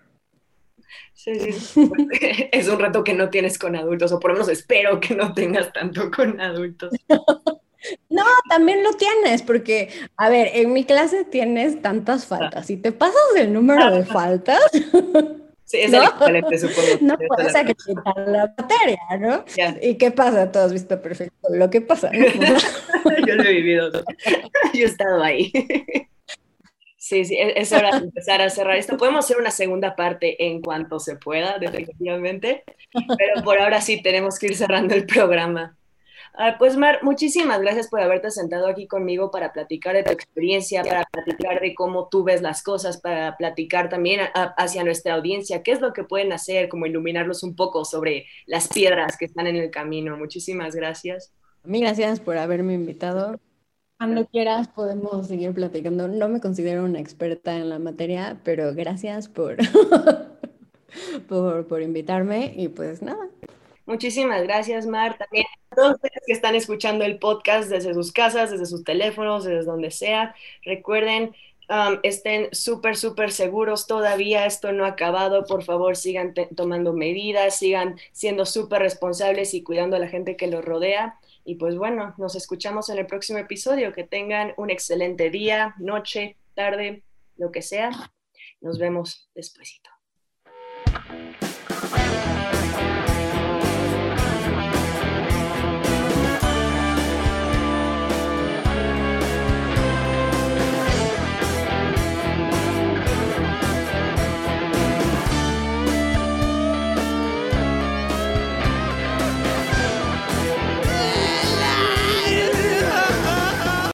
Sí, 1.25 1.51
sí. 1.53 1.89
Es 2.51 2.67
un 2.67 2.79
reto 2.79 3.03
que 3.03 3.15
no 3.15 3.29
tienes 3.29 3.57
con 3.57 3.75
adultos, 3.75 4.11
o 4.11 4.19
por 4.19 4.31
lo 4.31 4.35
menos 4.35 4.49
espero 4.49 4.99
que 4.99 5.15
no 5.15 5.33
tengas 5.33 5.73
tanto 5.73 6.11
con 6.11 6.39
adultos. 6.39 6.93
No, 8.09 8.23
también 8.49 8.83
lo 8.83 8.93
tienes, 8.93 9.43
porque, 9.43 9.89
a 10.17 10.27
ver, 10.27 10.49
en 10.53 10.73
mi 10.73 10.85
clase 10.85 11.23
tienes 11.23 11.83
tantas 11.83 12.23
ah. 12.23 12.37
faltas. 12.37 12.65
Si 12.65 12.77
te 12.77 12.91
pasas 12.91 13.21
el 13.35 13.53
número 13.53 13.91
de 13.91 14.03
faltas, 14.03 14.59
Sí, 15.65 15.81
es 15.81 15.91
¿no? 15.91 16.01
el 16.01 16.59
supongo. 16.59 16.87
No 17.01 17.15
puedes 17.15 17.53
quitar 17.53 18.27
la 18.27 18.51
materia, 18.57 18.99
¿no? 19.19 19.45
¿Y 19.83 19.99
qué 19.99 20.09
pasa? 20.09 20.51
Todo 20.51 20.65
has 20.65 20.73
visto 20.73 20.99
perfecto 20.99 21.47
lo 21.49 21.69
que 21.69 21.81
pasa. 21.81 22.11
Yo 22.11 23.35
lo 23.35 23.43
he 23.43 23.53
vivido. 23.53 23.91
Yo 23.91 24.03
he 24.73 24.83
estado 24.83 25.21
ahí. 25.21 25.53
Sí, 27.05 27.23
sí, 27.23 27.35
e-, 27.35 27.61
es 27.61 27.71
hora 27.71 27.91
de 27.91 27.97
empezar 28.05 28.41
a 28.41 28.49
cerrar 28.49 28.77
esto. 28.77 28.97
Podemos 28.97 29.25
hacer 29.25 29.37
una 29.37 29.51
segunda 29.51 29.95
parte 29.95 30.47
en 30.47 30.59
cuanto 30.59 30.99
se 30.99 31.15
pueda, 31.17 31.59
definitivamente, 31.59 32.63
pero 32.91 33.43
por 33.43 33.59
ahora 33.59 33.79
sí 33.79 34.01
tenemos 34.01 34.39
que 34.39 34.47
ir 34.47 34.55
cerrando 34.55 34.95
el 34.95 35.05
programa. 35.05 35.77
Ah, 36.33 36.55
pues 36.57 36.75
Mar, 36.75 37.03
muchísimas 37.03 37.61
gracias 37.61 37.89
por 37.89 38.01
haberte 38.01 38.31
sentado 38.31 38.67
aquí 38.67 38.87
conmigo 38.87 39.29
para 39.29 39.53
platicar 39.53 39.93
de 39.93 40.01
tu 40.01 40.11
experiencia, 40.11 40.83
para 40.83 41.03
platicar 41.05 41.61
de 41.61 41.75
cómo 41.75 42.09
tú 42.09 42.23
ves 42.23 42.41
las 42.41 42.63
cosas, 42.63 42.99
para 42.99 43.37
platicar 43.37 43.87
también 43.87 44.21
hacia 44.33 44.83
nuestra 44.83 45.13
audiencia, 45.13 45.61
qué 45.61 45.73
es 45.73 45.81
lo 45.81 45.93
que 45.93 46.05
pueden 46.05 46.33
hacer, 46.33 46.69
como 46.69 46.87
iluminarlos 46.87 47.43
un 47.43 47.55
poco 47.55 47.85
sobre 47.85 48.25
las 48.47 48.67
piedras 48.67 49.15
que 49.15 49.25
están 49.25 49.45
en 49.45 49.57
el 49.57 49.69
camino. 49.69 50.17
Muchísimas 50.17 50.75
gracias. 50.75 51.31
A 51.63 51.67
mí 51.67 51.81
gracias 51.81 52.19
por 52.19 52.37
haberme 52.37 52.73
invitado. 52.73 53.39
Cuando 53.97 54.25
quieras 54.27 54.67
podemos 54.67 55.27
seguir 55.27 55.53
platicando. 55.53 56.07
No 56.07 56.27
me 56.27 56.41
considero 56.41 56.83
una 56.83 56.99
experta 56.99 57.55
en 57.55 57.69
la 57.69 57.79
materia, 57.79 58.39
pero 58.43 58.73
gracias 58.73 59.29
por, 59.29 59.55
por, 61.29 61.67
por 61.67 61.81
invitarme 61.81 62.53
y 62.55 62.67
pues 62.67 63.01
nada. 63.01 63.29
Muchísimas 63.85 64.43
gracias, 64.43 64.85
Mar. 64.85 65.17
También 65.17 65.45
a 65.71 65.75
todos 65.75 65.93
ustedes 65.93 66.23
que 66.25 66.33
están 66.33 66.55
escuchando 66.55 67.05
el 67.05 67.19
podcast 67.19 67.69
desde 67.69 67.93
sus 67.93 68.11
casas, 68.11 68.51
desde 68.51 68.65
sus 68.65 68.83
teléfonos, 68.83 69.45
desde 69.45 69.63
donde 69.63 69.91
sea, 69.91 70.35
recuerden, 70.63 71.35
um, 71.69 71.99
estén 72.03 72.49
súper, 72.51 72.97
súper 72.97 73.31
seguros 73.31 73.87
todavía. 73.87 74.45
Esto 74.45 74.73
no 74.73 74.85
ha 74.85 74.89
acabado. 74.89 75.45
Por 75.45 75.63
favor, 75.63 75.95
sigan 75.95 76.33
tomando 76.55 76.93
medidas, 76.93 77.59
sigan 77.59 77.95
siendo 78.11 78.45
súper 78.45 78.81
responsables 78.81 79.53
y 79.53 79.63
cuidando 79.63 79.95
a 79.95 79.99
la 79.99 80.07
gente 80.09 80.35
que 80.35 80.47
los 80.47 80.65
rodea. 80.65 81.17
Y 81.45 81.55
pues 81.55 81.77
bueno, 81.77 82.15
nos 82.17 82.35
escuchamos 82.35 82.89
en 82.89 82.97
el 82.97 83.05
próximo 83.05 83.37
episodio. 83.37 83.93
Que 83.93 84.03
tengan 84.03 84.53
un 84.57 84.71
excelente 84.71 85.29
día, 85.29 85.75
noche, 85.77 86.37
tarde, 86.55 87.03
lo 87.37 87.51
que 87.51 87.61
sea. 87.61 87.91
Nos 88.61 88.79
vemos 88.79 89.29
despuesito. 89.35 89.91